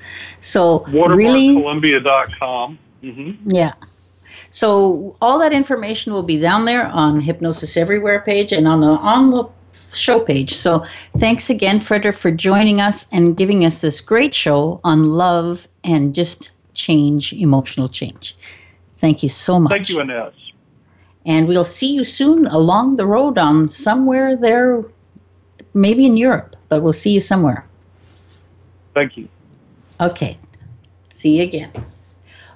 So 0.42 0.80
watermarkcolumbia.com. 0.90 2.80
Mm-hmm. 3.04 3.50
Yeah. 3.50 3.74
So 4.52 5.16
all 5.22 5.40
that 5.40 5.54
information 5.54 6.14
will 6.14 6.24
be 6.24 6.40
down 6.40 6.66
there 6.66 6.86
on 6.88 7.22
Hypnosis 7.22 7.78
Everywhere 7.78 8.20
page 8.20 8.52
and 8.52 8.68
on 8.68 8.82
the 8.82 8.88
on 8.88 9.30
the 9.32 9.50
show 9.96 10.20
page. 10.20 10.54
So 10.54 10.86
thanks 11.18 11.50
again, 11.50 11.80
Fredrick, 11.80 12.16
for 12.16 12.32
joining 12.32 12.82
us 12.82 13.08
and 13.12 13.36
giving 13.36 13.66
us 13.66 13.82
this 13.82 14.02
great 14.02 14.36
show 14.36 14.82
on 14.84 15.04
love 15.04 15.68
and 15.84 16.14
just 16.14 16.52
change, 16.74 17.34
emotional 17.34 17.88
change. 17.88 18.36
Thank 18.98 19.24
you 19.24 19.30
so 19.30 19.60
much. 19.60 19.72
Thank 19.72 19.90
you, 19.90 20.02
Ines. 20.02 20.34
And 21.26 21.48
we'll 21.48 21.64
see 21.64 21.94
you 21.94 22.04
soon 22.04 22.46
along 22.48 22.98
the 22.98 23.06
road 23.06 23.38
on 23.38 23.70
somewhere 23.70 24.36
there, 24.36 24.84
maybe 25.74 26.06
in 26.06 26.18
Europe, 26.18 26.56
but 26.68 26.82
we'll 26.82 26.94
see 26.94 27.12
you 27.12 27.20
somewhere. 27.20 27.66
Thank 28.94 29.18
you. 29.18 29.30
Okay. 30.00 30.38
See 31.10 31.38
you 31.38 31.44
again. 31.44 31.72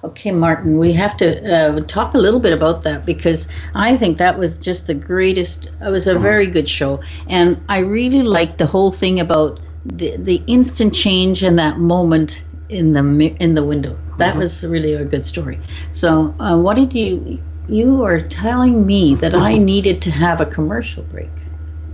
Okay, 0.06 0.30
Martin, 0.30 0.78
we 0.78 0.92
have 0.92 1.16
to 1.16 1.28
uh, 1.52 1.80
talk 1.80 2.14
a 2.14 2.18
little 2.18 2.38
bit 2.38 2.52
about 2.52 2.82
that 2.82 3.04
because 3.04 3.48
I 3.74 3.96
think 3.96 4.18
that 4.18 4.38
was 4.38 4.54
just 4.54 4.86
the 4.86 4.94
greatest. 4.94 5.66
It 5.66 5.90
was 5.90 6.06
a 6.06 6.16
very 6.16 6.46
good 6.46 6.68
show, 6.68 7.00
and 7.28 7.60
I 7.68 7.78
really 7.78 8.22
liked 8.22 8.58
the 8.58 8.66
whole 8.66 8.92
thing 8.92 9.18
about 9.18 9.58
the 9.84 10.16
the 10.16 10.42
instant 10.46 10.94
change 10.94 11.42
and 11.42 11.58
that 11.58 11.78
moment 11.78 12.44
in 12.68 12.92
the 12.92 13.02
in 13.40 13.56
the 13.56 13.64
window. 13.64 13.96
That 14.18 14.30
mm-hmm. 14.30 14.38
was 14.38 14.64
really 14.64 14.94
a 14.94 15.04
good 15.04 15.24
story. 15.24 15.58
So, 15.92 16.34
uh, 16.38 16.56
what 16.56 16.76
did 16.76 16.94
you 16.94 17.40
you 17.68 18.04
are 18.04 18.20
telling 18.20 18.86
me 18.86 19.16
that 19.16 19.34
I 19.34 19.58
needed 19.58 20.00
to 20.02 20.10
have 20.12 20.40
a 20.40 20.46
commercial 20.46 21.02
break. 21.02 21.30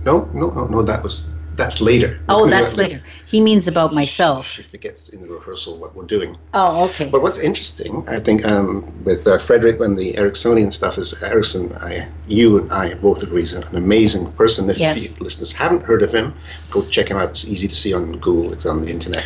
No, 0.05 0.29
no, 0.33 0.49
no, 0.51 0.67
no. 0.67 0.83
That 0.83 1.03
was 1.03 1.29
that's 1.55 1.81
later. 1.81 2.19
Oh, 2.29 2.47
that's 2.49 2.77
later. 2.77 3.01
He 3.27 3.41
means 3.41 3.67
about 3.67 3.93
myself. 3.93 4.47
She 4.47 4.63
forgets 4.63 5.09
in 5.09 5.21
the 5.21 5.27
rehearsal 5.27 5.77
what 5.77 5.95
we're 5.95 6.05
doing. 6.05 6.37
Oh, 6.53 6.85
okay. 6.85 7.09
But 7.09 7.21
what's 7.21 7.37
interesting, 7.37 8.03
I 8.07 8.19
think, 8.19 8.45
um, 8.45 9.03
with 9.03 9.27
uh, 9.27 9.37
Fredrick 9.37 9.79
and 9.79 9.97
the 9.97 10.13
Ericksonian 10.13 10.71
stuff 10.73 10.97
is 10.97 11.13
Erickson. 11.21 11.73
I, 11.73 12.07
you 12.27 12.59
and 12.59 12.71
I 12.71 12.95
both 12.95 13.23
agree 13.23 13.43
is 13.43 13.53
an 13.53 13.75
amazing 13.75 14.31
person. 14.33 14.69
If 14.69 14.79
yes. 14.79 15.19
listeners 15.21 15.53
haven't 15.53 15.83
heard 15.83 16.01
of 16.01 16.11
him, 16.11 16.33
go 16.71 16.83
check 16.85 17.09
him 17.09 17.17
out. 17.17 17.29
It's 17.29 17.45
easy 17.45 17.67
to 17.67 17.75
see 17.75 17.93
on 17.93 18.13
Google. 18.19 18.53
It's 18.53 18.65
on 18.65 18.81
the 18.81 18.89
internet. 18.89 19.25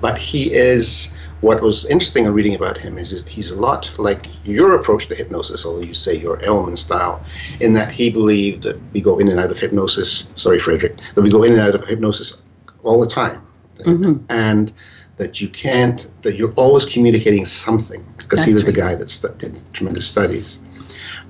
But 0.00 0.18
he 0.18 0.52
is 0.52 1.14
what 1.40 1.62
was 1.62 1.84
interesting 1.86 2.24
in 2.24 2.32
reading 2.32 2.54
about 2.54 2.76
him 2.76 2.98
is, 2.98 3.12
is, 3.12 3.26
he's 3.26 3.50
a 3.50 3.56
lot 3.56 3.90
like 3.98 4.26
your 4.44 4.74
approach 4.74 5.06
to 5.06 5.14
hypnosis, 5.14 5.64
although 5.64 5.82
you 5.82 5.94
say 5.94 6.16
your 6.16 6.42
Elman 6.42 6.76
style, 6.76 7.24
in 7.60 7.72
that 7.74 7.90
he 7.90 8.10
believed 8.10 8.62
that 8.64 8.80
we 8.92 9.00
go 9.00 9.18
in 9.18 9.28
and 9.28 9.38
out 9.38 9.50
of 9.50 9.58
hypnosis. 9.58 10.32
Sorry, 10.34 10.58
Fredrick, 10.58 10.98
that 11.14 11.22
we 11.22 11.30
go 11.30 11.44
in 11.44 11.52
and 11.52 11.60
out 11.60 11.74
of 11.74 11.86
hypnosis 11.86 12.42
all 12.82 13.00
the 13.00 13.06
time, 13.06 13.46
mm-hmm. 13.78 14.24
and 14.30 14.72
that 15.16 15.40
you 15.40 15.48
can't, 15.48 16.08
that 16.22 16.36
you're 16.36 16.52
always 16.52 16.84
communicating 16.84 17.44
something 17.44 18.04
because 18.18 18.44
he 18.44 18.52
was 18.52 18.64
right. 18.64 18.74
the 18.74 18.80
guy 18.80 18.94
that 18.94 19.08
stu- 19.08 19.34
did 19.38 19.62
tremendous 19.72 20.06
studies. 20.06 20.60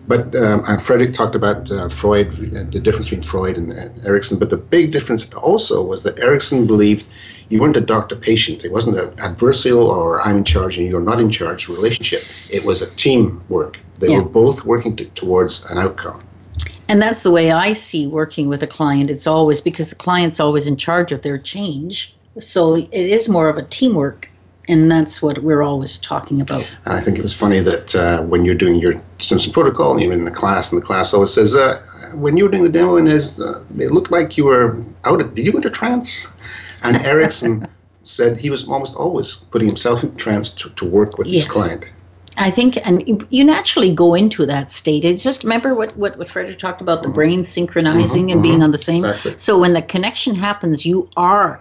But 0.09 0.35
um, 0.35 0.65
and 0.67 0.83
Frederick 0.83 1.13
talked 1.13 1.35
about 1.35 1.71
uh, 1.71 1.91
Freud, 1.91 2.29
uh, 2.57 2.65
the 2.71 2.81
difference 2.81 3.11
between 3.11 3.23
Freud 3.23 3.57
and, 3.59 3.71
and 3.73 4.05
Erickson. 4.07 4.39
But 4.39 4.49
the 4.49 4.57
big 4.57 4.91
difference 4.91 5.31
also 5.35 5.83
was 5.83 6.03
that 6.05 6.19
Erickson 6.19 6.67
believed 6.67 7.07
you 7.51 7.61
weren't 7.61 7.77
a 7.77 7.83
doctor-patient. 7.83 8.65
It 8.65 8.73
wasn't 8.73 8.99
an 8.99 9.11
adversarial 9.17 9.85
or 9.85 10.21
I'm 10.23 10.39
in 10.39 10.45
charge 10.45 10.79
and 10.79 10.89
you're 10.89 11.01
not 11.03 11.21
in 11.21 11.31
charge 11.31 11.69
relationship. 11.69 12.23
It 12.51 12.65
was 12.65 12.81
a 12.83 12.91
teamwork. 12.97 13.79
They 13.99 14.09
Yeah. 14.09 14.19
were 14.19 14.29
both 14.29 14.65
working 14.65 14.97
to, 14.97 15.05
towards 15.07 15.65
an 15.67 15.79
outcome. 15.79 16.23
And 16.89 17.03
that's 17.03 17.23
the 17.23 17.31
way 17.31 17.51
I 17.53 17.75
see 17.75 18.07
working 18.07 18.49
with 18.49 18.63
a 18.63 18.67
client. 18.67 19.11
It's 19.11 19.27
always 19.27 19.61
because 19.61 19.91
the 19.91 19.97
client's 19.97 20.41
always 20.41 20.67
in 20.67 20.77
charge 20.77 21.13
of 21.13 21.21
their 21.23 21.39
change. 21.39 22.15
So 22.39 22.77
it 22.77 22.91
is 22.93 23.29
more 23.29 23.49
of 23.49 23.59
a 23.59 23.63
teamwork. 23.63 24.31
And 24.69 24.91
that's 24.91 25.23
what 25.23 25.39
we're 25.43 25.63
always 25.63 25.97
talking 25.99 26.41
about. 26.43 26.65
And 26.85 26.95
I 26.95 27.01
think 27.01 27.19
it 27.19 27.23
was 27.23 27.33
funny 27.33 27.61
that 27.61 27.95
uh, 27.97 28.23
when 28.23 28.45
you're 28.45 28.55
doing 28.55 28.77
your 28.77 29.01
Simpson 29.19 29.51
protocol 29.53 29.93
and 29.93 30.03
you're 30.03 30.13
in 30.13 30.25
the 30.27 30.31
class, 30.31 30.71
and 30.71 30.81
the 30.81 30.85
class 30.85 31.15
always 31.15 31.33
says, 31.33 31.57
uh, 31.57 31.81
when 32.15 32.37
you 32.37 32.45
were 32.45 32.51
doing 32.51 32.65
the 32.65 32.69
demo, 32.69 32.97
and 32.97 33.09
as 33.09 33.41
uh, 33.41 33.65
it 33.79 33.91
looked 33.93 34.11
like 34.11 34.37
you 34.37 34.45
were 34.45 34.77
out 35.05 35.21
of, 35.23 35.35
did 35.35 35.47
you 35.47 35.53
go 35.53 35.59
into 35.59 35.71
trance? 35.71 36.29
And 36.83 36.97
Erickson 36.99 37.67
said 38.03 38.37
he 38.37 38.51
was 38.51 38.67
almost 38.69 38.95
always 38.95 39.37
putting 39.37 39.69
himself 39.69 40.05
in 40.05 40.15
trance 40.17 40.51
to, 40.57 40.69
to 40.71 40.85
work 40.85 41.17
with 41.19 41.27
Yes. 41.27 41.45
his 41.45 41.51
client. 41.53 41.91
I 42.41 42.51
think, 42.53 42.79
and 42.85 43.03
you- 43.31 43.45
naturally 43.45 43.93
go 43.93 44.15
into 44.15 44.47
that 44.47 44.71
state. 44.71 45.05
It's 45.05 45.25
just 45.25 45.43
remember 45.43 45.75
what, 45.75 45.97
what, 45.97 46.17
what 46.19 46.29
Fredrick 46.29 46.59
talked 46.59 46.81
about 46.81 47.03
the 47.03 47.09
brain 47.09 47.43
synchronizing 47.43 48.29
Mhm, 48.29 48.33
and 48.33 48.43
being 48.43 48.59
mhm. 48.61 48.65
on 48.65 48.71
the 48.71 48.79
same. 48.79 49.05
Exactly. 49.05 49.35
So 49.39 49.59
when 49.59 49.73
the 49.73 49.83
connection 49.83 50.35
happens, 50.37 50.87
you 50.87 51.09
are. 51.17 51.61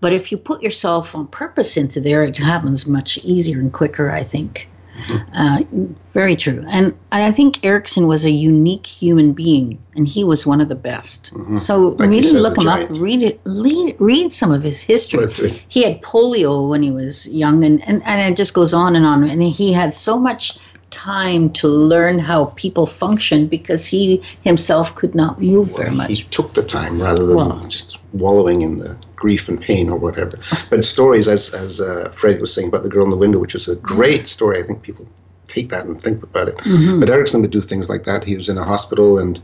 But 0.00 0.12
if 0.12 0.30
you 0.30 0.38
put 0.38 0.62
yourself 0.62 1.14
on 1.14 1.26
purpose 1.28 1.76
into 1.76 2.00
there, 2.00 2.22
it 2.22 2.36
happens 2.36 2.86
much 2.86 3.18
easier 3.18 3.60
and 3.60 3.72
quicker, 3.72 4.10
I 4.10 4.24
think. 4.24 4.68
Mm-hmm. 4.96 5.34
Uh, 5.34 5.94
very 6.12 6.36
true. 6.36 6.64
And, 6.68 6.86
and 7.12 7.22
I 7.22 7.30
think 7.30 7.64
Erickson 7.64 8.06
was 8.06 8.24
a 8.24 8.30
unique 8.30 8.86
human 8.86 9.32
being, 9.32 9.78
and 9.94 10.08
he 10.08 10.24
was 10.24 10.46
one 10.46 10.60
of 10.60 10.68
the 10.68 10.74
best. 10.74 11.26
So 11.26 11.86
Mm-hmm. 11.86 12.00
Like 12.00 12.10
he 12.10 12.20
really 12.20 12.40
look 12.40 12.56
him 12.56 12.64
giant. 12.64 12.92
up, 12.92 13.00
read 13.00 13.22
it, 13.22 13.40
read, 13.44 13.96
read 13.98 14.32
some 14.32 14.52
of 14.52 14.62
his 14.62 14.80
history 14.80 15.26
he 15.68 15.82
had 15.82 16.00
polio 16.02 16.68
when 16.68 16.82
he 16.82 16.90
was 16.90 17.26
young 17.28 17.64
and, 17.64 17.86
and, 17.86 18.02
and 18.04 18.32
it 18.32 18.36
just 18.36 18.54
goes 18.54 18.72
on 18.72 18.96
and 18.96 19.04
on 19.04 19.24
and 19.24 19.42
he 19.42 19.72
had 19.72 19.92
so 19.92 20.18
much 20.18 20.58
time 20.90 21.50
to 21.50 21.68
learn 21.68 22.18
how 22.18 22.46
people 22.56 22.86
function 22.86 23.46
because 23.46 23.86
he 23.86 24.22
himself 24.42 24.94
could 24.94 25.14
not 25.14 25.40
move 25.40 25.76
very 25.76 25.90
much. 25.90 26.08
he 26.08 26.24
took 26.24 26.54
the 26.54 26.62
time 26.62 27.00
rather 27.02 27.26
than 27.26 27.36
Well- 27.36 27.64
just 27.68 27.98
wallowing 28.12 28.62
in 28.62 28.78
the 28.78 28.96
grief 29.14 29.48
and 29.48 29.60
pain 29.60 29.90
or 29.90 29.98
whatever. 29.98 30.38
But 30.70 30.84
stories, 30.84 31.28
as 31.28 31.52
as 31.52 31.80
uh, 31.80 32.10
Fred 32.14 32.40
was 32.40 32.52
saying 32.52 32.68
about 32.68 32.82
the 32.82 32.88
girl 32.88 33.04
in 33.04 33.10
the 33.10 33.16
window, 33.16 33.38
which 33.38 33.54
is 33.54 33.68
a 33.68 33.76
great 33.76 34.28
story. 34.28 34.58
I 34.58 34.62
think 34.62 34.82
people 34.82 35.06
take 35.48 35.68
that 35.70 35.86
and 35.86 36.00
think 36.00 36.22
about 36.22 36.48
it. 36.48 36.56
Mm-hmm. 36.58 37.00
But 37.00 37.10
Erickson 37.10 37.42
would 37.42 37.50
do 37.50 37.60
things 37.60 37.88
like 37.88 38.04
that. 38.04 38.24
He 38.24 38.36
was 38.36 38.48
in 38.48 38.58
a 38.58 38.64
hospital 38.64 39.18
and. 39.18 39.40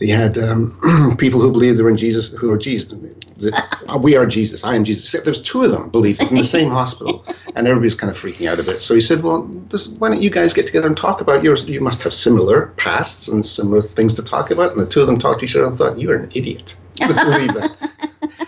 They 0.00 0.06
had 0.06 0.38
um, 0.38 1.14
people 1.18 1.40
who 1.40 1.52
believed 1.52 1.78
they 1.78 1.82
were 1.82 1.90
in 1.90 1.96
Jesus, 1.96 2.30
who 2.30 2.48
were 2.48 2.58
Jesus. 2.58 2.92
We 4.00 4.16
are 4.16 4.26
Jesus. 4.26 4.64
I 4.64 4.74
am 4.76 4.84
Jesus. 4.84 5.10
There's 5.24 5.42
two 5.42 5.64
of 5.64 5.70
them 5.70 5.88
believed 5.90 6.22
in 6.30 6.36
the 6.36 6.44
same 6.44 6.70
hospital, 6.70 7.24
and 7.54 7.66
everybody's 7.66 7.94
kind 7.94 8.10
of 8.10 8.16
freaking 8.16 8.48
out 8.48 8.60
a 8.60 8.62
bit. 8.62 8.80
So 8.80 8.94
he 8.94 9.00
said, 9.00 9.22
"Well, 9.22 9.42
this, 9.70 9.88
why 9.88 10.10
don't 10.10 10.22
you 10.22 10.30
guys 10.30 10.52
get 10.54 10.66
together 10.66 10.86
and 10.86 10.96
talk 10.96 11.20
about 11.20 11.42
yours? 11.42 11.66
You 11.66 11.80
must 11.80 12.02
have 12.02 12.14
similar 12.14 12.68
pasts 12.76 13.28
and 13.28 13.44
similar 13.44 13.80
things 13.82 14.14
to 14.16 14.22
talk 14.22 14.50
about." 14.50 14.72
And 14.72 14.80
the 14.80 14.86
two 14.86 15.00
of 15.00 15.06
them 15.06 15.18
talked 15.18 15.40
to 15.40 15.46
each 15.46 15.56
other 15.56 15.66
and 15.66 15.76
thought, 15.76 15.98
"You 15.98 16.10
are 16.12 16.16
an 16.16 16.30
idiot 16.34 16.76
to 16.96 17.14
believe 17.26 17.54
that." 17.54 17.72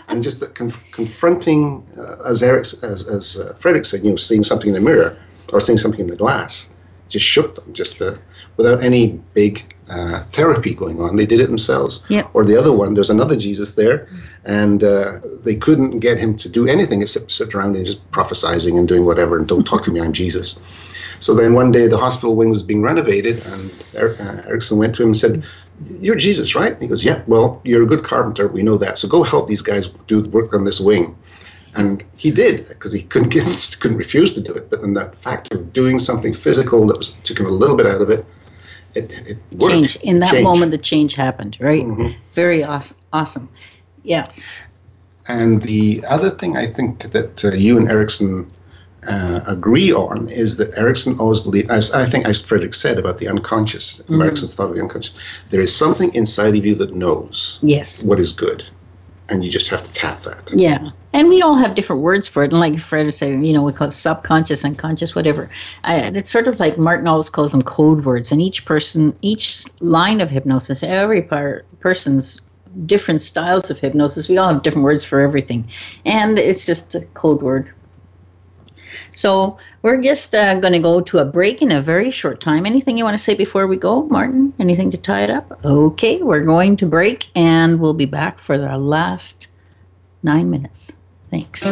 and 0.09 0.23
just 0.23 0.55
conf- 0.55 0.85
confronting, 0.93 1.85
uh, 1.99 2.17
as 2.25 2.43
Eric, 2.43 2.67
as 2.83 3.09
as 3.09 3.37
uh, 3.37 3.55
Fredrick 3.59 3.87
said, 3.87 4.05
you 4.05 4.11
know, 4.11 4.17
seeing 4.17 4.45
something 4.45 4.69
in 4.69 4.75
the 4.75 4.81
mirror 4.81 5.19
or 5.53 5.61
seeing 5.61 5.79
something 5.79 6.01
in 6.01 6.07
the 6.07 6.17
glass, 6.17 6.71
just 7.09 7.25
shook 7.25 7.55
them, 7.55 7.73
just 7.73 8.01
uh, 8.01 8.15
without 8.57 8.83
any 8.83 9.21
big 9.35 9.72
uh, 9.89 10.21
therapy 10.33 10.75
going 10.75 11.01
on. 11.01 11.17
They 11.17 11.27
did 11.27 11.41
it 11.41 11.49
themselves. 11.49 12.05
Yep. 12.09 12.31
Or 12.35 12.45
the 12.45 12.57
other 12.57 12.73
one, 12.73 12.95
there's 12.95 13.11
another 13.11 13.37
Jesus 13.37 13.75
there, 13.75 14.09
and 14.45 14.83
uh, 14.83 15.21
they 15.45 15.57
couldn't 15.57 16.01
get 16.01 16.19
him 16.19 16.37
to 16.39 16.49
do 16.49 16.67
anything 16.67 17.03
except 17.03 17.31
sit 17.31 17.55
around 17.55 17.77
and 17.77 17.85
just 17.85 18.09
prophesizing 18.11 18.79
and 18.79 18.87
doing 18.89 19.05
whatever, 19.05 19.39
and 19.39 19.47
don't 19.47 19.67
talk 19.67 19.83
to 19.85 19.91
me, 19.91 20.01
I'm 20.01 20.13
Jesus. 20.13 20.59
So 21.21 21.35
then 21.35 21.55
one 21.55 21.71
day 21.71 21.87
the 21.87 21.99
hospital 21.99 22.35
wing 22.35 22.51
was 22.51 22.63
being 22.63 22.83
renovated, 22.83 23.41
and 23.47 23.73
er- 23.95 24.17
uh, 24.19 24.49
Erickson 24.49 24.79
went 24.79 24.95
to 24.97 25.03
him 25.03 25.11
and 25.11 25.17
said, 25.17 25.45
"You're 26.01 26.17
Jesus, 26.17 26.55
right?" 26.57 26.73
And 26.73 26.83
he 26.83 26.89
goes, 26.89 27.05
"Yeah. 27.05 27.23
Well, 27.27 27.61
you're 27.65 27.85
a 27.85 27.87
good 27.87 28.03
carpenter. 28.03 28.49
We 28.49 28.63
know 28.63 28.77
that. 28.79 28.99
So 28.99 29.07
go 29.07 29.23
help 29.23 29.47
these 29.47 29.63
guys 29.63 29.89
do 30.09 30.23
work 30.23 30.53
on 30.53 30.65
this 30.65 30.81
wing." 30.81 31.15
And 31.75 32.05
he 32.17 32.31
did 32.31 32.69
because 32.69 32.93
he 32.93 33.03
couldn't 33.03 33.31
get, 33.31 33.77
couldn't 33.81 33.99
refuse 33.99 34.35
to 34.35 34.41
do 34.41 34.53
it. 34.53 34.69
But 34.69 34.81
then 34.81 34.95
that 34.95 35.15
fact 35.15 35.53
of 35.53 35.73
doing 35.73 35.99
something 35.99 36.35
physical 36.35 36.87
that 36.89 36.99
was 36.99 37.13
took 37.25 37.39
him 37.39 37.47
a 37.47 37.51
little 37.51 37.77
bit 37.77 37.87
out 37.87 38.01
of 38.01 38.11
it, 38.11 38.27
it, 38.95 39.13
it 39.27 39.39
worked. 39.59 39.73
change. 39.73 39.97
In 39.97 40.19
that 40.21 40.31
Change. 40.31 40.45
moment 40.45 40.71
the 40.71 40.79
change 40.79 41.15
happened 41.15 41.57
right? 41.61 41.85
Mhm. 41.85 42.15
very 42.35 42.63
awesome 42.65 42.97
awesome. 43.13 43.49
Yeah. 44.05 44.29
And 45.29 45.63
the 45.63 46.05
other 46.07 46.31
thing 46.31 46.57
I 46.57 46.67
think 46.67 47.11
that 47.13 47.45
uh, 47.45 47.53
you 47.53 47.79
and 47.79 47.89
Erickson 47.89 48.51
uh, 49.07 49.41
agree 49.47 49.93
on 49.93 50.29
is 50.29 50.57
that 50.57 50.77
Erickson 50.77 51.19
always 51.21 51.41
believed, 51.41 51.71
as 51.71 51.93
I 51.93 52.07
think 52.09 52.25
as 52.27 52.41
Fredrick 52.43 52.75
said 52.75 52.99
about 52.99 53.19
the 53.19 53.29
unconscious, 53.29 54.01
Erickson's 54.11 54.55
thought 54.55 54.71
of 54.71 54.77
the 54.77 54.83
unconscious, 54.83 55.15
there 55.51 55.61
is 55.61 55.75
something 55.75 56.13
inside 56.15 56.57
of 56.57 56.65
you 56.67 56.75
that 56.77 56.95
knows 56.95 57.59
yes. 57.63 58.03
what 58.03 58.19
is 58.19 58.33
good, 58.33 58.65
and 59.33 59.45
you 59.45 59.51
just 59.51 59.69
have 59.71 59.83
to 59.83 59.93
tap 59.93 60.23
that. 60.23 60.51
yeah. 60.55 60.91
And 61.15 61.29
we 61.29 61.43
all 61.43 61.55
have 61.55 61.75
different 61.75 62.03
words 62.03 62.29
for 62.29 62.43
it. 62.45 62.53
And 62.53 62.61
like 62.61 62.79
fred 62.79 63.07
was 63.07 63.17
saying 63.17 63.45
you 63.45 63.53
know 63.53 63.63
we 63.63 63.73
call 63.73 63.89
it 63.89 63.93
subconscious 63.93 64.65
unconscious 64.65 65.15
whatever. 65.15 65.51
I, 65.85 65.97
it's 66.15 66.31
sort 66.31 66.49
of 66.49 66.61
like 66.61 66.79
martin 66.79 67.09
always 67.09 67.31
calls 67.31 67.53
them 67.53 67.63
code 67.63 68.05
words. 68.05 68.31
And 68.31 68.41
each 68.41 68.65
person 68.65 69.17
each 69.23 69.65
line 69.81 70.21
of 70.21 70.31
hypnosis 70.31 70.83
every 70.83 71.23
part, 71.23 71.67
person's 71.81 72.41
different 72.87 73.21
styles 73.21 73.71
of 73.71 73.79
hypnosis 73.79 74.29
we 74.29 74.39
all 74.39 74.53
have 74.53 74.63
different 74.63 74.85
words 74.85 75.05
for 75.05 75.21
everything. 75.21 75.69
And 76.05 76.39
it's 76.39 76.65
just 76.65 76.95
a 76.95 77.01
code 77.15 77.43
word. 77.43 77.73
So 79.13 79.59
we're 79.83 80.01
just 80.01 80.35
uh, 80.35 80.59
going 80.61 80.73
to 80.73 80.79
go 80.79 81.01
to 81.01 81.19
a 81.19 81.25
break 81.25 81.61
in 81.61 81.73
a 81.73 81.83
very 81.83 82.11
short 82.11 82.41
time. 82.41 82.65
Anything 82.65 82.97
you 82.97 83.05
want 83.05 83.17
to 83.17 83.23
say 83.23 83.35
before 83.35 83.67
we 83.67 83.77
go, 83.77 84.05
Martin? 84.05 84.55
Anything 84.59 84.91
to 84.93 84.97
tie 84.97 85.25
it 85.25 85.31
up? 85.31 85.61
Okay, 85.65 86.23
we're 86.23 86.45
going 86.45 86.77
to 86.79 86.87
break 86.87 87.29
and 87.35 87.81
we'll 87.81 87.95
be 87.95 88.07
back 88.07 88.39
for 88.39 88.55
our 88.55 88.79
last 88.79 89.49
nine 90.23 90.51
minutes. 90.51 90.97
Thanks. 91.31 91.65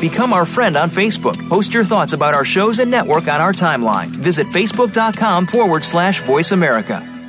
Become 0.00 0.32
our 0.32 0.44
friend 0.44 0.76
on 0.76 0.90
Facebook. 0.90 1.48
Post 1.48 1.72
your 1.72 1.84
thoughts 1.84 2.12
about 2.12 2.34
our 2.34 2.44
shows 2.44 2.80
and 2.80 2.90
network 2.90 3.28
on 3.28 3.40
our 3.40 3.52
timeline. 3.52 4.08
Visit 4.08 4.48
facebook.com 4.48 5.46
forward 5.46 5.84
slash 5.84 6.22
voice 6.22 6.50
America. 6.50 7.21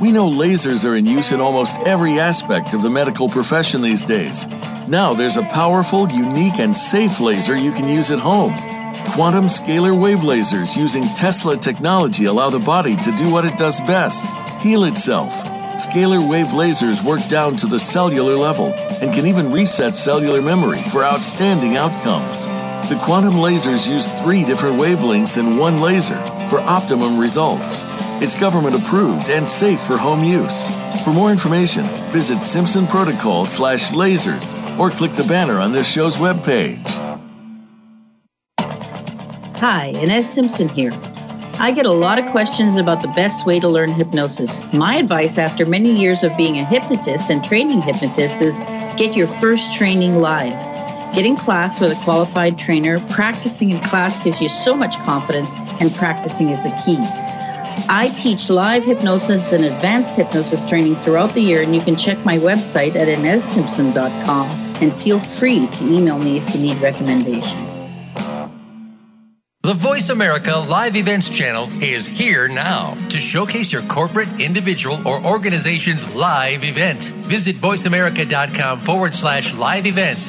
We 0.00 0.12
know 0.12 0.28
lasers 0.28 0.86
are 0.86 0.94
in 0.94 1.06
use 1.06 1.32
in 1.32 1.40
almost 1.40 1.80
every 1.80 2.20
aspect 2.20 2.74
of 2.74 2.82
the 2.82 2.90
medical 2.90 3.30
profession 3.30 3.80
these 3.80 4.04
days. 4.04 4.46
Now 4.86 5.14
there's 5.14 5.38
a 5.38 5.42
powerful, 5.44 6.06
unique, 6.10 6.58
and 6.58 6.76
safe 6.76 7.18
laser 7.18 7.56
you 7.56 7.72
can 7.72 7.88
use 7.88 8.10
at 8.10 8.18
home. 8.18 8.54
Quantum 9.14 9.46
scalar 9.46 9.98
wave 9.98 10.18
lasers 10.18 10.76
using 10.76 11.04
Tesla 11.14 11.56
technology 11.56 12.26
allow 12.26 12.50
the 12.50 12.58
body 12.58 12.94
to 12.96 13.12
do 13.12 13.30
what 13.30 13.46
it 13.46 13.56
does 13.56 13.80
best 13.82 14.26
heal 14.60 14.84
itself. 14.84 15.32
Scalar 15.76 16.28
wave 16.28 16.48
lasers 16.48 17.02
work 17.02 17.26
down 17.28 17.56
to 17.56 17.66
the 17.66 17.78
cellular 17.78 18.34
level 18.34 18.74
and 19.00 19.14
can 19.14 19.26
even 19.26 19.50
reset 19.50 19.96
cellular 19.96 20.42
memory 20.42 20.82
for 20.82 21.04
outstanding 21.04 21.76
outcomes. 21.76 22.48
The 22.88 23.00
quantum 23.02 23.34
lasers 23.34 23.90
use 23.90 24.10
three 24.22 24.44
different 24.44 24.76
wavelengths 24.76 25.38
in 25.38 25.56
one 25.56 25.80
laser 25.80 26.16
for 26.48 26.60
optimum 26.60 27.18
results. 27.18 27.84
It's 28.22 28.38
government 28.38 28.76
approved 28.76 29.28
and 29.28 29.48
safe 29.48 29.80
for 29.80 29.96
home 29.96 30.22
use. 30.22 30.66
For 31.02 31.10
more 31.10 31.30
information, 31.30 31.86
visit 32.12 32.42
Simpson 32.42 32.86
Protocol 32.86 33.44
slash 33.44 33.90
lasers 33.90 34.54
or 34.78 34.90
click 34.90 35.12
the 35.12 35.24
banner 35.24 35.58
on 35.58 35.72
this 35.72 35.92
show's 35.92 36.16
webpage. 36.16 36.86
Hi, 39.58 39.86
Ines 39.96 40.28
Simpson 40.28 40.68
here. 40.68 40.92
I 41.58 41.72
get 41.72 41.86
a 41.86 41.90
lot 41.90 42.18
of 42.18 42.26
questions 42.26 42.76
about 42.76 43.00
the 43.00 43.08
best 43.08 43.46
way 43.46 43.58
to 43.58 43.66
learn 43.68 43.90
hypnosis. 43.92 44.62
My 44.74 44.96
advice 44.96 45.38
after 45.38 45.64
many 45.64 45.98
years 45.98 46.22
of 46.22 46.36
being 46.36 46.58
a 46.58 46.64
hypnotist 46.64 47.30
and 47.30 47.42
training 47.42 47.80
hypnotists 47.80 48.42
is 48.42 48.60
get 48.96 49.16
your 49.16 49.26
first 49.26 49.74
training 49.74 50.16
live. 50.20 50.75
Get 51.16 51.24
in 51.24 51.36
class 51.36 51.80
with 51.80 51.92
a 51.92 52.04
qualified 52.04 52.58
trainer. 52.58 53.00
Practicing 53.08 53.70
in 53.70 53.80
class 53.80 54.22
gives 54.22 54.38
you 54.42 54.50
so 54.50 54.76
much 54.76 54.98
confidence, 54.98 55.56
and 55.80 55.90
practicing 55.94 56.50
is 56.50 56.62
the 56.62 56.68
key. 56.84 56.98
I 57.88 58.12
teach 58.18 58.50
live 58.50 58.84
hypnosis 58.84 59.54
and 59.54 59.64
advanced 59.64 60.14
hypnosis 60.18 60.62
training 60.62 60.96
throughout 60.96 61.32
the 61.32 61.40
year, 61.40 61.62
and 61.62 61.74
you 61.74 61.80
can 61.80 61.96
check 61.96 62.22
my 62.26 62.36
website 62.36 62.96
at 62.96 63.08
inessimpson.com 63.08 64.46
and 64.82 64.92
feel 65.00 65.18
free 65.18 65.66
to 65.66 65.84
email 65.84 66.18
me 66.18 66.36
if 66.36 66.54
you 66.54 66.60
need 66.60 66.76
recommendations. 66.82 67.86
The 69.66 69.74
Voice 69.74 70.10
America 70.10 70.54
Live 70.68 70.94
Events 70.94 71.28
channel 71.28 71.66
is 71.82 72.06
here 72.06 72.46
now 72.46 72.94
to 73.08 73.18
showcase 73.18 73.72
your 73.72 73.82
corporate, 73.82 74.28
individual, 74.40 75.00
or 75.08 75.20
organization's 75.26 76.14
live 76.14 76.62
event. 76.62 77.02
Visit 77.26 77.56
voiceamerica.com 77.56 78.78
forward 78.78 79.12
slash 79.12 79.56
live 79.56 79.86
events 79.86 80.28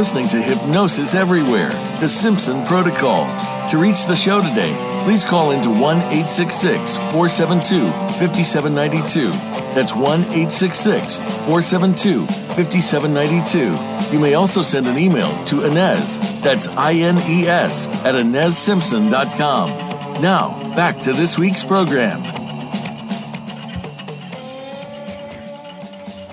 Listening 0.00 0.28
to 0.28 0.40
Hypnosis 0.40 1.14
Everywhere, 1.14 1.68
The 2.00 2.08
Simpson 2.08 2.64
Protocol. 2.64 3.26
To 3.68 3.76
reach 3.76 4.06
the 4.06 4.16
show 4.16 4.40
today, 4.40 4.74
please 5.04 5.26
call 5.26 5.50
into 5.50 5.68
1 5.68 5.78
866 5.78 6.96
472 6.96 7.84
5792. 8.18 9.28
That's 9.74 9.94
1 9.94 10.20
866 10.20 11.18
472 11.18 12.24
5792. 12.24 14.10
You 14.10 14.18
may 14.18 14.32
also 14.32 14.62
send 14.62 14.86
an 14.86 14.96
email 14.96 15.30
to 15.44 15.66
Ines, 15.66 16.16
that's 16.40 16.68
I 16.68 16.94
N 16.94 17.18
E 17.28 17.46
S, 17.46 17.86
at 18.02 18.14
InesSimpson.com. 18.14 20.22
Now, 20.22 20.74
back 20.74 20.98
to 21.00 21.12
this 21.12 21.38
week's 21.38 21.62
program. 21.62 22.39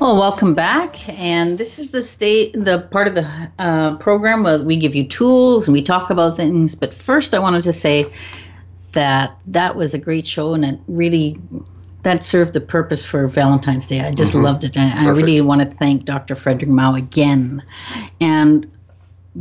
Well, 0.08 0.16
welcome 0.16 0.54
back, 0.54 1.10
and 1.20 1.58
this 1.58 1.80
is 1.80 1.92
the 1.92 2.02
state, 2.02 2.54
the 2.54 2.88
part 2.92 3.10
of 3.10 3.16
the 3.16 3.28
uh, 3.60 3.98
program 3.98 4.44
where 4.44 4.64
we 4.64 4.78
give 4.78 4.96
you 4.96 5.06
tools 5.06 5.68
and 5.68 5.74
we 5.74 5.82
talk 5.82 6.10
about 6.10 6.38
things. 6.38 6.76
But 6.76 6.94
first, 6.94 7.34
I 7.34 7.40
wanted 7.40 7.64
to 7.64 7.74
say 7.74 8.10
that 8.94 9.38
that 9.48 9.76
was 9.76 9.94
a 9.94 9.98
great 9.98 10.26
show, 10.26 10.54
and 10.54 10.64
it 10.64 10.80
really 10.88 11.38
that 12.04 12.24
served 12.24 12.54
the 12.54 12.62
purpose 12.62 13.04
for 13.04 13.28
Valentine's 13.28 13.86
Day. 13.86 14.00
I 14.00 14.14
just 14.14 14.34
Mhm. 14.34 14.44
loved 14.44 14.64
it, 14.64 14.78
and 14.78 14.98
I 14.98 15.10
really 15.10 15.42
want 15.42 15.60
to 15.60 15.78
thank 15.78 16.06
Dr. 16.06 16.36
Fredrick 16.36 16.70
Mau 16.70 16.96
again. 16.96 17.62
And 18.22 18.66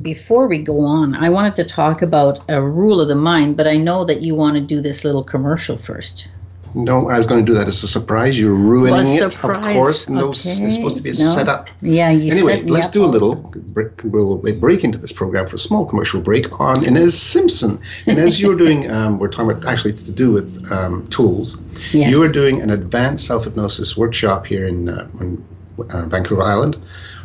before 0.02 0.48
we 0.48 0.58
go 0.58 0.80
on, 0.80 1.14
I 1.14 1.28
wanted 1.28 1.54
to 1.56 1.64
talk 1.64 2.02
about 2.02 2.40
a 2.48 2.60
rule 2.60 3.00
of 3.00 3.06
the 3.06 3.14
mind, 3.14 3.56
but 3.56 3.68
I 3.68 3.76
know 3.76 4.04
that 4.04 4.20
you 4.20 4.34
want 4.34 4.56
to 4.56 4.60
do 4.60 4.80
this 4.80 5.04
little 5.04 5.22
commercial 5.22 5.76
first. 5.76 6.26
No, 6.74 7.08
I 7.08 7.16
was 7.16 7.26
going 7.26 7.44
to 7.44 7.50
do 7.50 7.56
that 7.58 7.68
as 7.68 7.82
a 7.82 7.88
surprise. 7.88 8.38
You're 8.38 8.52
ruining 8.54 9.06
it. 9.16 9.32
surprise. 9.32 9.64
Of 9.66 9.72
course, 9.74 10.08
no, 10.08 10.30
it's 10.30 10.74
supposed 10.74 10.96
to 10.96 11.02
be 11.02 11.10
a 11.10 11.12
Okay. 11.14 11.22
No. 11.24 11.34
setup. 11.34 11.70
Yeah, 11.80 12.10
you 12.10 12.30
Anyway, 12.32 12.60
set 12.60 12.70
let's 12.70 12.86
up 12.88 12.92
do 12.92 13.04
a 13.04 13.06
little. 13.06 13.34
break- 13.36 14.00
We'll 14.04 14.36
break 14.36 14.84
into 14.84 14.98
this 14.98 15.12
program 15.12 15.46
for 15.46 15.56
a 15.56 15.58
small 15.58 15.86
commercial 15.86 16.20
break 16.20 16.60
on 16.60 16.84
Ines 16.84 17.16
Simpson. 17.18 17.80
And 18.06 18.18
as 18.18 18.40
you're 18.40 18.56
doing, 18.56 18.90
um, 18.90 19.18
we're 19.18 19.28
talking 19.28 19.50
about 19.50 19.64
actually 19.70 19.92
it's 19.92 20.02
to 20.02 20.12
do 20.12 20.30
with 20.30 20.70
um, 20.70 21.06
tools. 21.08 21.58
Yes. 21.92 22.10
You 22.10 22.22
are 22.22 22.28
doing 22.32 22.60
an 22.60 22.70
advanced 22.70 23.26
self 23.26 23.44
hypnosis 23.44 23.96
workshop 23.96 24.46
here 24.46 24.66
in, 24.66 24.88
uh, 24.88 25.06
in 25.20 25.42
uh, 25.90 26.06
Vancouver 26.06 26.42
Island 26.42 26.76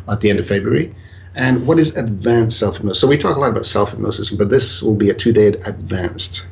at 0.08 0.20
the 0.20 0.30
end 0.30 0.38
of 0.38 0.46
February. 0.46 0.94
And 1.34 1.66
what 1.66 1.78
is 1.78 1.96
advanced 1.96 2.58
self 2.58 2.76
hypnosis? 2.76 3.00
So 3.00 3.08
we 3.08 3.16
talk 3.18 3.36
a 3.36 3.40
lot 3.40 3.50
about 3.50 3.66
self 3.66 3.90
hypnosis, 3.90 4.30
but 4.30 4.48
this 4.50 4.82
will 4.82 4.96
be 4.96 5.10
a 5.10 5.14
two 5.14 5.32
day 5.32 5.46
advanced. 5.48 6.46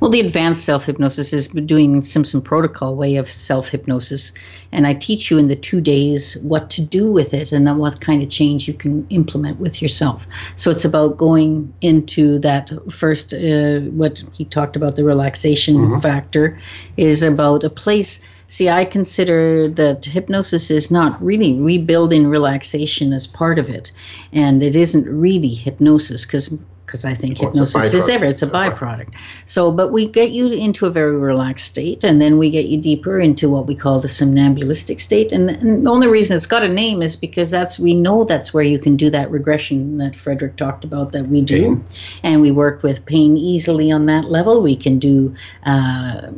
Well, 0.00 0.10
the 0.10 0.20
advanced 0.20 0.64
self 0.64 0.84
hypnosis 0.86 1.32
is 1.32 1.48
doing 1.48 2.02
Simpson 2.02 2.40
protocol 2.42 2.96
way 2.96 3.16
of 3.16 3.30
self 3.30 3.68
hypnosis, 3.68 4.32
and 4.72 4.86
I 4.86 4.94
teach 4.94 5.30
you 5.30 5.38
in 5.38 5.48
the 5.48 5.56
two 5.56 5.80
days 5.80 6.36
what 6.42 6.70
to 6.70 6.82
do 6.82 7.10
with 7.10 7.34
it 7.34 7.52
and 7.52 7.66
then 7.66 7.78
what 7.78 8.00
kind 8.00 8.22
of 8.22 8.28
change 8.28 8.66
you 8.68 8.74
can 8.74 9.06
implement 9.10 9.60
with 9.60 9.80
yourself. 9.82 10.26
So 10.56 10.70
it's 10.70 10.84
about 10.84 11.16
going 11.16 11.72
into 11.80 12.38
that 12.40 12.70
first. 12.90 13.32
Uh, 13.32 13.80
what 13.90 14.22
he 14.32 14.44
talked 14.44 14.76
about 14.76 14.96
the 14.96 15.04
relaxation 15.04 15.76
Mhm. 15.76 16.02
factor 16.02 16.58
is 16.96 17.22
about 17.22 17.64
a 17.64 17.70
place. 17.70 18.20
See, 18.48 18.68
I 18.68 18.84
consider 18.84 19.68
that 19.68 20.04
hypnosis 20.04 20.70
is 20.72 20.90
not 20.90 21.22
really 21.24 21.54
rebuilding 21.60 22.26
relaxation 22.26 23.12
as 23.12 23.26
part 23.26 23.58
of 23.60 23.68
it, 23.68 23.92
and 24.32 24.62
it 24.62 24.74
isn't 24.74 25.06
really 25.06 25.54
hypnosis 25.54 26.26
because. 26.26 26.52
Because 26.90 27.04
I 27.04 27.14
think 27.14 27.38
Well, 27.38 27.50
hypnosis 27.52 27.94
is 27.94 28.08
ever, 28.08 28.24
it's 28.24 28.42
a 28.42 28.48
byproduct. 28.48 29.14
So, 29.46 29.70
but 29.70 29.92
we 29.92 30.08
get 30.08 30.32
you 30.32 30.48
into 30.48 30.86
a 30.86 30.90
very 30.90 31.14
relaxed 31.14 31.68
state, 31.68 32.02
and 32.02 32.20
then 32.20 32.36
we 32.36 32.50
get 32.50 32.66
you 32.66 32.80
deeper 32.80 33.20
into 33.20 33.48
what 33.48 33.66
we 33.66 33.76
call 33.76 34.00
the 34.00 34.08
somnambulistic 34.08 35.00
state. 35.00 35.30
And, 35.30 35.50
and 35.50 35.86
the 35.86 35.90
only 35.90 36.08
reason 36.08 36.36
it's 36.36 36.46
got 36.46 36.64
a 36.64 36.68
name 36.68 37.00
is 37.00 37.14
because 37.14 37.48
that's 37.48 37.78
we 37.78 37.94
know 37.94 38.24
that's 38.24 38.52
where 38.52 38.64
you 38.64 38.80
can 38.80 38.96
do 38.96 39.08
that 39.10 39.30
regression 39.30 39.98
that 39.98 40.14
Fredrick 40.14 40.56
talked 40.56 40.82
about 40.82 41.12
that 41.12 41.28
we 41.28 41.42
do, 41.42 41.62
Pain. 41.62 41.84
and 42.24 42.40
we 42.40 42.50
work 42.50 42.82
with 42.82 43.06
pain 43.06 43.36
easily 43.36 43.92
on 43.92 44.06
that 44.06 44.24
level. 44.24 44.60
We 44.60 44.74
can 44.74 44.98
do. 44.98 45.36
Uh, 45.62 46.32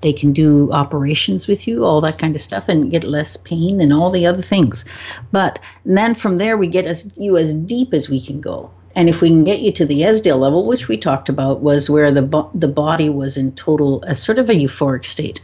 they 0.00 0.14
can 0.14 0.32
do 0.32 0.72
operations 0.72 1.46
with 1.46 1.68
you, 1.68 1.84
all 1.84 2.00
that 2.00 2.18
kind 2.18 2.34
of 2.34 2.40
stuff, 2.40 2.70
and 2.70 2.90
get 2.90 3.04
less 3.04 3.36
pain 3.36 3.82
and 3.82 3.92
all 3.92 4.10
the 4.10 4.24
other 4.24 4.40
things. 4.40 4.86
But 5.30 5.58
then 5.84 6.14
from 6.14 6.38
there, 6.38 6.56
we 6.56 6.68
get 6.68 6.86
as 6.86 7.12
you 7.18 7.36
as 7.36 7.54
deep 7.54 7.92
as 7.92 8.08
we 8.08 8.18
can 8.18 8.40
go. 8.40 8.70
And 8.94 9.08
if 9.08 9.22
we 9.22 9.28
can 9.28 9.44
get 9.44 9.60
you 9.60 9.72
to 9.72 9.86
the 9.86 10.00
Esdaile 10.00 10.38
level, 10.38 10.66
which 10.66 10.88
we 10.88 10.96
talked 10.96 11.28
about, 11.28 11.60
was 11.60 11.88
where 11.88 12.12
the 12.12 12.22
bo- 12.22 12.50
the 12.54 12.68
body 12.68 13.08
was 13.08 13.36
in 13.36 13.52
total 13.52 14.02
a 14.02 14.14
sort 14.14 14.38
of 14.38 14.50
a 14.50 14.54
euphoric 14.54 15.04
state, 15.04 15.40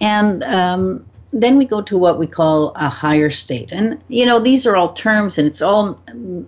and 0.00 0.44
um, 0.44 1.04
then 1.32 1.58
we 1.58 1.64
go 1.64 1.82
to 1.82 1.98
what 1.98 2.18
we 2.18 2.26
call 2.26 2.72
a 2.76 2.88
higher 2.88 3.30
state. 3.30 3.72
And 3.72 4.00
you 4.08 4.24
know 4.24 4.38
these 4.38 4.64
are 4.64 4.76
all 4.76 4.92
terms, 4.92 5.38
and 5.38 5.46
it's 5.46 5.60
all 5.62 6.00
um, 6.08 6.46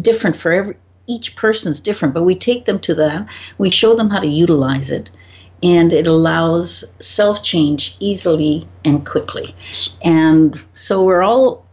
different 0.00 0.36
for 0.36 0.52
every 0.52 0.76
each 1.06 1.36
person's 1.36 1.80
different. 1.80 2.14
But 2.14 2.22
we 2.22 2.34
take 2.34 2.64
them 2.64 2.80
to 2.80 2.94
that, 2.94 3.28
we 3.58 3.68
show 3.68 3.94
them 3.94 4.08
how 4.08 4.20
to 4.20 4.26
utilize 4.26 4.90
it, 4.90 5.10
and 5.62 5.92
it 5.92 6.06
allows 6.06 6.84
self 7.00 7.42
change 7.42 7.96
easily 8.00 8.66
and 8.86 9.04
quickly. 9.04 9.54
And 10.02 10.58
so 10.72 11.04
we're 11.04 11.22
all 11.22 11.66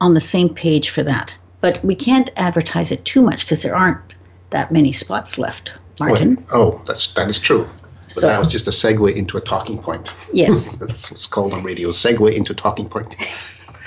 on 0.00 0.12
the 0.12 0.20
same 0.20 0.50
page 0.50 0.90
for 0.90 1.02
that. 1.02 1.34
But 1.64 1.82
we 1.82 1.94
can't 1.94 2.28
advertise 2.36 2.90
it 2.92 3.06
too 3.06 3.22
much 3.22 3.46
because 3.46 3.62
there 3.62 3.74
aren't 3.74 4.16
that 4.50 4.70
many 4.70 4.92
spots 4.92 5.38
left, 5.38 5.72
Martin. 5.98 6.36
Well, 6.52 6.60
oh, 6.60 6.82
that's 6.86 7.14
that 7.14 7.30
is 7.30 7.40
true. 7.40 7.66
But 8.08 8.12
So- 8.12 8.26
that 8.26 8.38
was 8.38 8.52
just 8.52 8.68
a 8.68 8.70
segue 8.70 9.16
into 9.16 9.38
a 9.38 9.40
talking 9.40 9.78
point. 9.78 10.12
Yes. 10.30 10.76
That's 10.80 11.10
what's 11.10 11.24
called 11.26 11.54
on 11.54 11.62
radio, 11.62 11.88
segue 11.88 12.34
into 12.34 12.52
talking 12.52 12.86
point. 12.86 13.16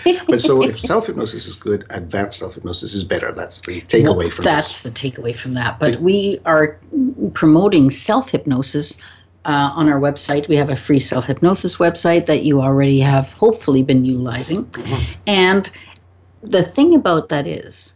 but 0.27 0.41
so 0.41 0.63
if 0.63 0.79
self 0.79 1.05
hypnosis 1.05 1.45
is 1.45 1.53
good, 1.53 1.85
advanced 1.91 2.39
self 2.39 2.55
hypnosis 2.55 2.95
is 2.95 3.03
better. 3.03 3.31
That's 3.31 3.61
the 3.61 3.81
takeaway 3.81 4.17
Well, 4.17 4.31
from 4.31 4.45
that's 4.45 4.81
this. 4.81 4.91
the 4.91 5.11
takeaway 5.11 5.37
from 5.37 5.53
that. 5.53 5.77
But 5.77 5.99
we 6.01 6.41
are 6.45 6.79
promoting 7.35 7.91
self 7.91 8.31
hypnosis 8.31 8.97
uh, 9.45 9.71
on 9.75 9.87
our 9.87 9.99
website. 9.99 10.49
We 10.49 10.55
have 10.55 10.71
a 10.71 10.75
free 10.75 10.99
self 10.99 11.27
hypnosis 11.27 11.77
website 11.77 12.25
that 12.25 12.41
you 12.41 12.59
already 12.59 12.99
have 13.01 13.33
hopefully 13.33 13.83
been 13.83 14.03
utilizing. 14.03 14.65
Mm-hmm. 14.65 15.11
And 15.27 15.71
the 16.41 16.63
thing 16.63 16.95
about 16.95 17.29
that 17.29 17.47
is 17.47 17.95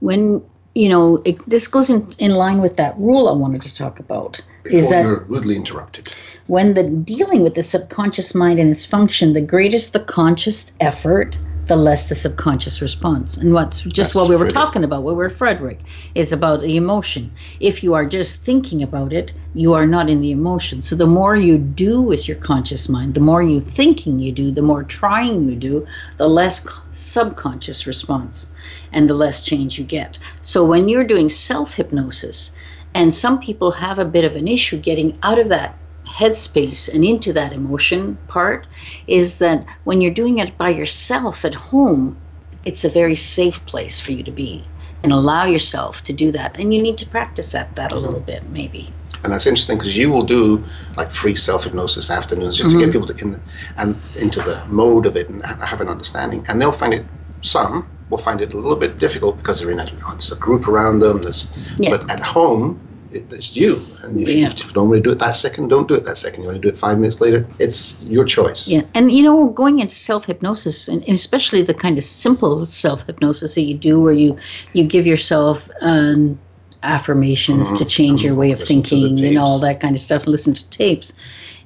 when 0.00 0.42
you 0.74 0.88
know 0.88 1.22
it, 1.24 1.38
this 1.48 1.68
goes 1.68 1.90
in, 1.90 2.08
in 2.18 2.32
line 2.32 2.60
with 2.60 2.76
that 2.76 2.98
rule 2.98 3.28
I 3.28 3.32
wanted 3.32 3.62
to 3.62 3.74
talk 3.74 4.00
about 4.00 4.40
Before 4.62 4.78
is 4.78 4.90
that 4.90 5.04
you're 5.04 5.24
rudely 5.24 5.56
interrupted. 5.56 6.08
when 6.46 6.74
the 6.74 6.82
dealing 6.82 7.42
with 7.42 7.54
the 7.54 7.62
subconscious 7.62 8.34
mind 8.34 8.58
and 8.58 8.70
its 8.70 8.84
function, 8.84 9.32
the 9.32 9.40
greatest 9.40 9.92
the 9.92 10.00
conscious 10.00 10.72
effort, 10.80 11.38
the 11.66 11.76
less 11.76 12.08
the 12.08 12.14
subconscious 12.14 12.82
response. 12.82 13.36
And 13.36 13.52
what's 13.54 13.80
just 13.82 13.96
That's 13.96 14.14
what 14.14 14.28
we 14.28 14.36
were 14.36 14.46
Fredrick. 14.46 14.52
talking 14.52 14.84
about, 14.84 15.02
what 15.02 15.16
we're 15.16 15.30
Fredrick, 15.30 15.78
is 16.14 16.32
about 16.32 16.60
the 16.60 16.76
emotion. 16.76 17.32
If 17.60 17.82
you 17.82 17.94
are 17.94 18.06
just 18.06 18.44
thinking 18.44 18.82
about 18.82 19.12
it, 19.12 19.32
you 19.54 19.74
are 19.74 19.86
not 19.86 20.10
in 20.10 20.20
the 20.20 20.32
emotion. 20.32 20.80
So 20.80 20.96
the 20.96 21.06
more 21.06 21.36
you 21.36 21.58
do 21.58 22.02
with 22.02 22.28
your 22.28 22.36
conscious 22.36 22.88
mind, 22.88 23.14
the 23.14 23.20
more 23.20 23.42
you 23.42 23.60
thinking 23.60 24.18
you 24.18 24.32
do, 24.32 24.50
the 24.50 24.62
more 24.62 24.82
trying 24.84 25.48
you 25.48 25.56
do, 25.56 25.86
the 26.16 26.28
less 26.28 26.66
subconscious 26.92 27.86
response 27.86 28.48
and 28.92 29.08
the 29.08 29.14
less 29.14 29.42
change 29.42 29.78
you 29.78 29.84
get. 29.84 30.18
So 30.42 30.64
when 30.64 30.88
you're 30.88 31.04
doing 31.06 31.30
self 31.30 31.74
hypnosis, 31.74 32.52
and 32.94 33.14
some 33.14 33.40
people 33.40 33.72
have 33.72 33.98
a 33.98 34.04
bit 34.04 34.24
of 34.24 34.36
an 34.36 34.46
issue 34.46 34.78
getting 34.78 35.18
out 35.22 35.38
of 35.38 35.48
that 35.48 35.76
headspace 36.14 36.92
and 36.92 37.04
into 37.04 37.32
that 37.32 37.52
emotion 37.52 38.16
part, 38.28 38.66
is 39.06 39.38
that 39.38 39.66
when 39.84 40.00
you're 40.00 40.14
doing 40.14 40.38
it 40.38 40.56
by 40.56 40.70
yourself 40.70 41.44
at 41.44 41.54
home, 41.54 42.16
it's 42.64 42.84
a 42.84 42.88
very 42.88 43.14
safe 43.14 43.64
place 43.66 44.00
for 44.00 44.12
you 44.12 44.22
to 44.22 44.30
be 44.30 44.64
and 45.02 45.12
allow 45.12 45.44
yourself 45.44 46.02
to 46.04 46.12
do 46.12 46.32
that. 46.32 46.58
And 46.58 46.72
you 46.72 46.82
need 46.82 46.98
to 46.98 47.06
practice 47.06 47.52
that, 47.52 47.76
that 47.76 47.92
a 47.92 47.98
little 47.98 48.20
bit, 48.20 48.48
maybe. 48.50 48.92
And 49.22 49.32
that's 49.32 49.46
interesting 49.46 49.78
because 49.78 49.96
you 49.96 50.10
will 50.10 50.22
do 50.22 50.64
like 50.96 51.10
free 51.10 51.34
self 51.34 51.64
hypnosis 51.64 52.10
afternoons 52.10 52.58
just 52.58 52.70
to 52.70 52.78
get 52.78 52.90
mm-hmm. 52.90 52.92
people 52.92 53.14
to 53.14 53.24
in 53.24 53.40
and 53.76 53.96
into 54.16 54.40
the 54.42 54.62
mode 54.66 55.06
of 55.06 55.16
it 55.16 55.28
and 55.28 55.44
have 55.44 55.80
an 55.80 55.88
understanding. 55.88 56.44
And 56.48 56.60
they'll 56.60 56.72
find 56.72 56.92
it. 56.94 57.06
Some 57.40 57.88
will 58.10 58.18
find 58.18 58.40
it 58.40 58.54
a 58.54 58.56
little 58.56 58.78
bit 58.78 58.98
difficult 58.98 59.36
because 59.38 59.60
they're 59.60 59.70
in 59.70 59.80
a, 59.80 59.90
it's 60.14 60.30
a 60.32 60.36
group 60.36 60.68
around 60.68 61.00
them. 61.00 61.22
There's, 61.22 61.50
Yeah. 61.76 61.90
But 61.90 62.10
at 62.10 62.20
home, 62.20 62.80
it, 63.14 63.32
it's 63.32 63.56
you. 63.56 63.84
And 64.02 64.20
if, 64.20 64.28
Yeah. 64.28 64.34
you, 64.34 64.46
if 64.46 64.66
you 64.66 64.72
don't 64.72 64.88
want 64.88 65.02
to 65.02 65.08
do 65.08 65.12
it 65.12 65.18
that 65.18 65.36
second, 65.36 65.68
don't 65.68 65.88
do 65.88 65.94
it 65.94 66.04
that 66.04 66.18
second. 66.18 66.42
You 66.42 66.48
want 66.48 66.60
to 66.60 66.68
do 66.68 66.68
it 66.68 66.78
five 66.78 66.98
minutes 66.98 67.20
later. 67.20 67.46
It's 67.58 67.96
your 68.02 68.24
choice. 68.24 68.68
Yeah, 68.68 68.82
and 68.94 69.10
you 69.10 69.22
know, 69.22 69.46
going 69.48 69.78
into 69.78 69.94
self 69.94 70.26
hypnosis, 70.26 70.88
and 70.88 71.02
especially 71.08 71.62
the 71.62 71.74
kind 71.74 71.98
of 71.98 72.04
simple 72.04 72.66
self 72.66 73.06
hypnosis 73.06 73.54
that 73.54 73.62
you 73.62 73.76
do, 73.76 74.00
where 74.00 74.12
you 74.12 74.36
you 74.72 74.84
give 74.84 75.06
yourself 75.06 75.70
um, 75.80 76.38
affirmations 76.82 77.68
to 77.68 77.74
mm-hmm. 77.74 77.86
change 77.88 78.22
your 78.22 78.32
mm-hmm. 78.32 78.40
way 78.40 78.52
of 78.52 78.60
Listen 78.60 78.82
thinking, 78.82 79.24
and 79.24 79.38
all 79.38 79.58
that 79.58 79.80
kind 79.80 79.94
of 79.94 80.02
stuff, 80.02 80.24
and 80.24 80.32
listen 80.32 80.54
to 80.54 80.68
tapes, 80.70 81.12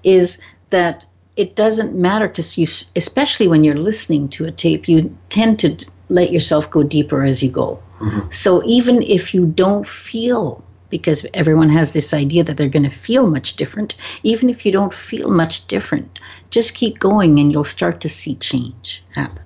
is 0.05 0.39
that 0.71 1.07
it 1.37 1.55
doesn't 1.55 1.95
matter 1.95 2.29
because 2.29 2.59
you, 2.59 2.67
especially 2.97 3.49
when 3.49 3.65
you're 3.65 3.77
listening 3.77 4.29
to 4.29 4.45
a 4.45 4.51
tape, 4.51 4.89
you 4.89 5.17
tend 5.29 5.59
to 5.61 5.77
let 6.09 6.33
yourself 6.33 6.71
go 6.71 6.83
deeper 6.83 7.23
as 7.23 7.43
you 7.43 7.51
go. 7.51 7.81
Mm-hmm. 8.01 8.31
So 8.31 8.65
even 8.65 9.03
if 9.03 9.35
you 9.35 9.47
don't 9.47 9.87
feel, 9.87 10.65
because 10.91 11.27
everyone 11.35 11.69
has 11.69 11.93
this 11.93 12.15
idea 12.15 12.45
that 12.45 12.57
they're 12.57 12.69
going 12.69 12.83
to 12.83 12.91
feel 12.91 13.31
much 13.31 13.57
different, 13.57 13.97
even 14.23 14.49
if 14.49 14.65
you 14.65 14.73
don't 14.73 14.95
feel 14.95 15.31
much 15.31 15.67
different, 15.67 16.19
just 16.51 16.75
keep 16.75 16.99
going 16.99 17.39
and 17.39 17.53
you'll 17.53 17.65
start 17.65 18.01
to 18.01 18.09
see 18.09 18.35
change 18.37 19.03
happen. 19.15 19.43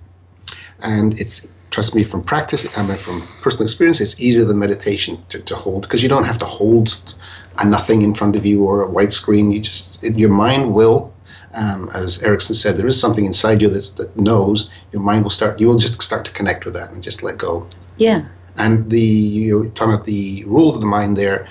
and 0.81 1.19
it's 1.21 1.47
trust 1.71 1.95
me 1.95 2.05
from 2.05 2.23
practice 2.23 2.67
I 2.79 2.87
mean 2.87 2.97
from 2.97 3.23
personal 3.41 3.65
experience 3.65 4.01
it's 4.01 4.21
easier 4.21 4.45
than 4.45 4.59
meditation 4.59 5.23
to, 5.31 5.41
to 5.41 5.57
hold 5.57 5.83
because 5.83 6.03
you 6.03 6.09
don't 6.09 6.25
have 6.25 6.39
to 6.39 6.45
hold 6.45 7.15
a 7.59 7.65
nothing 7.65 8.03
in 8.03 8.15
front 8.15 8.37
of 8.37 8.45
you 8.45 8.65
or 8.65 8.83
a 8.83 8.91
white 8.91 9.13
screen 9.13 9.51
you 9.51 9.61
just 9.61 10.05
it, 10.05 10.19
your 10.19 10.29
mind 10.31 10.75
will 10.75 11.13
um, 11.55 11.91
as 11.95 12.23
Erickson 12.23 12.55
said 12.55 12.77
there 12.77 12.87
is 12.87 13.01
something 13.01 13.25
inside 13.27 13.63
you 13.63 13.69
that's, 13.69 13.91
that 13.91 14.15
knows 14.17 14.71
your 14.93 15.03
mind 15.03 15.23
will 15.25 15.31
start 15.31 15.59
you 15.61 15.67
will 15.67 15.79
just 15.79 16.03
start 16.03 16.25
to 16.27 16.31
connect 16.33 16.65
with 16.67 16.75
that 16.75 16.91
and 16.91 17.03
just 17.03 17.23
let 17.23 17.39
go 17.39 17.67
Yeah. 17.97 18.25
And 18.57 18.91
the 18.91 19.01
you're 19.01 19.67
talking 19.71 19.95
about 19.95 20.07
the 20.07 20.45
rule 20.45 20.69
of 20.75 20.81
the 20.81 20.87
mind 20.87 21.17
there 21.17 21.49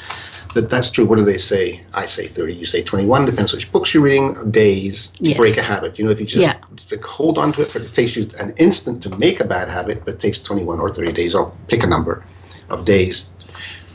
that 0.53 0.69
that's 0.69 0.91
true 0.91 1.05
what 1.05 1.15
do 1.17 1.23
they 1.25 1.37
say 1.37 1.81
i 1.93 2.05
say 2.05 2.27
30 2.27 2.53
you 2.53 2.65
say 2.65 2.83
21 2.83 3.25
depends 3.25 3.53
which 3.53 3.71
books 3.71 3.93
you're 3.93 4.03
reading 4.03 4.51
days 4.51 5.11
to 5.11 5.23
Yes. 5.23 5.37
break 5.37 5.57
a 5.57 5.61
habit 5.63 5.97
you 5.97 6.05
know 6.05 6.11
if 6.11 6.19
you 6.19 6.25
just 6.25 6.41
Yeah. 6.41 6.55
hold 7.03 7.37
on 7.37 7.53
to 7.53 7.61
it 7.63 7.71
for 7.71 7.79
it 7.79 7.93
takes 7.93 8.15
you 8.15 8.29
an 8.37 8.53
instant 8.57 9.01
to 9.03 9.09
make 9.17 9.39
a 9.39 9.45
bad 9.45 9.69
habit 9.69 10.03
but 10.05 10.15
it 10.15 10.19
takes 10.19 10.41
21 10.41 10.79
or 10.79 10.89
30 10.93 11.13
days 11.13 11.33
or 11.35 11.53
pick 11.67 11.83
a 11.83 11.87
number 11.87 12.23
of 12.69 12.85
days 12.85 13.31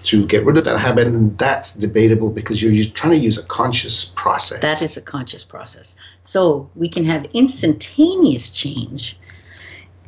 to 0.05 0.25
get 0.27 0.45
rid 0.45 0.57
of 0.57 0.65
that 0.65 0.79
habit 0.79 1.07
and 1.09 1.37
that's 1.37 1.75
debatable 1.75 2.31
because 2.31 2.63
you're 2.63 2.85
trying 2.95 3.11
to 3.13 3.19
use 3.19 3.39
a 3.39 3.43
conscious 3.49 4.05
process 4.17 4.61
That 4.61 4.81
is 4.81 4.97
a 4.97 5.01
conscious 5.03 5.45
process. 5.45 5.97
So 6.23 6.71
we 6.77 6.89
can 6.89 7.05
have 7.05 7.25
instantaneous 7.33 8.51
change 8.51 9.19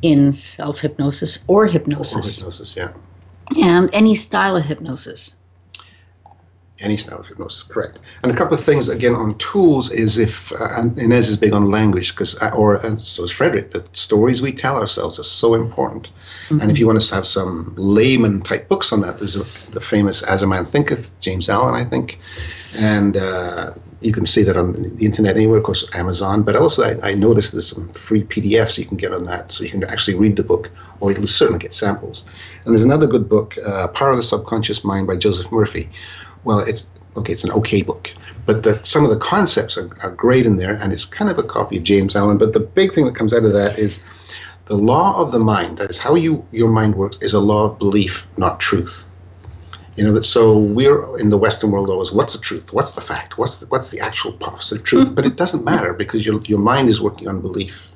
in 0.01 0.31
self 0.31 0.79
hypnosis 0.79 1.39
or 1.47 1.63
or 1.63 1.67
hypnosis 1.67 2.37
hypnosis 2.37 2.75
yeah 2.75 2.91
and 3.57 3.89
any 3.93 4.15
style 4.15 4.55
of 4.55 4.65
hypnosis. 4.65 5.35
any 6.79 6.95
style 6.95 7.19
of 7.19 7.27
hypnosis, 7.27 7.63
correct. 7.63 7.99
And 8.21 8.31
a 8.31 8.35
couple 8.35 8.53
of 8.53 8.63
things 8.63 8.87
again 8.87 9.15
on 9.15 9.37
tools 9.37 9.91
is 9.91 10.17
if 10.17 10.51
uh, 10.53 10.67
and 10.77 10.97
Ines 10.97 11.27
is 11.27 11.35
big 11.35 11.53
on 11.53 11.69
language 11.69 12.13
because 12.13 12.35
or 12.53 12.75
and 12.85 13.01
so 13.01 13.23
is 13.23 13.31
Fredrick. 13.31 13.71
The 13.71 13.83
stories 13.93 14.41
we 14.41 14.53
tell 14.53 14.77
ourselves 14.77 15.19
are 15.19 15.23
so 15.23 15.55
important. 15.55 16.11
And 16.49 16.71
if 16.71 16.79
you 16.79 16.87
want 16.87 17.01
to 17.01 17.15
have 17.15 17.27
some 17.27 17.75
layman 17.77 18.41
type 18.41 18.67
books 18.69 18.91
on 18.91 19.01
that, 19.01 19.19
there's 19.19 19.35
a, 19.35 19.43
the 19.71 19.81
famous 19.81 20.23
As 20.23 20.41
a 20.41 20.47
Man 20.47 20.65
Thinketh, 20.65 21.11
James 21.19 21.49
Allen, 21.49 21.75
I 21.75 21.85
think, 21.85 22.19
and 22.75 23.17
uh, 23.17 23.73
you 24.01 24.13
can 24.13 24.25
see 24.25 24.43
that 24.43 24.57
on 24.57 24.95
the 24.97 25.05
internet 25.05 25.35
anywhere. 25.35 25.57
Of 25.57 25.63
course, 25.63 25.89
Amazon. 25.93 26.43
But 26.43 26.55
also, 26.55 26.83
I, 26.83 27.11
I 27.11 27.13
noticed 27.13 27.51
there's 27.51 27.67
some 27.67 27.89
free 27.93 28.23
PDFs 28.23 28.77
you 28.77 28.85
can 28.85 28.97
get 28.97 29.13
on 29.13 29.25
that, 29.25 29.51
so 29.51 29.63
you 29.63 29.69
can 29.69 29.83
actually 29.83 30.15
read 30.15 30.35
the 30.35 30.43
book, 30.43 30.71
or 30.99 31.11
you'll 31.11 31.27
certainly 31.27 31.59
get 31.59 31.73
samples. 31.73 32.25
And 32.65 32.73
there's 32.73 32.85
another 32.85 33.07
good 33.07 33.27
book, 33.27 33.57
uh, 33.65 33.87
Power 33.89 34.11
of 34.11 34.17
the 34.17 34.23
Subconscious 34.23 34.83
Mind 34.83 35.07
by 35.07 35.15
Joseph 35.15 35.51
Murphy 35.51 35.89
well, 36.43 36.59
it's 36.59 36.89
okay. 37.17 37.33
It's 37.33 37.43
an 37.43 37.51
okay 37.51 37.81
book, 37.81 38.13
but 38.45 38.63
the, 38.63 38.79
some 38.85 39.03
of 39.03 39.09
the 39.09 39.17
concepts 39.17 39.77
are, 39.77 39.89
are 40.01 40.11
great 40.11 40.45
in 40.45 40.55
there, 40.55 40.73
and 40.73 40.93
it's 40.93 41.05
kind 41.05 41.29
of 41.29 41.37
a 41.37 41.43
copy 41.43 41.77
of 41.77 41.83
James 41.83 42.15
Allen. 42.15 42.37
But 42.37 42.53
the 42.53 42.59
big 42.59 42.93
thing 42.93 43.05
that 43.05 43.15
comes 43.15 43.33
out 43.33 43.43
of 43.43 43.53
that 43.53 43.77
is 43.77 44.03
the 44.65 44.75
law 44.75 45.19
of 45.21 45.31
the 45.31 45.39
mind. 45.39 45.77
That 45.79 45.89
is 45.89 45.99
how 45.99 46.15
you 46.15 46.45
your 46.51 46.69
mind 46.69 46.95
works. 46.95 47.17
Is 47.19 47.33
a 47.33 47.39
law 47.39 47.65
of 47.65 47.79
belief, 47.79 48.27
not 48.37 48.59
truth. 48.59 49.05
You 49.99 50.05
know 50.05 50.13
that. 50.13 50.23
So 50.23 50.57
we're 50.57 51.19
in 51.19 51.29
the 51.29 51.37
Western 51.37 51.71
world 51.71 51.89
always. 51.89 52.13
What's 52.13 52.31
the 52.31 52.39
truth? 52.39 52.71
What's 52.71 52.93
the 52.93 53.01
fact? 53.01 53.37
What's 53.37 53.57
the, 53.57 53.65
what's 53.65 53.89
the 53.89 53.99
actual 53.99 54.31
positive 54.31 54.85
truth? 54.85 55.13
But 55.13 55.25
it 55.25 55.35
doesn't 55.35 55.65
matter 55.65 55.91
because 55.93 56.25
your 56.25 56.41
your 56.43 56.59
mind 56.59 56.87
is 56.87 57.01
working 57.01 57.27
on 57.27 57.41
belief. 57.41 57.91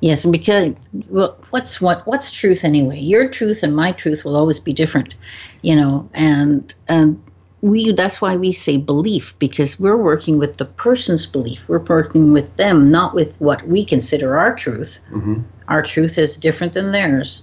Yes, 0.00 0.24
and 0.24 0.32
because 0.32 0.72
well, 1.10 1.36
what's 1.50 1.78
what 1.78 2.06
what's 2.06 2.30
truth 2.30 2.64
anyway? 2.64 2.98
Your 2.98 3.28
truth 3.28 3.62
and 3.62 3.76
my 3.76 3.92
truth 3.92 4.24
will 4.24 4.34
always 4.34 4.58
be 4.60 4.72
different, 4.72 5.14
you 5.60 5.76
know. 5.76 6.08
And 6.14 6.74
and 6.88 7.22
we 7.60 7.92
that's 7.92 8.22
why 8.22 8.34
we 8.34 8.50
say 8.52 8.78
belief 8.78 9.38
because 9.38 9.78
we're 9.78 10.02
working 10.10 10.38
with 10.38 10.56
the 10.56 10.64
person's 10.64 11.26
belief. 11.26 11.68
We're 11.68 11.80
working 11.80 12.32
with 12.32 12.56
them, 12.56 12.90
not 12.90 13.14
with 13.14 13.38
what 13.42 13.68
we 13.68 13.84
consider 13.84 14.38
our 14.38 14.54
truth. 14.54 15.00
Mhm. 15.12 15.44
Our 15.68 15.82
truth 15.82 16.16
is 16.16 16.38
different 16.38 16.72
than 16.72 16.92
theirs, 16.92 17.42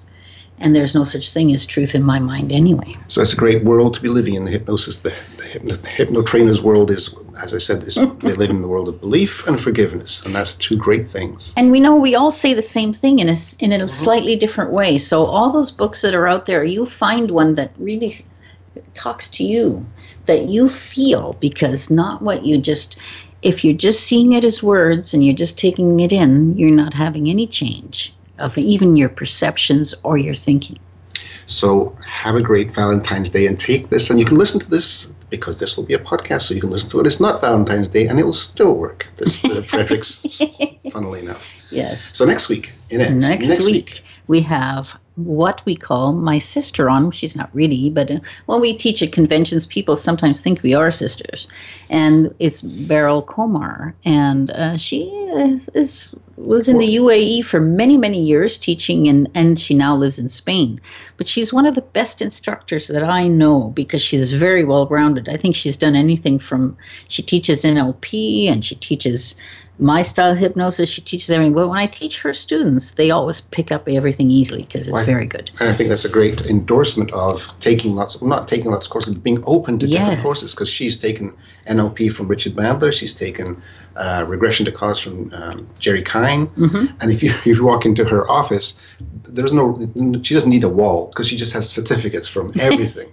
and 0.61 0.75
there's 0.75 0.93
no 0.93 1.03
such 1.03 1.31
thing 1.31 1.53
as 1.53 1.65
truth 1.65 1.95
in 1.95 2.03
my 2.03 2.19
mind 2.19 2.51
anyway. 2.51 2.95
So 3.07 3.21
it's 3.21 3.33
a 3.33 3.37
great 3.37 3.63
world 3.63 3.93
to 3.95 4.01
be 4.01 4.09
living 4.09 4.35
in. 4.35 4.45
The 4.45 4.51
hypnosis, 4.51 4.99
the, 4.99 5.13
the, 5.37 5.43
hypno, 5.43 5.75
the 5.75 5.89
hypno 5.89 6.21
trainers 6.21 6.61
world 6.61 6.91
is, 6.91 7.15
as 7.41 7.53
I 7.53 7.57
said, 7.57 7.83
is, 7.83 7.95
they 8.19 8.33
live 8.33 8.49
in 8.49 8.61
the 8.61 8.67
world 8.67 8.89
of 8.89 8.99
belief 8.99 9.47
and 9.47 9.59
forgiveness, 9.59 10.25
and 10.25 10.35
that's 10.35 10.55
two 10.55 10.75
great 10.75 11.09
things. 11.09 11.53
And 11.55 11.71
we 11.71 11.79
know 11.79 11.95
we 11.95 12.15
all 12.15 12.31
say 12.31 12.53
the 12.53 12.61
same 12.61 12.93
thing 12.93 13.19
in 13.19 13.29
a 13.29 13.35
in 13.59 13.71
a 13.71 13.77
mm-hmm. 13.77 13.87
slightly 13.87 14.35
different 14.35 14.71
way. 14.71 14.97
So 14.97 15.25
all 15.25 15.51
those 15.51 15.71
books 15.71 16.01
that 16.01 16.13
are 16.13 16.27
out 16.27 16.45
there, 16.45 16.63
you 16.63 16.85
find 16.85 17.31
one 17.31 17.55
that 17.55 17.71
really 17.77 18.13
talks 18.93 19.29
to 19.31 19.43
you, 19.43 19.85
that 20.25 20.45
you 20.45 20.69
feel, 20.69 21.35
because 21.39 21.89
not 21.89 22.21
what 22.21 22.45
you 22.45 22.57
just. 22.57 22.97
If 23.41 23.63
you're 23.63 23.73
just 23.73 24.01
seeing 24.01 24.33
it 24.33 24.43
as 24.43 24.61
words 24.61 25.13
and 25.13 25.25
you're 25.25 25.33
just 25.33 25.57
taking 25.57 26.01
it 26.01 26.11
in, 26.11 26.57
you're 26.57 26.75
not 26.75 26.93
having 26.93 27.29
any 27.29 27.47
change 27.47 28.13
of 28.39 28.57
even 28.57 28.95
your 28.95 29.09
perceptions 29.09 29.93
or 30.03 30.17
your 30.17 30.35
thinking. 30.35 30.79
So 31.47 31.95
have 32.07 32.35
a 32.35 32.41
great 32.41 32.73
Valentine's 32.73 33.29
Day 33.29 33.47
and 33.47 33.59
take 33.59 33.89
this, 33.89 34.09
and 34.09 34.19
you 34.19 34.25
can 34.25 34.37
listen 34.37 34.59
to 34.59 34.69
this 34.69 35.11
because 35.29 35.59
this 35.59 35.77
will 35.77 35.83
be 35.83 35.93
a 35.93 35.99
podcast, 35.99 36.41
so 36.43 36.53
you 36.53 36.61
can 36.61 36.69
listen 36.69 36.89
to 36.91 36.99
it. 36.99 37.07
It's 37.07 37.19
not 37.19 37.41
Valentine's 37.41 37.89
Day, 37.89 38.07
and 38.07 38.19
it 38.19 38.23
will 38.23 38.33
still 38.33 38.75
work. 38.75 39.07
This 39.17 39.43
uh, 39.43 39.61
Fredrick's, 39.67 40.41
funnily 40.91 41.19
enough. 41.21 41.47
Yes. 41.71 42.17
So 42.17 42.25
next 42.25 42.49
week, 42.49 42.71
Ines, 42.91 43.27
Next, 43.27 43.65
week, 43.65 44.03
we 44.27 44.41
have 44.41 44.97
what 45.25 45.65
we 45.65 45.75
call 45.75 46.13
my 46.13 46.39
sister 46.39 46.89
on. 46.89 47.11
She's 47.11 47.35
not 47.35 47.49
really, 47.53 47.89
but 47.89 48.11
uh, 48.11 48.19
when 48.45 48.61
we 48.61 48.73
teach 48.73 49.01
at 49.01 49.11
conventions, 49.11 49.65
people 49.65 49.95
sometimes 49.95 50.41
think 50.41 50.61
we 50.61 50.73
are 50.73 50.91
sisters. 50.91 51.47
And 51.89 52.33
it's 52.39 52.61
Beryl 52.61 53.23
Comar, 53.23 53.93
and 54.05 54.51
uh, 54.51 54.77
she 54.77 55.03
is 55.73 56.15
was 56.37 56.69
in 56.69 56.77
the 56.77 56.95
UAE 56.95 57.43
for 57.43 57.59
many 57.59 57.97
many 57.97 58.21
years 58.21 58.57
teaching, 58.57 59.07
and 59.07 59.29
and 59.35 59.59
she 59.59 59.73
now 59.73 59.95
lives 59.95 60.19
in 60.19 60.27
Spain. 60.27 60.79
But 61.17 61.27
she's 61.27 61.53
one 61.53 61.65
of 61.65 61.75
the 61.75 61.81
best 61.81 62.21
instructors 62.21 62.87
that 62.87 63.03
I 63.03 63.27
know 63.27 63.71
because 63.75 64.01
she's 64.01 64.33
very 64.33 64.63
well 64.63 64.85
grounded. 64.85 65.29
I 65.29 65.37
think 65.37 65.55
she's 65.55 65.77
done 65.77 65.95
anything 65.95 66.39
from 66.39 66.77
she 67.07 67.21
teaches 67.21 67.63
NLP 67.63 68.49
and 68.49 68.63
she 68.63 68.75
teaches 68.75 69.35
my 69.79 70.01
style 70.01 70.35
hypnosis, 70.35 70.89
she 70.89 71.01
teaches 71.01 71.29
everything. 71.29 71.53
But 71.53 71.69
when 71.69 71.79
I 71.79 71.87
teach 71.87 72.21
her 72.21 72.33
students, 72.33 72.91
they 72.91 73.11
always 73.11 73.41
pick 73.41 73.71
up 73.71 73.87
everything 73.87 74.29
easily 74.29 74.63
because 74.63 74.87
it's 74.87 75.01
very 75.05 75.25
good. 75.25 75.51
And 75.59 75.69
I 75.69 75.73
think 75.73 75.89
that's 75.89 76.05
a 76.05 76.09
great 76.09 76.41
endorsement 76.45 77.11
of 77.13 77.53
taking 77.61 77.95
lots, 77.95 78.15
of, 78.15 78.23
not 78.23 78.47
taking 78.47 78.71
lots 78.71 78.85
of 78.87 78.91
courses, 78.91 79.15
but 79.15 79.23
being 79.23 79.41
open 79.47 79.79
to 79.79 79.87
different 79.87 80.21
courses. 80.21 80.51
Because 80.51 80.69
she's 80.69 80.99
taken 80.99 81.31
NLP 81.67 82.11
from 82.11 82.27
Richard 82.27 82.53
Bandler, 82.55 82.91
she's 82.91 83.13
taken 83.13 83.61
uh, 83.95 84.25
regression 84.27 84.65
to 84.65 84.71
cause 84.71 84.99
from 84.99 85.33
um, 85.33 85.67
Jerry 85.79 86.03
Kein, 86.03 86.47
Mhm. 86.47 86.93
and 87.01 87.11
if 87.11 87.23
you, 87.23 87.29
if 87.45 87.45
you 87.45 87.63
walk 87.63 87.85
into 87.85 88.03
her 88.05 88.29
office, 88.29 88.77
there's 89.23 89.53
no, 89.53 89.79
she 90.23 90.33
doesn't 90.33 90.49
need 90.49 90.63
a 90.63 90.69
wall 90.69 91.07
because 91.07 91.27
she 91.27 91.37
just 91.37 91.53
has 91.53 91.69
certificates 91.69 92.27
from 92.27 92.53
everything. 92.59 93.09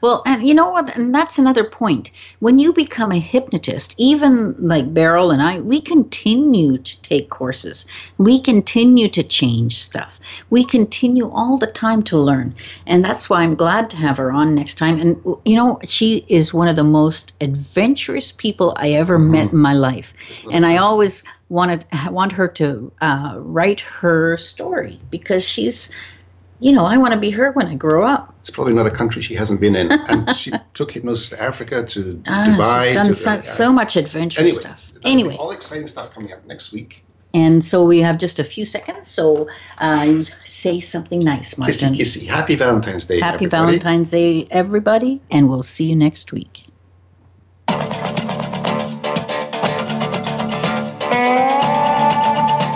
Well, 0.00 0.22
and 0.26 0.46
you 0.46 0.54
know 0.54 0.70
what? 0.70 0.94
And 0.96 1.14
that's 1.14 1.38
another 1.38 1.64
point. 1.64 2.10
When 2.40 2.58
you 2.58 2.72
become 2.72 3.12
a 3.12 3.18
hypnotist, 3.18 3.94
even 3.98 4.54
like 4.58 4.92
Beryl 4.92 5.30
and 5.30 5.40
I, 5.40 5.60
we 5.60 5.80
continue 5.80 6.78
to 6.78 7.02
take 7.02 7.30
courses. 7.30 7.86
We 8.18 8.40
continue 8.40 9.08
to 9.08 9.22
change 9.22 9.80
stuff. 9.80 10.20
We 10.50 10.64
continue 10.64 11.30
all 11.30 11.56
the 11.56 11.68
time 11.68 12.02
to 12.04 12.18
learn. 12.18 12.54
And 12.86 13.04
that's 13.04 13.30
why 13.30 13.42
I'm 13.42 13.54
glad 13.54 13.90
to 13.90 13.96
have 13.96 14.16
her 14.16 14.32
on 14.32 14.54
next 14.54 14.76
time. 14.76 15.00
And, 15.00 15.16
you 15.44 15.56
know, 15.56 15.78
she 15.84 16.24
is 16.28 16.52
one 16.52 16.68
of 16.68 16.76
the 16.76 16.84
most 16.84 17.32
adventurous 17.40 18.32
people 18.32 18.74
I 18.76 18.90
ever 18.90 19.18
mm-hmm. 19.18 19.30
met 19.30 19.52
in 19.52 19.58
my 19.58 19.74
life. 19.74 20.12
And 20.50 20.66
I 20.66 20.76
always 20.76 21.22
wanted 21.52 21.84
want 22.10 22.32
her 22.32 22.48
to 22.48 22.90
uh, 23.00 23.34
write 23.38 23.80
her 24.00 24.36
story 24.38 24.98
because 25.10 25.46
she's, 25.46 25.90
you 26.60 26.72
know, 26.72 26.84
I 26.84 26.96
want 26.96 27.12
to 27.14 27.20
be 27.20 27.30
her 27.30 27.52
when 27.52 27.66
I 27.66 27.74
grow 27.76 28.02
up. 28.04 28.34
It's 28.40 28.50
probably 28.50 28.72
not 28.72 28.86
a 28.86 28.90
country 28.90 29.20
she 29.22 29.34
hasn't 29.34 29.60
been 29.60 29.76
in. 29.76 29.92
And 29.92 30.34
she 30.40 30.50
took 30.74 30.90
hypnosis 30.92 31.28
to 31.30 31.42
Africa, 31.42 31.84
to 31.84 32.22
Ah, 32.26 32.46
Dubai. 32.48 32.86
she's 32.86 32.96
done 32.96 33.06
to, 33.06 33.14
so, 33.14 33.30
uh, 33.32 33.40
so 33.42 33.72
much 33.72 33.96
adventure 33.96 34.40
anyway, 34.40 34.60
stuff. 34.60 34.90
Anyway, 35.04 35.36
all 35.36 35.50
exciting 35.50 35.86
stuff 35.86 36.12
coming 36.14 36.32
up 36.32 36.44
next 36.46 36.72
week. 36.72 37.04
and 37.34 37.64
so 37.64 37.84
we 37.84 38.00
have 38.00 38.16
just 38.18 38.38
a 38.38 38.44
few 38.44 38.64
seconds. 38.64 39.06
So 39.08 39.46
uh, 39.78 40.24
say 40.44 40.80
something 40.80 41.20
nice, 41.20 41.54
Kissy, 41.54 41.58
Martin. 41.58 41.94
kissy. 41.94 42.26
Happy 42.26 42.54
Valentine's 42.56 43.06
Day. 43.06 43.20
Happy 43.20 43.34
everybody. 43.46 43.78
Valentine's 43.78 44.10
Day, 44.10 44.46
everybody, 44.50 45.20
and 45.30 45.48
we'll 45.48 45.62
see 45.62 45.86
you 45.90 45.96
next 45.96 46.32
week. 46.32 46.66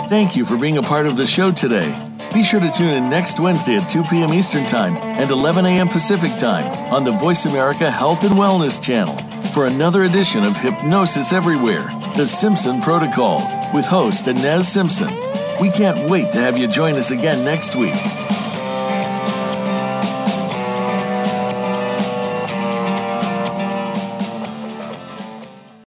Thank 0.09 0.37
you 0.37 0.45
for 0.45 0.57
being 0.57 0.77
a 0.77 0.81
part 0.81 1.05
of 1.05 1.17
the 1.17 1.25
show 1.25 1.51
today. 1.51 1.89
Be 2.33 2.41
sure 2.41 2.61
to 2.61 2.71
tune 2.71 2.93
in 2.93 3.09
next 3.09 3.41
Wednesday 3.41 3.75
at 3.75 3.89
2 3.89 4.03
p.m. 4.03 4.33
Eastern 4.33 4.65
Time 4.65 4.95
and 4.95 5.29
11 5.29 5.65
a.m. 5.65 5.89
Pacific 5.89 6.31
Time 6.37 6.93
on 6.93 7.03
the 7.03 7.11
Voice 7.11 7.45
America 7.45 7.91
Health 7.91 8.23
and 8.23 8.35
Wellness 8.35 8.81
Channel 8.81 9.17
for 9.51 9.65
another 9.65 10.05
edition 10.05 10.45
of 10.45 10.55
Hypnosis 10.55 11.33
Everywhere, 11.33 11.83
The 12.15 12.25
Simpson 12.25 12.81
Protocol, 12.81 13.39
with 13.73 13.85
host 13.85 14.29
Ines 14.29 14.65
Simpson. 14.65 15.13
We 15.59 15.71
can't 15.71 16.09
wait 16.09 16.31
to 16.31 16.39
have 16.39 16.57
you 16.57 16.67
join 16.69 16.95
us 16.95 17.11
again 17.11 17.43
next 17.43 17.75
week. 17.75 17.95